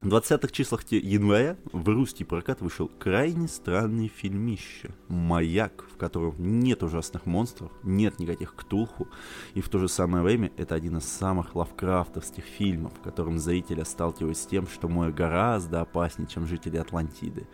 В 0.00 0.06
20-х 0.14 0.52
числах 0.52 0.82
января 0.92 1.56
в 1.72 1.88
русский 1.88 2.22
прокат 2.22 2.60
вышел 2.60 2.88
крайне 3.00 3.48
странный 3.48 4.06
фильмище 4.06 4.90
«Маяк», 5.08 5.86
в 5.92 5.96
котором 5.96 6.36
нет 6.38 6.84
ужасных 6.84 7.26
монстров, 7.26 7.72
нет 7.82 8.20
никаких 8.20 8.54
ктулху, 8.54 9.08
и 9.54 9.60
в 9.60 9.68
то 9.68 9.80
же 9.80 9.88
самое 9.88 10.22
время 10.22 10.52
это 10.56 10.76
один 10.76 10.98
из 10.98 11.04
самых 11.04 11.56
лавкрафтовских 11.56 12.44
фильмов, 12.44 12.92
в 12.96 13.02
котором 13.02 13.40
зрителя 13.40 13.84
сталкиваются 13.84 14.44
с 14.44 14.46
тем, 14.46 14.68
что 14.68 14.86
море 14.86 15.10
гораздо 15.12 15.80
опаснее, 15.80 16.28
чем 16.28 16.46
жители 16.46 16.76
Атлантиды. 16.76 17.48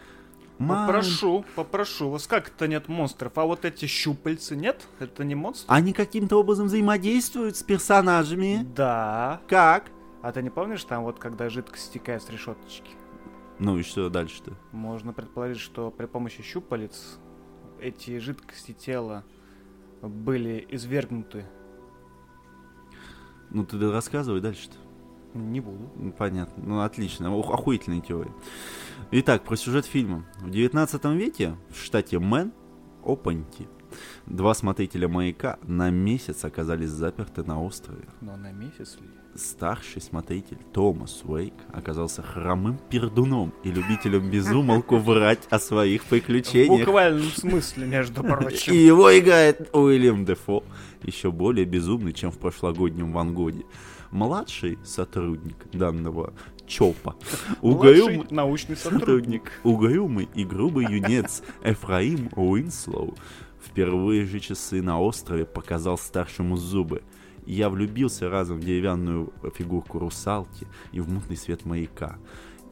Ман- 0.59 0.87
Попрошу, 0.87 1.47
попрошу 1.57 2.11
вас, 2.11 2.27
как 2.27 2.49
это 2.49 2.69
нет 2.69 2.89
монстров? 2.89 3.33
А 3.37 3.45
вот 3.45 3.65
эти 3.65 3.87
щупальцы 3.87 4.55
нет? 4.55 4.87
Это 5.01 5.25
не 5.25 5.35
монстры? 5.35 5.67
Они 5.75 5.95
каким-то 5.95 6.39
образом 6.39 6.67
взаимодействуют 6.67 7.57
с 7.57 7.63
персонажами. 7.63 8.67
Да. 8.77 9.41
Как? 9.49 9.91
А 10.25 10.33
ты 10.33 10.41
не 10.43 10.49
помнишь 10.49 10.83
там 10.85 11.05
вот, 11.05 11.19
когда 11.19 11.51
жидкость 11.51 11.85
стекает 11.85 12.23
с 12.23 12.31
решеточки? 12.31 12.93
Ну 13.59 13.79
и 13.79 13.83
что 13.83 14.09
дальше-то? 14.09 14.55
Можно 14.73 15.13
предположить, 15.13 15.59
что 15.61 15.91
при 15.91 16.07
помощи 16.07 16.43
щупалец 16.43 17.19
эти 17.79 18.17
жидкости 18.19 18.73
тела 18.73 19.23
были 20.01 20.67
извергнуты. 20.71 21.45
Ну 23.51 23.67
ты 23.67 23.79
рассказывай 23.93 24.41
дальше-то. 24.41 24.77
Не 25.39 25.61
буду. 25.61 25.91
Ну, 25.95 26.11
Понятно. 26.13 26.65
Ну 26.65 26.81
отлично. 26.81 27.31
Ох- 27.37 27.53
Охуительная 27.53 28.01
теория. 28.01 28.33
Итак, 29.11 29.45
про 29.45 29.57
сюжет 29.57 29.85
фильма. 29.85 30.25
В 30.41 30.49
19 30.49 31.05
веке 31.17 31.55
в 31.69 31.77
штате 31.77 32.19
Мэн, 32.19 32.51
Опанти, 33.05 33.69
два 34.27 34.55
смотрителя 34.55 35.09
маяка 35.09 35.59
на 35.63 35.91
месяц 35.91 36.45
оказались 36.45 36.91
заперты 36.91 37.43
на 37.45 37.63
острове. 37.63 38.05
Но 38.21 38.37
на 38.37 38.53
месяц 38.53 38.97
ли? 39.01 39.09
Старший 39.37 40.01
смотритель 40.01 40.59
Томас 40.73 41.23
Уэйк 41.25 41.55
оказался 41.73 42.23
хромым 42.23 42.79
пердуном 42.89 43.53
и 43.65 43.71
любителем 43.73 44.31
безумолку 44.31 44.97
врать 44.99 45.41
о 45.51 45.59
своих 45.59 46.03
В 46.05 46.07
приключениях. 46.07 46.79
буквальном 46.87 47.31
смысле, 47.31 47.87
между 47.87 48.23
И 48.25 48.27
прочим. 48.29 48.73
его 48.75 49.19
играет 49.19 49.71
Уильям 49.75 50.25
Дефо, 50.25 50.63
еще 51.03 51.33
более 51.33 51.65
безумный, 51.67 52.13
чем 52.13 52.31
в 52.31 52.39
прошлогоднем 52.39 53.13
Ван 53.13 53.35
Гоге. 53.35 53.65
Младший 54.13 54.79
сотрудник 54.85 55.57
данного 55.73 56.33
ЧОПа, 56.69 57.17
угрюм- 57.61 58.29
научный 58.31 58.77
сотрудник. 58.77 59.51
угрюмый 59.65 60.29
и 60.37 60.45
грубый 60.45 60.87
юнец 60.89 61.43
Эфраим 61.65 62.31
Уинслоу 62.37 63.17
в 63.67 63.75
первые 63.75 64.27
же 64.27 64.41
часы 64.41 64.83
на 64.83 65.01
острове 65.01 65.45
показал 65.45 65.99
старшему 65.99 66.57
зубы 66.57 67.03
И 67.47 67.55
я 67.55 67.69
влюбился 67.71 68.29
разом 68.29 68.59
в 68.59 68.65
деревянную 68.65 69.33
фигурку 69.55 69.99
русалки 69.99 70.67
и 70.93 71.01
в 71.01 71.09
мутный 71.09 71.37
свет 71.37 71.65
маяка. 71.65 72.19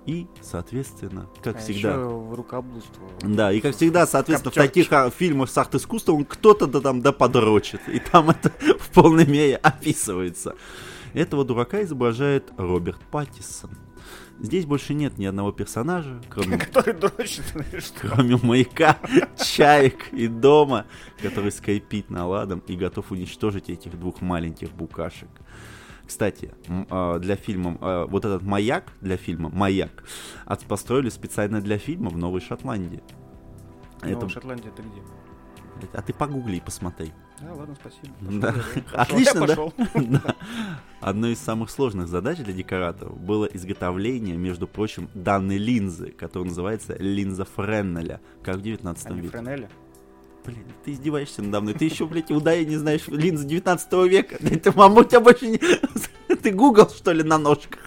И, 0.04 0.26
соответственно, 0.40 1.28
как 1.44 1.56
А 1.56 1.58
всегда... 1.60 1.90
еще 1.90 2.08
в 2.08 2.34
рукоблудство. 2.34 3.04
Да, 3.22 3.52
и 3.52 3.60
как 3.60 3.76
всегда, 3.76 4.04
соответственно, 4.06 4.50
в 4.50 4.54
Коптерчик. 4.54 4.88
таких 4.88 4.92
а, 4.92 5.10
фильмах 5.10 5.48
с 5.48 5.56
арт-искусством 5.56 6.24
кто-то 6.24 6.66
да 6.66 6.80
там 6.80 7.02
да 7.02 7.12
подрочит. 7.12 7.80
И 7.88 8.00
там 8.00 8.30
это 8.30 8.50
в 8.80 8.90
полной 8.90 9.26
мере 9.26 9.56
описывается. 9.56 10.56
Этого 11.14 11.44
дурака 11.44 11.82
изображает 11.82 12.50
Роберт 12.56 13.00
Паттисон. 13.12 13.70
Здесь 14.42 14.66
больше 14.66 14.92
нет 14.92 15.18
ни 15.18 15.24
одного 15.24 15.52
персонажа, 15.52 16.20
кроме, 16.28 16.58
Который 16.58 16.94
дрочит, 16.94 17.44
кроме 18.00 18.36
маяка, 18.42 18.98
чаек 19.36 20.12
и 20.12 20.26
дома, 20.26 20.84
который 21.22 21.52
скрипит 21.52 22.10
наладом 22.10 22.58
и 22.66 22.74
готов 22.74 23.12
уничтожить 23.12 23.70
этих 23.70 23.98
двух 23.98 24.20
маленьких 24.20 24.72
букашек. 24.72 25.28
Кстати, 26.04 26.52
а, 26.90 27.20
для 27.20 27.36
фильма, 27.36 27.78
а, 27.80 28.06
вот 28.06 28.24
этот 28.24 28.42
маяк 28.42 28.92
для 29.00 29.16
фильма, 29.16 29.48
маяк, 29.48 30.02
построили 30.66 31.08
специально 31.08 31.60
для 31.60 31.78
фильма 31.78 32.10
в 32.10 32.18
Новой 32.18 32.40
Шотландии. 32.40 33.00
Ну, 34.02 34.08
Это- 34.08 34.28
Шотландия 34.28 34.72
это 34.72 34.82
где? 34.82 35.00
Блядь, 35.76 35.94
А 35.94 36.02
ты 36.02 36.12
погугли 36.12 36.56
и 36.56 36.60
посмотри. 36.60 37.12
Да, 37.40 37.54
ладно, 37.54 37.74
спасибо. 37.80 38.14
Да. 38.40 38.52
Пошел 38.52 38.62
да. 38.74 38.80
Пошел, 38.82 39.00
Отлично, 39.00 39.38
я 39.38 39.46
да? 39.46 39.56
пошел. 39.56 39.74
Да. 39.94 40.36
Одной 41.00 41.32
из 41.32 41.38
самых 41.38 41.70
сложных 41.70 42.08
задач 42.08 42.38
для 42.38 42.52
декораторов 42.52 43.18
было 43.18 43.46
изготовление, 43.46 44.36
между 44.36 44.68
прочим, 44.68 45.08
данной 45.14 45.58
линзы, 45.58 46.10
которая 46.12 46.48
называется 46.50 46.96
линза 46.98 47.44
Френнеля, 47.44 48.20
как 48.42 48.56
в 48.56 48.62
19 48.62 49.06
А 49.06 49.12
веке. 49.14 49.28
Френеля? 49.28 49.68
Блин, 50.44 50.64
ты 50.84 50.92
издеваешься 50.92 51.40
надо 51.42 51.60
мной. 51.60 51.74
Ты 51.74 51.84
еще, 51.84 52.06
блядь, 52.06 52.30
удай, 52.30 52.64
не 52.64 52.76
знаешь, 52.76 53.06
линзы 53.08 53.46
19 53.46 53.92
века. 54.10 54.36
Да 54.40 54.50
Ты, 54.58 54.72
мама, 54.72 55.00
у 55.00 55.04
тебя 55.04 55.20
больше 55.20 55.46
не... 55.48 55.58
Ты 56.36 56.50
гугл, 56.50 56.88
что 56.90 57.12
ли, 57.12 57.22
на 57.22 57.38
ножках? 57.38 57.80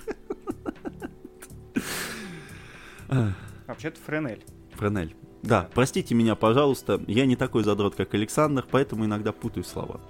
Вообще-то 3.68 4.00
Френель. 4.06 4.44
Френель. 4.74 5.16
Да, 5.46 5.70
простите 5.76 6.16
меня, 6.16 6.34
пожалуйста, 6.34 7.00
я 7.06 7.28
не 7.28 7.36
такой 7.36 7.64
задрот, 7.64 7.93
как 7.93 8.16
Александр, 8.16 8.66
поэтому 8.70 9.06
иногда 9.06 9.32
путаю 9.32 9.64
слова. 9.64 10.02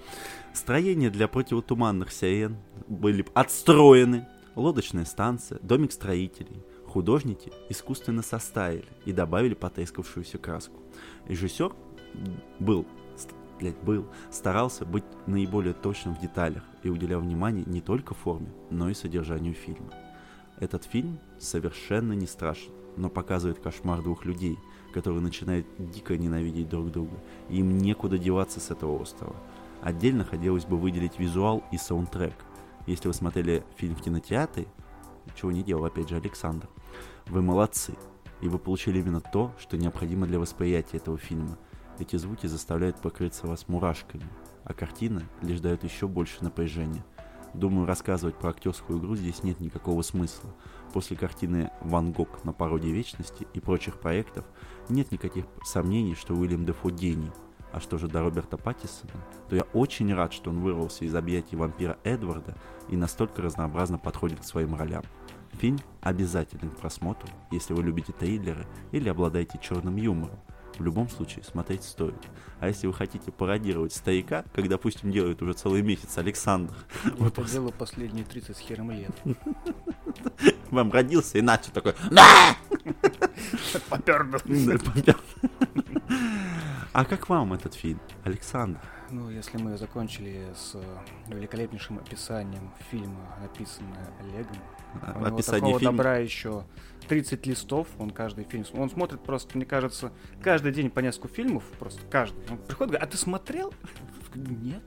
Строения 0.54 1.10
для 1.10 1.28
противотуманных 1.28 2.14
сирен 2.14 2.56
были 2.88 3.26
отстроены, 3.34 4.28
лодочная 4.56 5.04
станция, 5.04 5.60
домик 5.62 5.92
строителей. 5.92 6.64
Художники 6.88 7.52
искусственно 7.68 8.22
составили 8.22 8.86
и 9.04 9.12
добавили 9.12 9.56
потрескавшуюся 9.56 10.38
краску. 10.38 10.80
Режиссер 11.28 11.74
был, 12.60 12.86
блядь, 13.60 13.78
был, 13.84 14.08
старался 14.32 14.86
быть 14.86 15.04
наиболее 15.28 15.74
точным 15.74 16.16
в 16.16 16.22
деталях 16.22 16.64
и 16.84 16.90
уделял 16.90 17.20
внимание 17.20 17.66
не 17.66 17.82
только 17.82 18.14
форме, 18.14 18.48
но 18.70 18.90
и 18.90 18.94
содержанию 18.94 19.54
фильма. 19.54 19.92
Этот 20.62 20.86
фильм 20.86 21.20
совершенно 21.38 22.14
не 22.14 22.26
страшен, 22.26 22.72
но 22.96 23.10
показывает 23.10 23.60
кошмар 23.60 24.02
двух 24.02 24.24
людей, 24.24 24.58
которые 24.96 25.22
начинают 25.22 25.68
дико 25.78 26.18
ненавидеть 26.18 26.70
друг 26.70 26.90
друга, 26.90 27.18
и 27.50 27.58
им 27.58 27.80
некуда 27.80 28.18
деваться 28.18 28.62
с 28.62 28.72
этого 28.72 29.02
острова. 29.02 29.36
Отдельно 29.82 30.24
хотелось 30.24 30.64
бы 30.64 30.78
выделить 30.78 31.20
визуал 31.20 31.66
и 31.74 31.78
саундтрек. 31.78 32.34
Если 32.88 33.10
вы 33.10 33.14
смотрели 33.14 33.66
фильм 33.76 33.98
в 33.98 34.02
кинотеатре, 34.02 34.68
чего 35.36 35.52
не 35.52 35.64
делал, 35.64 35.84
опять 35.84 36.08
же, 36.08 36.16
Александр, 36.16 36.70
вы 37.26 37.42
молодцы, 37.42 37.94
и 38.40 38.48
вы 38.48 38.58
получили 38.58 39.00
именно 39.00 39.20
то, 39.20 39.52
что 39.60 39.76
необходимо 39.76 40.28
для 40.28 40.40
восприятия 40.40 40.96
этого 40.96 41.18
фильма. 41.18 41.58
Эти 42.00 42.16
звуки 42.16 42.48
заставляют 42.48 42.96
покрыться 43.02 43.48
вас 43.48 43.68
мурашками, 43.68 44.24
а 44.64 44.74
картина 44.74 45.24
лишь 45.42 45.60
дает 45.60 45.84
еще 45.84 46.08
больше 46.08 46.42
напряжения. 46.42 47.04
Думаю, 47.56 47.86
рассказывать 47.86 48.36
про 48.36 48.50
актерскую 48.50 49.00
игру 49.00 49.16
здесь 49.16 49.44
нет 49.44 49.62
никакого 49.62 50.02
смысла. 50.02 50.50
После 50.94 51.16
картины 51.16 51.72
«Ван 51.82 52.12
Гог 52.12 52.44
на 52.44 52.52
породе 52.52 52.92
вечности» 52.92 53.48
и 53.54 53.60
прочих 53.62 53.98
проектов 53.98 54.46
нет 54.90 55.12
никаких 55.12 55.46
сомнений, 55.64 56.16
что 56.16 56.34
Уильям 56.34 56.66
Дефо 56.66 56.90
гений. 56.90 57.32
А 57.72 57.82
что 57.82 57.98
же 57.98 58.08
до 58.08 58.22
Роберта 58.22 58.58
Паттисона, 58.58 59.12
то 59.50 59.56
я 59.56 59.64
очень 59.74 60.14
рад, 60.14 60.32
что 60.32 60.50
он 60.50 60.62
вырвался 60.62 61.04
из 61.04 61.14
объятий 61.14 61.58
вампира 61.58 61.98
Эдварда 62.06 62.56
и 62.88 62.96
настолько 62.96 63.42
разнообразно 63.42 63.98
подходит 63.98 64.40
к 64.40 64.46
своим 64.46 64.76
ролям. 64.76 65.04
Фильм 65.54 65.80
обязателен 66.02 66.70
к 66.70 66.78
просмотру, 66.78 67.28
если 67.52 67.74
вы 67.74 67.84
любите 67.84 68.14
триллеры 68.14 68.66
или 68.92 69.10
обладаете 69.10 69.60
черным 69.62 69.98
юмором. 69.98 70.40
В 70.78 70.84
любом 70.84 71.10
случае, 71.10 71.44
смотреть 71.44 71.84
стоит. 71.84 72.16
А 72.60 72.68
если 72.68 72.88
вы 72.88 72.94
хотите 72.94 73.32
пародировать 73.32 73.94
старика, 73.94 74.44
как, 74.54 74.68
допустим, 74.68 75.12
делает 75.12 75.42
уже 75.42 75.54
целый 75.54 75.82
месяц 75.82 76.18
Александр, 76.18 76.74
Я 77.18 77.28
это 77.28 77.44
делаю 77.44 77.72
последние 77.72 78.26
30 78.26 78.56
с 78.56 78.60
хером 78.60 78.92
лет. 78.92 79.12
вам 80.72 80.92
родился 80.92 81.38
и 81.38 81.42
начал 81.42 81.72
такой 81.72 81.96
«Да!» 82.12 82.56
Попер. 83.90 84.28
А 86.94 87.04
как 87.04 87.28
вам 87.28 87.52
этот 87.52 87.74
фильм, 87.74 88.00
Александр? 88.24 88.80
Ну, 89.12 89.30
если 89.30 89.58
мы 89.58 89.78
закончили 89.78 90.48
с 90.56 90.76
э, 90.76 90.98
великолепнейшим 91.28 91.98
описанием 92.00 92.72
фильма, 92.90 93.36
написанное 93.42 94.14
Олегом, 94.22 94.56
у 95.16 95.20
него 95.20 95.36
Описание 95.36 95.60
такого 95.62 95.80
фильма. 95.80 95.92
добра 95.98 96.18
еще 96.18 96.64
30 97.08 97.46
листов, 97.46 97.88
он 98.00 98.10
каждый 98.10 98.46
фильм, 98.46 98.66
он 98.74 98.90
смотрит 98.90 99.22
просто, 99.22 99.56
мне 99.58 99.66
кажется, 99.66 100.12
каждый 100.42 100.72
день 100.72 100.90
по 100.90 101.00
несколько 101.02 101.28
фильмов, 101.28 101.64
просто 101.80 102.02
каждый. 102.10 102.38
Он 102.50 102.58
приходит, 102.58 102.92
говорит, 102.94 103.04
а 103.04 103.08
ты 103.12 103.18
смотрел? 103.18 103.74
Нет. 104.34 104.82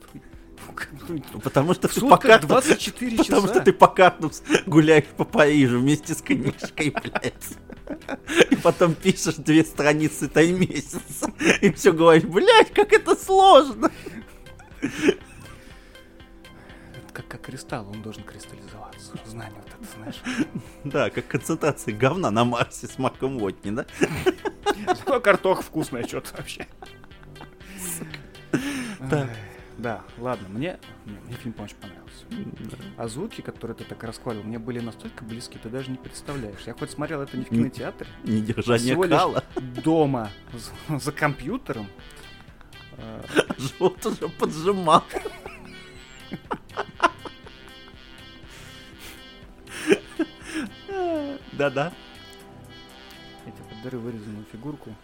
Потому 1.44 1.72
что 1.74 1.86
ты 1.86 1.94
по 1.94 2.00
сутках 2.00 2.20
картам- 2.22 2.48
24 2.48 3.16
Потому 3.18 3.42
часа. 3.42 3.54
что 3.54 3.64
ты 3.64 3.72
по 3.72 3.86
картам 3.86 4.32
гуляешь 4.66 5.04
по 5.16 5.24
Парижу 5.24 5.78
вместе 5.78 6.14
с 6.14 6.20
книжкой, 6.20 6.90
блядь. 7.02 7.56
И 8.50 8.56
потом 8.56 8.94
пишешь 8.94 9.36
две 9.36 9.62
страницы 9.64 10.26
тай 10.28 10.50
месяц. 10.50 11.22
И 11.60 11.70
все 11.72 11.92
говоришь, 11.92 12.24
блядь, 12.24 12.72
как 12.72 12.92
это 12.92 13.14
сложно. 13.14 13.90
Как, 17.18 17.26
как 17.26 17.40
кристалл, 17.40 17.88
он 17.90 18.00
должен 18.00 18.22
кристаллизоваться. 18.22 19.12
Знание 19.26 19.60
вот 19.60 19.66
это, 19.74 19.96
знаешь. 19.96 20.22
Да, 20.84 21.10
как 21.10 21.26
концентрация 21.26 21.92
говна 21.92 22.30
на 22.30 22.44
Марсе 22.44 22.86
с 22.86 22.96
Марком 22.96 23.42
Уотни, 23.42 23.72
да? 23.72 23.86
Зато 24.86 25.18
картох 25.20 25.62
вкусная 25.62 26.06
что-то 26.06 26.36
вообще. 26.36 26.68
Так. 29.10 29.12
Ай, 29.30 29.36
Да, 29.78 30.02
ладно, 30.18 30.48
мне, 30.48 30.78
мне, 31.04 31.34
фильм 31.42 31.56
очень 31.58 31.74
понравился. 31.76 32.24
А 32.96 33.08
звуки, 33.08 33.40
которые 33.40 33.76
ты 33.76 33.82
так 33.82 34.00
расхвалил, 34.04 34.44
мне 34.44 34.60
были 34.60 34.78
настолько 34.78 35.24
близки, 35.24 35.58
ты 35.58 35.68
даже 35.68 35.90
не 35.90 35.96
представляешь. 35.96 36.60
Я 36.66 36.74
хоть 36.74 36.92
смотрел 36.92 37.20
это 37.22 37.36
не 37.36 37.44
в 37.44 37.48
кинотеатре, 37.48 38.06
Недержание 38.22 38.92
Всего 38.92 39.04
лишь- 39.04 39.18
кала. 39.18 39.44
дома, 39.82 40.30
за, 40.88 40.98
за 41.00 41.10
компьютером. 41.10 41.88
А, 42.96 43.24
Живот 43.58 44.06
уже 44.06 44.28
поджимал. 44.28 45.02
Да-да. 51.52 51.92
Я 53.46 53.52
тебе 53.52 53.64
подарю 53.76 54.00
вырезанную 54.00 54.44
фигурку 54.50 54.94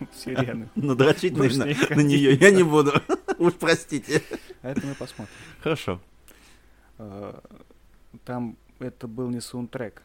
сирены. 0.14 0.68
Но 0.74 0.94
дрочить 0.94 1.34
с 1.36 1.56
на- 1.56 2.00
нее 2.00 2.34
я 2.34 2.50
не 2.50 2.62
буду. 2.62 2.92
Уж 3.38 3.54
простите. 3.54 4.22
А 4.62 4.70
это 4.70 4.86
мы 4.86 4.94
посмотрим. 4.94 5.34
Хорошо. 5.60 6.00
А, 6.98 7.42
Там 8.24 8.56
это 8.78 9.06
был 9.08 9.28
не 9.30 9.40
саундтрек. 9.40 10.02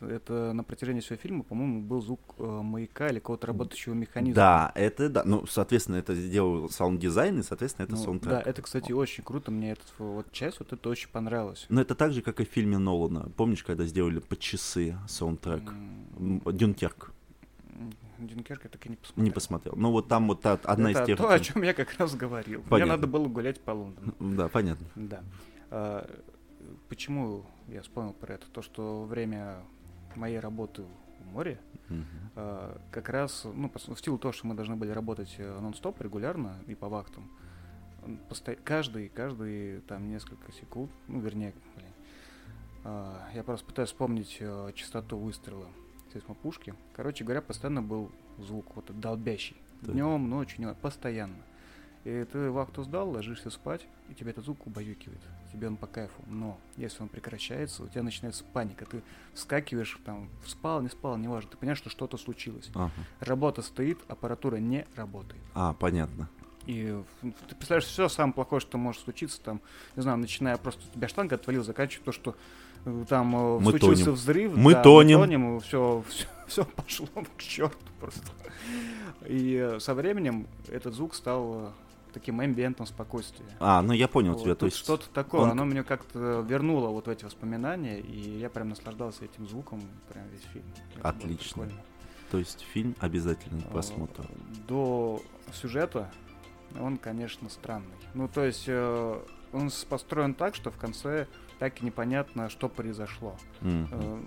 Это- 0.00 0.52
на 0.52 0.64
протяжении 0.64 1.00
всего 1.00 1.16
фильма, 1.16 1.42
по-моему, 1.42 1.82
был 1.82 2.00
звук 2.02 2.20
э, 2.38 2.42
маяка 2.42 3.08
или 3.08 3.18
какого-то 3.18 3.46
работающего 3.48 3.94
механизма. 3.94 4.34
Да, 4.34 4.72
это 4.74 5.08
да. 5.08 5.22
Ну, 5.24 5.46
соответственно, 5.46 5.96
это 5.96 6.14
сделал 6.14 6.68
саунд-дизайн, 6.70 7.40
и, 7.40 7.42
соответственно, 7.42 7.84
это 7.84 7.94
Ну, 7.96 8.02
саундтрек. 8.02 8.32
Да, 8.44 8.50
это, 8.50 8.62
кстати, 8.62 8.92
очень 8.92 9.22
круто. 9.24 9.50
Мне 9.50 9.72
эта 9.72 9.82
вот 9.98 10.30
часть 10.32 10.58
вот 10.60 10.72
это 10.72 10.88
очень 10.88 11.08
понравилось. 11.10 11.66
Но 11.68 11.80
это 11.80 11.94
так 11.94 12.12
же, 12.12 12.22
как 12.22 12.40
и 12.40 12.44
в 12.44 12.48
фильме 12.48 12.78
Нолана. 12.78 13.28
Помнишь, 13.36 13.62
когда 13.62 13.84
сделали 13.86 14.18
под 14.20 14.38
часы 14.38 14.96
саундтрек? 15.08 15.70
М, 16.18 16.42
Дюнкерк. 16.46 17.12
Дюнкерк 18.18 18.64
я 18.64 18.70
так 18.70 18.84
и 18.84 18.90
не 18.90 18.96
посмотрел. 18.96 19.24
Не 19.24 19.30
посмотрел. 19.30 19.74
Ну, 19.76 19.90
вот 19.92 20.08
там 20.08 20.28
вот 20.28 20.42
та- 20.42 20.58
одна 20.64 20.90
это 20.90 21.02
из 21.02 21.06
тех... 21.06 21.16
то, 21.18 21.28
о 21.30 21.40
чем 21.40 21.62
я 21.62 21.72
как 21.72 21.94
раз 21.98 22.14
говорил. 22.14 22.60
Понятно. 22.68 22.76
Мне 22.76 22.84
надо 22.86 23.06
было 23.06 23.26
гулять 23.28 23.60
по 23.60 23.70
Лондону. 23.70 24.14
Да, 24.20 24.48
понятно. 24.48 24.86
Да. 24.94 25.22
А, 25.70 26.06
почему 26.90 27.44
я 27.68 27.80
вспомнил 27.80 28.12
про 28.12 28.34
это? 28.34 28.46
То, 28.50 28.60
что 28.60 29.04
время 29.04 29.56
моей 30.16 30.38
работы 30.40 30.82
в 31.20 31.32
море, 31.32 31.58
а, 32.36 32.80
как 32.90 33.08
раз, 33.08 33.44
ну, 33.44 33.70
в 33.74 34.00
силу 34.00 34.18
того, 34.18 34.32
что 34.32 34.46
мы 34.46 34.54
должны 34.54 34.76
были 34.76 34.90
работать 34.90 35.34
э, 35.38 35.60
нон-стоп 35.60 36.00
регулярно 36.00 36.54
и 36.66 36.74
по 36.74 36.88
вахтам, 36.88 37.28
посто- 38.28 38.58
каждый, 38.64 39.08
каждый 39.08 39.80
там 39.82 40.08
несколько 40.08 40.50
секунд, 40.52 40.90
ну, 41.08 41.20
вернее, 41.20 41.52
блин, 41.76 41.88
а, 42.84 43.28
я 43.34 43.42
просто 43.42 43.66
пытаюсь 43.66 43.90
вспомнить 43.90 44.36
э, 44.40 44.72
частоту 44.74 45.18
выстрела 45.18 45.66
сейсмопушки. 46.12 46.74
Короче 46.96 47.24
говоря, 47.24 47.40
постоянно 47.42 47.82
был 47.82 48.10
звук 48.38 48.74
вот 48.74 48.84
этот 48.86 49.00
долбящий. 49.00 49.56
Да. 49.82 49.92
Днем, 49.92 50.28
ночью, 50.28 50.60
не- 50.66 50.74
постоянно. 50.74 51.36
И 52.04 52.24
ты 52.32 52.50
вахту 52.50 52.82
сдал, 52.82 53.10
ложишься 53.10 53.50
спать, 53.50 53.86
и 54.08 54.14
тебя 54.14 54.30
этот 54.30 54.44
звук 54.44 54.66
убаюкивает. 54.66 55.20
Тебе 55.52 55.68
он 55.68 55.76
по 55.76 55.86
кайфу. 55.86 56.22
Но 56.26 56.58
если 56.76 57.02
он 57.02 57.08
прекращается, 57.08 57.82
у 57.82 57.88
тебя 57.88 58.02
начинается 58.02 58.44
паника. 58.44 58.86
Ты 58.86 59.02
вскакиваешь, 59.34 59.98
там, 60.04 60.28
спал, 60.46 60.80
не 60.80 60.88
спал, 60.88 61.16
неважно. 61.16 61.50
Ты 61.50 61.56
понимаешь, 61.56 61.78
что 61.78 61.90
что-то 61.90 62.16
случилось. 62.16 62.70
Ага. 62.74 62.92
Работа 63.20 63.62
стоит, 63.62 63.98
аппаратура 64.08 64.56
не 64.56 64.86
работает. 64.96 65.42
А, 65.54 65.72
понятно. 65.74 66.28
И 66.66 67.02
ты 67.22 67.54
представляешь, 67.56 67.84
все 67.84 68.08
самое 68.08 68.34
плохое, 68.34 68.60
что 68.60 68.78
может 68.78 69.02
случиться, 69.02 69.40
там, 69.40 69.60
не 69.96 70.02
знаю, 70.02 70.18
начиная 70.18 70.56
просто 70.56 70.82
у 70.88 70.94
тебя 70.94 71.08
штанга 71.08 71.36
отвалил, 71.36 71.64
заканчивая 71.64 72.04
то, 72.04 72.12
что 72.12 72.36
э, 72.84 73.04
там 73.08 73.34
э, 73.34 73.58
Мы 73.60 73.70
случился 73.70 74.04
тонем. 74.04 74.16
взрыв. 74.16 74.56
Мы 74.56 74.72
да, 74.74 74.82
тонем. 74.82 75.18
Мы 75.18 75.24
тонем, 75.24 75.60
все, 75.60 76.04
все, 76.08 76.26
все 76.46 76.64
пошло 76.64 77.08
к 77.36 77.42
черту 77.42 77.76
просто. 77.98 78.22
И 79.26 79.76
со 79.80 79.94
временем 79.94 80.46
этот 80.68 80.94
звук 80.94 81.14
стал 81.14 81.54
э, 81.54 81.70
таким 82.10 82.44
эмбиентом 82.44 82.86
спокойствия. 82.86 83.46
А, 83.58 83.82
ну 83.82 83.92
я 83.92 84.08
понял 84.08 84.34
Вот, 84.34 84.42
тебя, 84.42 84.54
то 84.54 84.66
есть... 84.66 84.78
что-то 84.78 85.08
такое, 85.10 85.42
он- 85.42 85.50
оно 85.50 85.64
меня 85.64 85.82
как-то 85.84 86.44
вернуло 86.48 86.88
вот 86.88 87.06
в 87.06 87.10
эти 87.10 87.24
воспоминания, 87.24 88.00
и 88.00 88.38
я 88.38 88.50
прям 88.50 88.68
наслаждался 88.70 89.24
этим 89.24 89.46
звуком 89.48 89.82
прям 90.12 90.26
весь 90.28 90.42
фильм. 90.52 90.64
Это 90.96 91.08
Отлично. 91.08 91.68
То 92.30 92.38
есть 92.38 92.60
фильм 92.72 92.94
обязательный 93.00 93.62
к 93.62 93.68
просмотру. 93.68 94.24
Э, 94.24 94.28
До 94.68 95.20
сюжета 95.52 96.10
он, 96.78 96.96
конечно, 96.98 97.48
странный. 97.50 97.96
Ну, 98.14 98.28
то 98.28 98.44
есть 98.44 98.64
э, 98.68 99.20
он 99.52 99.70
построен 99.88 100.34
так, 100.34 100.54
что 100.54 100.70
в 100.70 100.76
конце 100.76 101.26
так 101.60 101.82
и 101.82 101.84
непонятно, 101.84 102.48
что 102.48 102.70
произошло. 102.70 103.36
Э, 103.60 104.22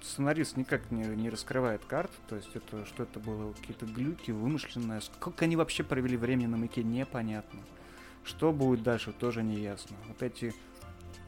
Сценарист 0.00 0.56
никак 0.56 0.90
не, 0.90 1.04
не 1.04 1.28
раскрывает 1.28 1.84
карт, 1.84 2.10
то 2.28 2.34
есть 2.34 2.56
это 2.56 2.86
что 2.86 3.02
это 3.02 3.20
было, 3.20 3.52
какие-то 3.52 3.84
глюки, 3.84 4.30
вымышленное. 4.30 5.00
Сколько 5.00 5.44
они 5.44 5.54
вообще 5.54 5.84
провели 5.84 6.16
времени 6.16 6.46
на 6.46 6.56
маяке, 6.56 6.82
непонятно. 6.82 7.60
Что 8.24 8.52
будет 8.52 8.82
дальше, 8.82 9.12
тоже 9.12 9.42
не 9.42 9.56
ясно. 9.56 9.96
Вот 10.08 10.22
эти 10.22 10.54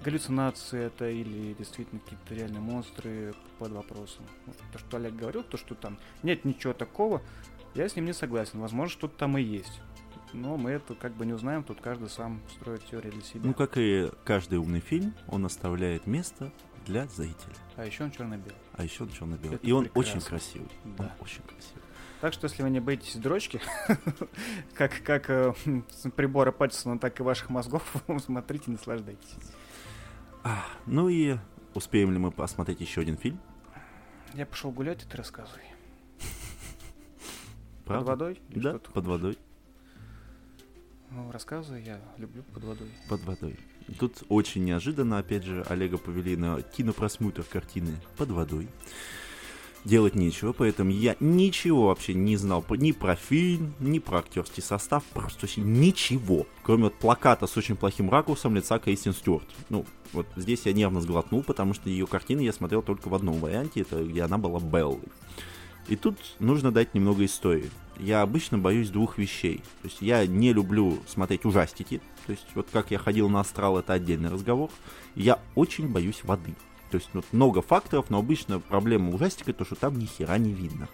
галлюцинации 0.02 0.84
это 0.84 1.10
или 1.10 1.52
действительно 1.52 2.00
какие-то 2.00 2.34
реальные 2.34 2.62
монстры 2.62 3.34
под 3.58 3.72
вопросом. 3.72 4.24
То, 4.72 4.78
что 4.78 4.96
Олег 4.96 5.14
говорил, 5.14 5.42
то, 5.42 5.58
что 5.58 5.74
там 5.74 5.98
нет 6.22 6.46
ничего 6.46 6.72
такого, 6.72 7.20
я 7.74 7.86
с 7.86 7.96
ним 7.96 8.06
не 8.06 8.14
согласен. 8.14 8.60
Возможно, 8.60 8.90
что-то 8.90 9.18
там 9.18 9.36
и 9.36 9.42
есть. 9.42 9.82
Но 10.34 10.56
мы 10.56 10.72
это 10.72 10.96
как 10.96 11.12
бы 11.14 11.24
не 11.24 11.32
узнаем, 11.32 11.62
тут 11.62 11.80
каждый 11.80 12.10
сам 12.10 12.42
строит 12.50 12.84
теорию 12.84 13.12
для 13.12 13.22
себя. 13.22 13.42
Ну, 13.44 13.54
как 13.54 13.78
и 13.78 14.10
каждый 14.24 14.58
умный 14.58 14.80
фильм, 14.80 15.14
он 15.28 15.46
оставляет 15.46 16.08
место 16.08 16.52
для 16.86 17.06
зрителя. 17.06 17.54
А 17.76 17.86
еще 17.86 18.04
он 18.04 18.10
черно-белый. 18.10 18.56
А 18.72 18.82
еще 18.82 19.04
он 19.04 19.10
черно-белый. 19.10 19.58
И 19.62 19.70
он 19.70 19.84
прекрасно. 19.84 20.16
очень 20.18 20.28
красивый. 20.28 20.70
Да. 20.84 21.04
Он 21.04 21.10
очень 21.20 21.42
красивый. 21.42 21.82
Так 22.20 22.32
что, 22.32 22.46
если 22.46 22.62
вы 22.62 22.70
не 22.70 22.80
боитесь 22.80 23.14
дрочки, 23.16 23.60
как, 24.74 25.02
как 25.04 25.30
э, 25.30 25.54
прибора 26.16 26.50
Паттисона, 26.50 26.98
так 26.98 27.20
и 27.20 27.22
ваших 27.22 27.50
мозгов, 27.50 27.94
смотрите, 28.24 28.72
наслаждайтесь. 28.72 29.36
А, 30.42 30.64
ну 30.86 31.08
и 31.08 31.36
успеем 31.74 32.10
ли 32.10 32.18
мы 32.18 32.32
посмотреть 32.32 32.80
еще 32.80 33.02
один 33.02 33.16
фильм? 33.16 33.38
Я 34.32 34.46
пошел 34.46 34.72
гулять, 34.72 35.04
и 35.04 35.06
ты 35.06 35.16
рассказывай. 35.16 35.62
Правда? 37.84 38.10
Под 38.10 38.20
водой? 38.20 38.42
Да, 38.48 38.72
под 38.72 38.86
хочешь? 38.88 39.08
водой. 39.08 39.38
Ну, 41.14 41.30
рассказывай, 41.30 41.82
я 41.82 42.00
люблю 42.18 42.42
под 42.42 42.64
водой. 42.64 42.88
Под 43.08 43.22
водой. 43.24 43.56
Тут 44.00 44.24
очень 44.28 44.64
неожиданно, 44.64 45.18
опять 45.18 45.44
же, 45.44 45.64
Олега 45.68 45.96
повели 45.96 46.36
на 46.36 46.60
кинопросмотр 46.62 47.44
картины 47.44 47.96
под 48.16 48.30
водой. 48.30 48.68
Делать 49.84 50.14
нечего, 50.14 50.52
поэтому 50.52 50.90
я 50.90 51.14
ничего 51.20 51.88
вообще 51.88 52.14
не 52.14 52.36
знал 52.38 52.64
ни 52.70 52.92
про 52.92 53.16
фильм, 53.16 53.74
ни 53.78 53.98
про 53.98 54.20
актерский 54.20 54.62
состав, 54.62 55.04
просто 55.12 55.42
вообще 55.42 55.60
ничего, 55.60 56.46
кроме 56.62 56.84
вот 56.84 56.94
плаката 56.94 57.46
с 57.46 57.56
очень 57.58 57.76
плохим 57.76 58.08
ракурсом 58.08 58.56
лица 58.56 58.78
Кристин 58.78 59.12
Стюарт. 59.12 59.46
Ну, 59.68 59.84
вот 60.14 60.26
здесь 60.36 60.62
я 60.64 60.72
нервно 60.72 61.02
сглотнул, 61.02 61.42
потому 61.42 61.74
что 61.74 61.90
ее 61.90 62.06
картины 62.06 62.40
я 62.40 62.54
смотрел 62.54 62.80
только 62.80 63.08
в 63.08 63.14
одном 63.14 63.38
варианте, 63.40 63.82
это 63.82 64.02
где 64.02 64.22
она 64.22 64.38
была 64.38 64.58
Беллой. 64.58 65.02
И 65.88 65.96
тут 65.96 66.16
нужно 66.38 66.72
дать 66.72 66.94
немного 66.94 67.24
истории. 67.24 67.70
Я 67.98 68.22
обычно 68.22 68.58
боюсь 68.58 68.90
двух 68.90 69.18
вещей. 69.18 69.58
То 69.82 69.88
есть 69.88 70.00
я 70.00 70.26
не 70.26 70.52
люблю 70.52 70.98
смотреть 71.06 71.44
ужастики. 71.44 72.00
То 72.26 72.32
есть 72.32 72.46
вот 72.54 72.68
как 72.72 72.90
я 72.90 72.98
ходил 72.98 73.28
на 73.28 73.40
астрал, 73.40 73.78
это 73.78 73.92
отдельный 73.92 74.30
разговор. 74.30 74.70
Я 75.14 75.38
очень 75.54 75.88
боюсь 75.88 76.24
воды. 76.24 76.54
То 76.90 76.96
есть 76.96 77.10
вот 77.12 77.24
много 77.32 77.60
факторов, 77.60 78.08
но 78.08 78.18
обычно 78.18 78.60
проблема 78.60 79.14
ужастика 79.14 79.52
то, 79.52 79.64
что 79.64 79.74
там 79.74 79.98
ни 79.98 80.06
хера 80.06 80.38
не 80.38 80.52
видно. 80.52 80.88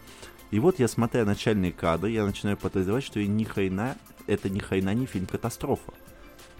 И 0.50 0.58
вот 0.58 0.78
я 0.78 0.88
смотря 0.88 1.24
начальные 1.24 1.72
кадры, 1.72 2.10
я 2.10 2.26
начинаю 2.26 2.56
подозревать, 2.56 3.04
что 3.04 3.24
ни 3.24 3.44
хрена, 3.44 3.96
это 4.26 4.50
ни 4.50 4.58
хрена 4.58 4.92
не 4.94 5.06
фильм 5.06 5.26
катастрофа. 5.26 5.92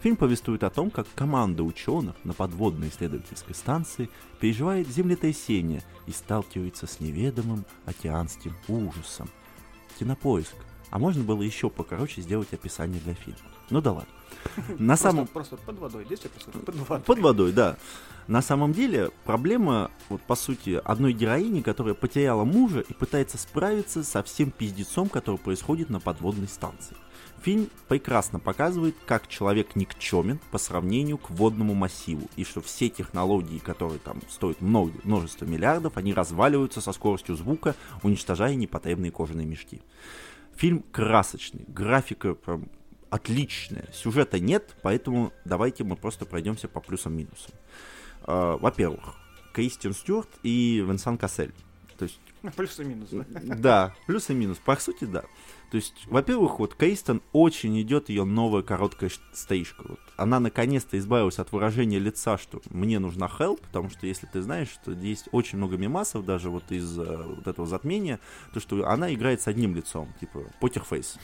Фильм 0.01 0.17
повествует 0.17 0.65
о 0.65 0.71
том, 0.71 0.91
как 0.91 1.07
команда 1.15 1.63
ученых 1.63 2.17
на 2.25 2.33
подводной 2.33 2.89
исследовательской 2.89 3.55
станции 3.55 4.09
переживает 4.41 4.89
землетрясение 4.89 5.83
и 6.07 6.13
сталкивается 6.13 6.87
с 6.87 7.01
неведомым 7.01 7.67
океанским 7.85 8.55
ужасом. 8.67 9.29
Кинопоиск. 9.99 10.55
А 10.91 10.99
можно 10.99 11.23
было 11.23 11.43
еще 11.43 11.69
покороче 11.69 12.23
сделать 12.23 12.53
описание 12.53 13.01
для 13.01 13.15
фильма. 13.15 13.39
Ну 13.69 13.83
да 13.83 13.93
ладно. 13.93 14.09
На 14.79 14.97
Просто- 14.97 14.97
самом... 14.97 15.27
Просто 15.27 15.57
под 15.59 15.79
водой, 15.79 16.07
действие 16.07 16.31
происходит 16.31 16.65
под 16.65 16.75
водой. 16.77 17.05
Под 17.05 17.19
водой, 17.19 17.53
да. 17.53 17.77
На 18.27 18.41
самом 18.41 18.73
деле 18.73 19.11
проблема, 19.25 19.91
вот 20.09 20.23
по 20.23 20.35
сути, 20.35 20.81
одной 20.83 21.13
героини, 21.13 21.61
которая 21.61 21.95
потеряла 21.95 22.45
мужа 22.45 22.81
и 22.81 22.95
пытается 22.95 23.37
справиться 23.37 24.03
со 24.03 24.23
всем 24.23 24.51
пиздецом, 24.51 25.11
который 25.11 25.37
происходит 25.37 25.91
на 25.91 26.01
подводной 26.01 26.49
станции. 26.49 26.97
Фильм 27.43 27.71
прекрасно 27.89 28.39
показывает, 28.39 28.95
как 29.07 29.27
человек 29.27 29.75
никчемен 29.75 30.39
по 30.51 30.59
сравнению 30.59 31.17
к 31.17 31.31
водному 31.31 31.75
массиву, 31.75 32.29
и 32.37 32.45
что 32.45 32.61
все 32.61 32.91
технологии, 32.91 33.59
которые 33.59 33.99
там 33.99 34.21
стоят 34.29 34.61
много, 34.61 34.93
множество 35.05 35.47
миллиардов, 35.47 35.97
они 35.97 36.13
разваливаются 36.13 36.83
со 36.83 36.93
скоростью 36.93 37.37
звука, 37.37 37.75
уничтожая 38.03 38.55
непотребные 38.57 39.11
кожаные 39.11 39.47
мешки. 39.47 39.81
Фильм 40.55 40.85
красочный, 40.93 41.65
графика 41.67 42.35
прям 42.35 42.69
отличная, 43.09 43.89
сюжета 43.95 44.39
нет, 44.39 44.77
поэтому 44.83 45.33
давайте 45.47 45.83
мы 45.83 45.97
просто 45.97 46.27
пройдемся 46.27 46.69
по 46.69 46.81
плюсам-минусам. 46.81 47.55
А, 48.23 48.59
Во-первых, 48.59 49.17
Кристиан 49.55 49.95
Стюарт 49.95 50.29
и 50.43 50.85
Венсан 50.87 51.17
Кассель. 51.17 51.55
То 51.97 52.05
есть, 52.05 52.21
Плюс 52.57 52.79
и 52.79 52.85
минус, 52.85 53.09
да? 53.11 53.25
да, 53.57 53.95
плюс 54.07 54.31
и 54.31 54.35
минус. 54.35 54.59
По 54.59 54.77
сути, 54.77 55.05
да. 55.05 55.25
То 55.71 55.77
есть, 55.77 56.07
во-первых, 56.07 56.59
вот 56.59 56.75
Кристен 56.75 57.23
очень 57.33 57.81
идет 57.81 58.09
ее 58.09 58.25
новая 58.25 58.63
короткая 58.63 59.11
стрижка. 59.33 59.85
Вот. 59.89 60.01
Она 60.17 60.41
наконец-то 60.41 60.99
избавилась 60.99 61.39
от 61.39 61.53
выражения 61.53 62.01
лица, 62.01 62.39
что 62.39 62.61
мне 62.71 62.99
нужна 62.99 63.31
help, 63.39 63.61
потому 63.63 63.89
что 63.89 64.07
если 64.07 64.27
ты 64.27 64.43
знаешь, 64.43 64.69
что 64.69 64.91
есть 64.91 65.29
очень 65.31 65.59
много 65.59 65.77
мемасов 65.77 66.25
даже 66.25 66.51
вот 66.51 66.65
из 66.71 66.99
э, 66.99 67.25
вот 67.37 67.47
этого 67.47 67.69
затмения, 67.69 68.19
то 68.53 68.59
что 68.59 68.85
она 68.89 69.15
играет 69.15 69.43
с 69.43 69.47
одним 69.47 69.77
лицом, 69.77 70.13
типа 70.19 70.41
покерфейс. 70.61 71.19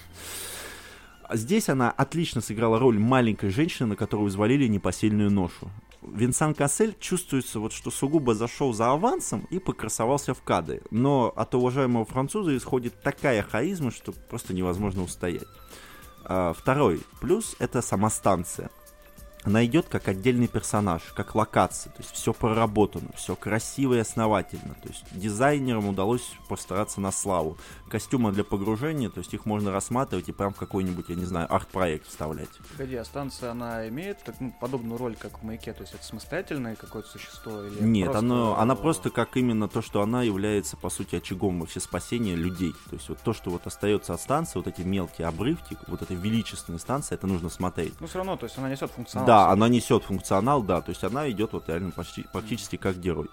А 1.24 1.36
Здесь 1.36 1.68
она 1.68 1.90
отлично 1.90 2.40
сыграла 2.40 2.78
роль 2.78 3.00
маленькой 3.00 3.50
женщины, 3.50 3.88
на 3.88 3.96
которую 3.96 4.28
взвалили 4.28 4.68
непосильную 4.68 5.28
ношу. 5.28 5.68
Винсан 6.02 6.54
Кассель 6.54 6.96
чувствуется, 6.98 7.60
вот, 7.60 7.72
что 7.72 7.90
сугубо 7.90 8.34
зашел 8.34 8.72
за 8.72 8.92
авансом 8.92 9.46
и 9.50 9.58
покрасовался 9.58 10.34
в 10.34 10.42
кадре. 10.42 10.82
Но 10.90 11.32
от 11.34 11.54
уважаемого 11.54 12.04
француза 12.04 12.56
исходит 12.56 13.00
такая 13.02 13.42
харизма, 13.42 13.90
что 13.90 14.12
просто 14.12 14.54
невозможно 14.54 15.02
устоять. 15.02 15.48
А, 16.24 16.52
второй 16.52 17.00
плюс— 17.20 17.56
это 17.58 17.82
сама 17.82 18.10
станция. 18.10 18.70
Она 19.46 19.64
идет 19.64 19.86
как 19.88 20.08
отдельный 20.08 20.48
персонаж, 20.48 21.02
как 21.14 21.36
локация, 21.36 21.92
то 21.92 22.02
есть 22.02 22.12
все 22.12 22.32
проработано, 22.32 23.10
все 23.14 23.36
красиво 23.36 23.94
и 23.94 23.98
основательно. 23.98 24.74
То 24.82 24.88
есть 24.88 25.04
дизайнерам 25.12 25.86
удалось 25.86 26.32
постараться 26.48 27.00
на 27.00 27.12
славу. 27.12 27.56
Костюмы 27.88 28.32
для 28.32 28.42
погружения, 28.42 29.08
то 29.08 29.18
есть 29.18 29.32
их 29.32 29.46
можно 29.46 29.70
рассматривать 29.70 30.28
и 30.28 30.32
прям 30.32 30.52
в 30.52 30.56
какой-нибудь, 30.56 31.08
я 31.08 31.14
не 31.14 31.24
знаю, 31.24 31.52
арт-проект 31.52 32.08
вставлять. 32.08 32.48
Погоди, 32.72 32.96
а 32.96 33.04
станция, 33.04 33.52
она 33.52 33.88
имеет 33.88 34.24
так, 34.24 34.34
ну, 34.40 34.52
подобную 34.60 34.98
роль, 34.98 35.14
как 35.16 35.38
в 35.38 35.42
маяке? 35.44 35.72
То 35.72 35.82
есть 35.82 35.94
это 35.94 36.04
самостоятельное 36.04 36.74
какое-то 36.74 37.08
существо? 37.08 37.62
Или 37.62 37.82
Нет, 37.82 38.06
просто, 38.06 38.18
оно, 38.18 38.58
она 38.58 38.74
просто 38.74 39.10
как 39.10 39.36
именно 39.36 39.68
то, 39.68 39.82
что 39.82 40.02
она 40.02 40.22
является, 40.22 40.76
по 40.76 40.90
сути, 40.90 41.16
очагом 41.16 41.60
вообще 41.60 41.78
спасения 41.78 42.34
людей. 42.34 42.72
То 42.90 42.96
есть 42.96 43.08
вот 43.08 43.18
то, 43.20 43.32
что 43.32 43.50
вот 43.50 43.66
остается 43.66 44.14
от 44.14 44.20
станции, 44.20 44.58
вот 44.58 44.66
эти 44.66 44.80
мелкие 44.80 45.28
обрывки, 45.28 45.78
вот 45.86 46.02
этой 46.02 46.16
величественной 46.16 46.80
станции, 46.80 47.14
это 47.14 47.26
нужно 47.26 47.50
смотреть. 47.50 47.94
Ну, 48.00 48.08
все 48.08 48.18
равно, 48.18 48.36
то 48.36 48.46
есть 48.46 48.58
она 48.58 48.68
несет 48.68 48.90
функционал. 48.90 49.26
Да, 49.26 49.50
она 49.50 49.68
несет 49.68 50.02
функционал, 50.02 50.62
да, 50.62 50.80
то 50.80 50.90
есть 50.90 51.04
она 51.04 51.30
идет 51.30 51.52
вот 51.52 51.68
реально 51.68 51.92
почти, 51.92 52.24
практически 52.32 52.76
как 52.76 52.98
герой. 52.98 53.28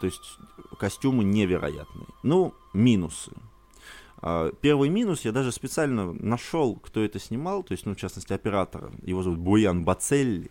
То 0.00 0.06
есть 0.06 0.38
костюмы 0.78 1.24
невероятные. 1.24 2.06
Ну, 2.22 2.54
минусы. 2.72 3.32
А, 4.20 4.52
Первый 4.60 4.88
минус, 4.88 5.24
я 5.24 5.32
даже 5.32 5.52
специально 5.52 6.12
нашел, 6.12 6.76
кто 6.76 7.02
это 7.02 7.18
снимал, 7.18 7.62
то 7.62 7.72
есть, 7.72 7.86
ну, 7.86 7.94
в 7.94 7.96
частности, 7.96 8.32
оператора. 8.32 8.92
Его 9.02 9.22
зовут 9.22 9.38
Буян 9.38 9.84
Бацелли. 9.84 10.50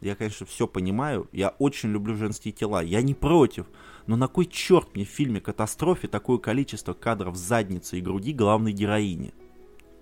Я, 0.00 0.14
конечно, 0.14 0.46
все 0.46 0.68
понимаю. 0.68 1.28
Я 1.32 1.50
очень 1.58 1.90
люблю 1.90 2.14
женские 2.14 2.52
тела. 2.52 2.82
Я 2.82 3.02
не 3.02 3.14
против. 3.14 3.66
Но 4.06 4.16
на 4.16 4.28
кой 4.28 4.46
черт 4.46 4.94
мне 4.94 5.04
в 5.04 5.08
фильме 5.08 5.40
«Катастрофе» 5.40 6.06
такое 6.06 6.38
количество 6.38 6.94
кадров 6.94 7.36
задницы 7.36 7.98
и 7.98 8.00
груди 8.00 8.32
главной 8.32 8.72
героини? 8.72 9.34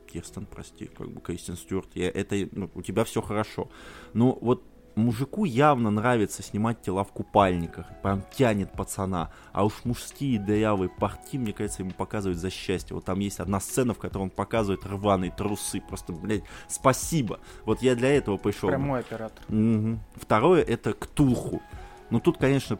Кирстен, 0.06 0.46
прости, 0.46 0.86
как 0.86 1.10
бы 1.10 1.20
Кристин 1.20 1.56
Стюарт, 1.56 1.88
я, 1.94 2.10
это, 2.10 2.36
ну, 2.52 2.70
у 2.74 2.82
тебя 2.82 3.04
все 3.04 3.22
хорошо. 3.22 3.68
Но 4.12 4.38
вот 4.40 4.62
мужику 4.96 5.44
явно 5.44 5.90
нравится 5.90 6.42
снимать 6.42 6.82
тела 6.82 7.04
в 7.04 7.12
купальниках, 7.12 7.86
прям 8.02 8.22
тянет 8.36 8.72
пацана, 8.72 9.30
а 9.52 9.64
уж 9.64 9.84
мужские 9.84 10.40
дырявые 10.40 10.88
порти, 10.88 11.38
мне 11.38 11.52
кажется, 11.52 11.82
ему 11.82 11.92
показывают 11.92 12.38
за 12.38 12.50
счастье. 12.50 12.94
Вот 12.94 13.04
там 13.04 13.20
есть 13.20 13.38
одна 13.38 13.60
сцена, 13.60 13.94
в 13.94 13.98
которой 13.98 14.24
он 14.24 14.30
показывает 14.30 14.84
рваные 14.84 15.30
трусы, 15.30 15.80
просто, 15.80 16.12
блядь, 16.12 16.44
спасибо. 16.66 17.38
Вот 17.64 17.82
я 17.82 17.94
для 17.94 18.16
этого 18.16 18.38
пришел. 18.38 18.68
Прямой 18.68 19.00
оператор. 19.00 19.44
Угу. 19.48 19.98
Второе 20.16 20.62
это 20.62 20.94
Ктулху. 20.94 21.62
Ну 22.10 22.20
тут, 22.20 22.38
конечно, 22.38 22.78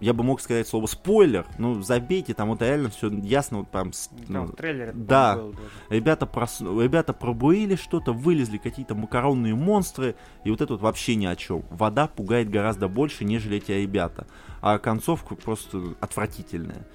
я 0.00 0.14
бы 0.14 0.24
мог 0.24 0.40
сказать 0.40 0.66
слово 0.66 0.86
спойлер, 0.86 1.46
ну 1.58 1.82
забейте, 1.82 2.34
там 2.34 2.48
вот 2.48 2.62
реально 2.62 2.90
все 2.90 3.10
ясно, 3.10 3.58
вот 3.58 3.68
прям... 3.68 3.92
Там 4.28 4.46
в 4.46 4.56
трейлере 4.56 4.92
да, 4.94 5.36
был 5.36 5.52
даже. 5.52 5.64
ребята, 5.90 6.26
прос... 6.26 6.60
ребята 6.60 7.12
пробурили 7.12 7.76
что-то, 7.76 8.12
вылезли 8.12 8.58
какие-то 8.58 8.94
макаронные 8.94 9.54
монстры, 9.54 10.16
и 10.44 10.50
вот 10.50 10.60
это 10.60 10.72
вот 10.72 10.82
вообще 10.82 11.14
ни 11.16 11.26
о 11.26 11.36
чем. 11.36 11.64
Вода 11.70 12.06
пугает 12.06 12.50
гораздо 12.50 12.88
больше, 12.88 13.24
нежели 13.24 13.58
эти 13.58 13.72
ребята. 13.72 14.26
А 14.62 14.78
концовка 14.78 15.34
просто 15.34 15.94
отвратительная. 16.00 16.86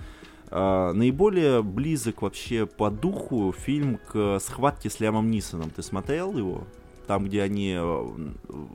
А, 0.49 0.93
наиболее 0.93 1.61
близок 1.63 2.21
вообще 2.21 2.65
по 2.65 2.89
духу 2.89 3.53
фильм 3.57 3.99
к 4.11 4.39
схватке 4.39 4.89
с 4.89 4.99
Лямом 4.99 5.29
Нисоном. 5.29 5.69
Ты 5.69 5.83
смотрел 5.83 6.35
его? 6.37 6.65
Там, 7.07 7.25
где 7.25 7.43
они 7.43 7.75
э, 7.77 8.31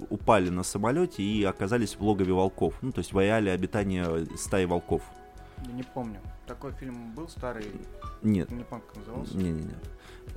упали 0.08 0.50
на 0.50 0.62
самолете 0.62 1.22
и 1.22 1.42
оказались 1.44 1.96
в 1.96 2.02
логове 2.02 2.32
волков. 2.32 2.74
Ну, 2.82 2.92
то 2.92 3.00
есть 3.00 3.12
в 3.12 3.18
ареале 3.18 3.52
обитания 3.52 4.06
стаи 4.36 4.64
волков. 4.64 5.02
Я 5.66 5.72
не 5.72 5.82
помню. 5.82 6.20
Такой 6.46 6.72
фильм 6.72 7.12
был 7.14 7.28
старый, 7.28 7.66
Нет, 8.22 8.50
не 8.50 8.64
помню, 8.64 8.84
как 8.86 8.96
назывался. 8.96 9.36
Не-не-не. 9.36 9.74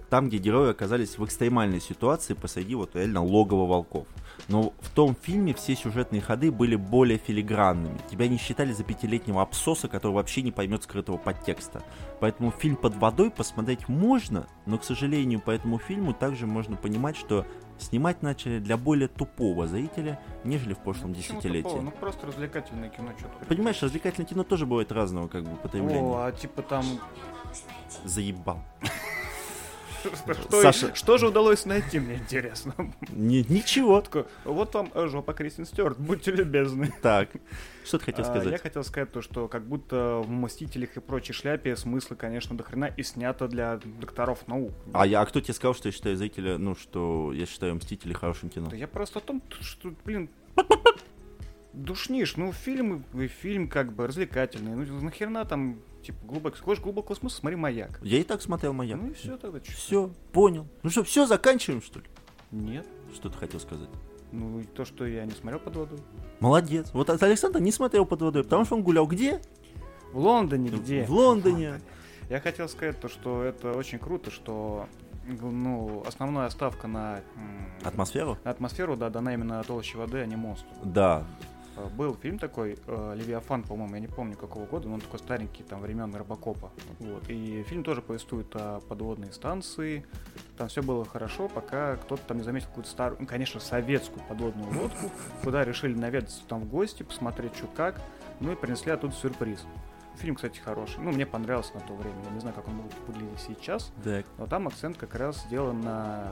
Там, 0.09 0.27
где 0.27 0.37
герои 0.37 0.69
оказались 0.69 1.17
в 1.17 1.25
экстремальной 1.25 1.81
ситуации 1.81 2.35
посреди 2.35 2.75
вот 2.75 2.95
реально 2.95 3.23
логова 3.23 3.65
волков. 3.65 4.05
Но 4.47 4.73
в 4.79 4.89
том 4.91 5.15
фильме 5.19 5.53
все 5.53 5.75
сюжетные 5.75 6.21
ходы 6.21 6.51
были 6.51 6.75
более 6.75 7.17
филигранными. 7.17 7.99
Тебя 8.11 8.27
не 8.27 8.37
считали 8.37 8.73
за 8.73 8.83
пятилетнего 8.83 9.41
абсоса, 9.41 9.87
который 9.87 10.13
вообще 10.13 10.43
не 10.43 10.51
поймет 10.51 10.83
скрытого 10.83 11.17
подтекста. 11.17 11.81
Поэтому 12.19 12.51
фильм 12.51 12.75
под 12.75 12.95
водой 12.95 13.31
посмотреть 13.31 13.87
можно, 13.87 14.47
но, 14.67 14.77
к 14.77 14.83
сожалению, 14.83 15.39
по 15.39 15.51
этому 15.51 15.79
фильму 15.79 16.13
также 16.13 16.45
можно 16.45 16.75
понимать, 16.75 17.15
что 17.15 17.45
снимать 17.83 18.21
начали 18.21 18.59
для 18.59 18.77
более 18.77 19.07
тупого 19.07 19.67
зрителя, 19.67 20.19
нежели 20.43 20.73
в 20.73 20.79
прошлом 20.79 21.11
Ну, 21.11 21.15
почему 21.15 21.37
десятилетии. 21.39 21.63
такого? 21.63 21.81
Ну, 21.81 21.91
просто 21.91 22.27
развлекательное 22.27 22.89
кино, 22.89 23.11
что-то. 23.17 23.45
Понимаешь, 23.45 23.81
развлекательное 23.81 24.27
кино 24.27 24.43
тоже 24.43 24.65
бывает 24.65 24.91
разного 24.91 25.27
как 25.27 25.43
бы 25.43 25.55
потребления. 25.57 26.01
О, 26.01 26.25
а 26.25 26.31
типа 26.31 26.61
там... 26.61 26.85
Заебал. 28.03 28.59
Что, 30.03 30.61
Саша- 30.61 30.95
что 30.95 31.17
же 31.17 31.27
удалось 31.27 31.65
найти, 31.65 31.99
мне 31.99 32.15
интересно. 32.15 32.73
Ни- 33.09 33.45
ничего. 33.51 34.03
Вот 34.43 34.73
вам 34.73 34.91
жопа 35.09 35.33
Кристин 35.33 35.65
Стюарт, 35.65 35.97
будьте 35.99 36.31
любезны. 36.31 36.93
Так, 37.01 37.29
что 37.85 37.97
ты 37.99 38.05
хотел 38.05 38.25
А, 38.25 38.27
сказать? 38.29 38.51
Я 38.51 38.57
хотел 38.57 38.83
сказать 38.83 39.11
то, 39.11 39.21
что 39.21 39.47
как 39.47 39.63
будто 39.65 40.21
в 40.25 40.29
«Мстителях» 40.29 40.95
и 40.97 40.99
прочей 40.99 41.33
шляпе 41.33 41.75
смысла, 41.75 42.15
конечно, 42.15 42.55
до 42.57 42.63
хрена 42.63 42.85
и 42.85 43.03
снято 43.03 43.47
для 43.47 43.79
докторов 43.99 44.47
наук. 44.47 44.71
А 44.93 45.05
я, 45.05 45.21
а 45.21 45.25
кто 45.25 45.39
тебе 45.41 45.53
сказал, 45.53 45.73
что 45.75 45.87
я 45.87 45.91
считаю 45.93 46.15
зрителя, 46.17 46.57
ну, 46.57 46.75
что 46.75 47.31
я 47.33 47.45
считаю 47.45 47.75
Мстители 47.75 48.13
хорошим 48.13 48.49
кино? 48.49 48.67
Да 48.69 48.75
я 48.75 48.87
просто 48.87 49.19
о 49.19 49.21
том, 49.21 49.41
что, 49.61 49.93
блин, 50.05 50.29
душнишь. 51.73 52.37
Ну, 52.37 52.51
фильм, 52.51 53.03
и 53.13 53.27
фильм 53.27 53.67
как 53.67 53.93
бы 53.93 54.07
развлекательный. 54.07 54.75
Ну, 54.75 55.01
нахерна 55.01 55.45
там, 55.45 55.79
типа, 56.03 56.25
глубоко, 56.25 56.57
хочешь 56.57 56.83
глубокого 56.83 57.15
смысла, 57.15 57.37
смотри 57.39 57.55
«Маяк». 57.55 57.99
Я 58.03 58.19
и 58.19 58.23
так 58.23 58.41
смотрел 58.41 58.73
«Маяк». 58.73 58.99
Ну 59.01 59.09
и 59.09 59.13
все 59.13 59.37
тогда. 59.37 59.59
чё. 59.59 59.71
Все, 59.73 60.11
понял. 60.31 60.67
Ну 60.83 60.89
что, 60.89 61.03
все, 61.03 61.25
заканчиваем, 61.25 61.81
что 61.81 61.99
ли? 61.99 62.05
Нет. 62.51 62.85
Что 63.13 63.29
ты 63.29 63.37
хотел 63.37 63.59
сказать? 63.59 63.89
Ну, 64.31 64.59
и 64.59 64.63
то, 64.63 64.83
что 64.85 65.05
я 65.05 65.25
не 65.25 65.31
смотрел 65.31 65.59
под 65.59 65.75
водой. 65.75 65.99
Молодец. 66.39 66.89
Вот 66.93 67.09
Александр 67.09 67.59
не 67.59 67.71
смотрел 67.71 68.05
под 68.05 68.21
водой, 68.21 68.43
потому 68.43 68.65
что 68.65 68.75
он 68.75 68.83
гулял 68.83 69.05
где? 69.05 69.41
В 70.11 70.17
Лондоне 70.17 70.69
где? 70.69 71.05
В 71.05 71.11
Лондоне. 71.11 71.81
Я 72.29 72.39
хотел 72.39 72.67
сказать 72.67 72.99
то, 72.99 73.09
что 73.09 73.43
это 73.43 73.73
очень 73.73 73.99
круто, 73.99 74.31
что 74.31 74.87
ну, 75.25 76.03
основная 76.05 76.49
ставка 76.49 76.87
на 76.87 77.21
Атмосферу? 77.83 78.37
на 78.43 78.51
атмосферу, 78.51 78.97
да, 78.97 79.09
дана 79.09 79.33
именно 79.33 79.63
толще 79.63 79.97
воды, 79.97 80.19
а 80.19 80.25
не 80.25 80.35
монстру. 80.35 80.69
Да. 80.83 81.25
Э, 81.75 81.87
Был 81.95 82.15
фильм 82.15 82.39
такой, 82.39 82.77
э, 82.85 83.13
Левиафан, 83.15 83.63
по-моему, 83.63 83.95
я 83.95 84.01
не 84.01 84.07
помню 84.07 84.35
какого 84.37 84.65
года, 84.65 84.87
но 84.87 84.95
он 84.95 85.01
такой 85.01 85.19
старенький, 85.19 85.63
там, 85.63 85.81
времен 85.81 86.13
Робокопа. 86.15 86.71
Вот. 86.99 87.29
И 87.29 87.63
фильм 87.63 87.83
тоже 87.83 88.01
повествует 88.01 88.55
о 88.55 88.79
подводной 88.81 89.31
станции. 89.33 90.05
Там 90.57 90.67
все 90.67 90.83
было 90.83 91.05
хорошо, 91.05 91.47
пока 91.47 91.95
кто-то 91.97 92.21
там 92.27 92.37
не 92.37 92.43
заметил 92.43 92.67
какую-то 92.67 92.89
старую, 92.89 93.17
ну, 93.21 93.27
конечно, 93.27 93.59
советскую 93.59 94.23
подводную 94.27 94.67
лодку, 94.79 95.11
куда 95.43 95.63
решили 95.63 95.95
наведаться 95.95 96.41
там 96.47 96.61
в 96.61 96.69
гости, 96.69 97.03
посмотреть, 97.03 97.55
что 97.55 97.67
как, 97.67 98.01
ну 98.39 98.51
и 98.51 98.55
принесли 98.55 98.91
оттуда 98.91 99.13
сюрприз. 99.13 99.65
Фильм, 100.17 100.35
кстати, 100.35 100.59
хороший. 100.59 100.99
Ну, 100.99 101.11
мне 101.11 101.25
понравился 101.25 101.73
на 101.73 101.79
то 101.81 101.93
время. 101.95 102.15
Я 102.25 102.31
не 102.31 102.39
знаю, 102.39 102.55
как 102.55 102.67
он 102.67 102.81
будет 102.81 102.93
выглядеть 103.07 103.39
сейчас, 103.39 103.91
Так. 104.03 104.27
но 104.37 104.45
там 104.45 104.67
акцент 104.67 104.95
как 104.95 105.15
раз 105.15 105.41
сделан 105.45 105.81
на 105.81 106.29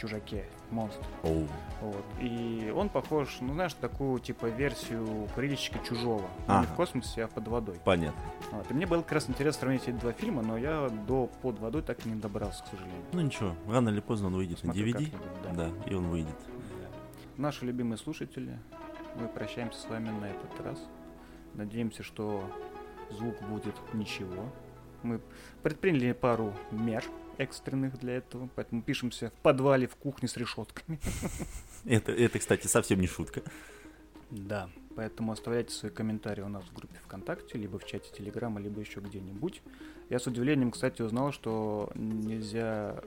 чужаке, 0.00 0.44
монстре. 0.70 1.04
Оу. 1.22 1.46
Вот. 1.82 2.04
И 2.20 2.72
он 2.74 2.88
похож, 2.88 3.38
ну, 3.40 3.52
знаешь, 3.54 3.74
на 3.74 3.88
такую, 3.88 4.18
типа, 4.20 4.46
версию 4.46 5.28
крылечка 5.34 5.78
чужого. 5.80 6.28
Но 6.46 6.60
не 6.60 6.64
Ага. 6.64 6.72
в 6.72 6.76
космосе, 6.76 7.24
а 7.24 7.28
под 7.28 7.48
водой. 7.48 7.76
Понятно. 7.84 8.20
Вот. 8.52 8.70
И 8.70 8.74
мне 8.74 8.86
было 8.86 9.02
как 9.02 9.12
раз 9.12 9.28
интересно 9.28 9.60
сравнить 9.60 9.82
эти 9.82 9.92
два 9.96 10.12
фильма, 10.12 10.42
но 10.42 10.56
я 10.56 10.88
до 11.06 11.26
под 11.42 11.58
водой 11.58 11.82
так 11.82 12.04
и 12.06 12.08
не 12.08 12.14
добрался, 12.20 12.62
к 12.64 12.66
сожалению. 12.68 13.02
Ну 13.12 13.20
ничего, 13.20 13.54
рано 13.68 13.88
или 13.90 14.00
поздно 14.00 14.28
он 14.28 14.34
выйдет 14.34 14.62
на 14.64 14.72
Смотрю 14.72 14.86
DVD. 14.86 14.92
как-нибудь, 14.92 15.42
да. 15.44 15.52
Да, 15.54 15.90
и 15.90 15.94
он 15.94 16.06
выйдет. 16.08 16.36
Да. 16.48 16.88
Наши 17.36 17.64
любимые 17.66 17.98
слушатели, 17.98 18.58
мы 19.16 19.28
прощаемся 19.28 19.80
с 19.80 19.88
вами 19.88 20.08
на 20.10 20.26
этот 20.26 20.60
раз. 20.64 20.78
Надеемся, 21.54 22.02
что 22.02 22.42
звук 23.10 23.34
будет 23.48 23.74
ничего. 23.92 24.44
Мы 25.02 25.20
предприняли 25.62 26.12
пару 26.12 26.52
мер 26.70 27.04
экстренных 27.40 27.98
для 27.98 28.14
этого, 28.14 28.48
поэтому 28.54 28.82
пишемся 28.82 29.30
в 29.30 29.42
подвале, 29.42 29.86
в 29.86 29.96
кухне 29.96 30.28
с 30.28 30.36
решетками. 30.36 30.98
Это, 31.86 32.12
это, 32.12 32.38
кстати, 32.38 32.66
совсем 32.66 33.00
не 33.00 33.06
шутка. 33.06 33.42
Да, 34.30 34.68
поэтому 34.96 35.32
оставляйте 35.32 35.72
свои 35.74 35.90
комментарии 35.90 36.42
у 36.42 36.48
нас 36.48 36.62
в 36.64 36.72
группе 36.74 36.94
ВКонтакте, 37.04 37.56
либо 37.58 37.78
в 37.78 37.84
чате 37.86 38.10
Телеграма, 38.16 38.60
либо 38.60 38.80
еще 38.80 39.00
где-нибудь. 39.00 39.62
Я 40.10 40.18
с 40.18 40.26
удивлением, 40.26 40.70
кстати, 40.72 41.02
узнал, 41.02 41.32
что 41.32 41.90
нельзя, 41.94 43.00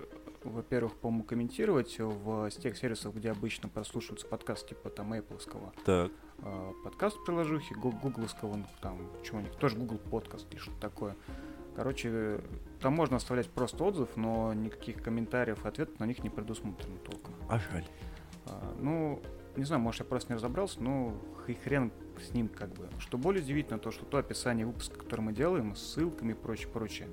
во-первых, 0.44 0.96
по-моему, 0.96 1.24
комментировать 1.24 1.96
в 2.00 2.50
с 2.50 2.56
тех 2.56 2.76
сервисов, 2.78 3.16
где 3.16 3.30
обычно 3.32 3.70
прослушиваются 3.70 4.26
подкасты, 4.28 4.70
типа 4.70 4.90
там 4.90 5.14
Apple'ского, 5.14 5.72
Так. 5.86 6.12
а, 6.40 6.74
подкаст 6.84 7.18
приложухи, 7.26 7.74
гу- 7.76 7.92
гугловского, 7.92 8.56
ну, 8.56 8.66
там, 8.82 8.98
чего 9.24 9.38
у 9.38 9.42
них, 9.42 9.56
тоже 9.56 9.78
Google 9.78 10.00
подкаст 10.00 10.48
или 10.52 10.60
что-то 10.60 10.80
такое. 10.82 11.16
Короче, 11.76 12.40
там 12.80 12.94
можно 12.94 13.18
оставлять 13.18 13.50
просто 13.50 13.84
отзыв, 13.84 14.10
но 14.16 14.54
никаких 14.54 15.02
комментариев 15.02 15.66
и 15.66 15.68
ответов 15.68 16.00
на 16.00 16.06
них 16.06 16.24
не 16.24 16.30
предусмотрено 16.30 16.98
толком. 17.00 17.34
А 17.50 17.60
жаль. 17.60 17.86
А, 18.46 18.76
ну, 18.80 19.22
не 19.56 19.64
знаю, 19.64 19.82
может, 19.82 20.02
я 20.02 20.06
просто 20.06 20.34
не 20.34 20.38
разобрался, 20.38 20.82
но 20.82 21.16
и 21.48 21.54
хрен 21.54 21.92
с 22.22 22.34
ним 22.34 22.48
как 22.48 22.74
бы. 22.74 22.88
Что 23.00 23.18
более 23.18 23.44
удивительно, 23.44 23.80
то, 23.80 23.92
что 23.92 24.06
то 24.06 24.18
описание 24.18 24.66
выпуска, 24.66 24.98
которое 24.98 25.24
мы 25.24 25.34
делаем, 25.34 25.76
с 25.76 25.82
ссылками 25.82 26.32
и 26.32 26.36
прочее, 26.36 26.68
прочее, 26.68 27.08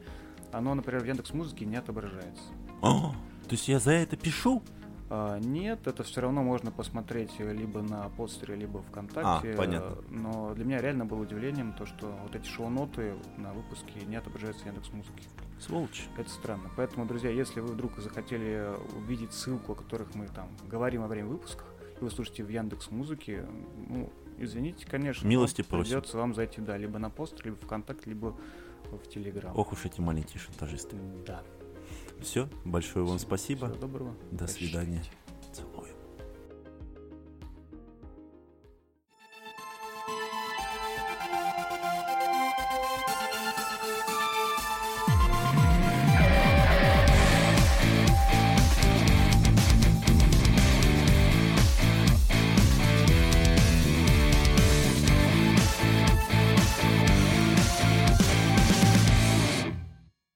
оно, 0.52 0.74
например, 0.74 1.02
в 1.02 1.06
Яндекс 1.06 1.32
Музыке 1.32 1.64
не 1.64 1.76
отображается. 1.76 2.44
А, 2.82 3.12
то 3.12 3.52
есть 3.52 3.68
я 3.68 3.78
за 3.78 3.92
это 3.92 4.16
пишу? 4.16 4.62
А, 5.10 5.38
нет, 5.40 5.88
это 5.88 6.04
все 6.04 6.20
равно 6.20 6.44
можно 6.44 6.70
посмотреть 6.70 7.32
э, 7.38 7.52
либо 7.52 7.82
на 7.82 8.08
постере, 8.10 8.54
либо 8.54 8.80
ВКонтакте. 8.82 9.52
А, 9.52 9.56
понятно. 9.56 9.98
Но 10.08 10.54
для 10.54 10.64
меня 10.64 10.80
реально 10.80 11.04
было 11.04 11.20
удивлением 11.20 11.72
то, 11.72 11.84
что 11.84 12.06
вот 12.22 12.36
эти 12.36 12.46
шоу-ноты 12.46 13.16
на 13.36 13.52
выпуске 13.52 14.06
не 14.06 14.14
отображаются 14.14 14.62
в 14.62 14.66
Яндекс 14.66 14.92
Музыке. 14.92 15.24
Сволочь. 15.58 16.06
Это 16.16 16.30
странно. 16.30 16.70
Поэтому, 16.76 17.06
друзья, 17.06 17.28
если 17.28 17.58
вы 17.58 17.72
вдруг 17.72 17.98
захотели 17.98 18.72
увидеть 18.96 19.32
ссылку, 19.32 19.72
о 19.72 19.74
которых 19.74 20.14
мы 20.14 20.28
там 20.28 20.48
говорим 20.68 21.02
во 21.02 21.08
время 21.08 21.26
выпусков, 21.28 21.66
и 22.00 22.04
вы 22.04 22.10
слушаете 22.10 22.44
в 22.44 22.48
Яндекс 22.48 22.92
Музыке, 22.92 23.46
ну, 23.88 24.12
извините, 24.38 24.86
конечно. 24.86 25.26
Милости 25.26 25.62
просим. 25.62 25.90
Придется 25.90 26.18
вам 26.18 26.34
зайти, 26.34 26.60
да, 26.60 26.76
либо 26.76 27.00
на 27.00 27.10
пост, 27.10 27.44
либо 27.44 27.56
ВКонтакте, 27.56 28.08
либо 28.10 28.36
в 28.84 29.08
Телеграм. 29.08 29.52
Ох 29.56 29.72
уж 29.72 29.84
эти 29.84 30.00
маленькие 30.00 30.40
шантажисты. 30.40 30.96
Да. 31.26 31.42
Все, 32.22 32.48
большое 32.64 33.04
вам 33.04 33.18
спасибо. 33.18 33.68
Всего 33.68 33.80
доброго. 33.80 34.14
До 34.30 34.38
Прощайте. 34.38 34.66
свидания. 34.66 35.02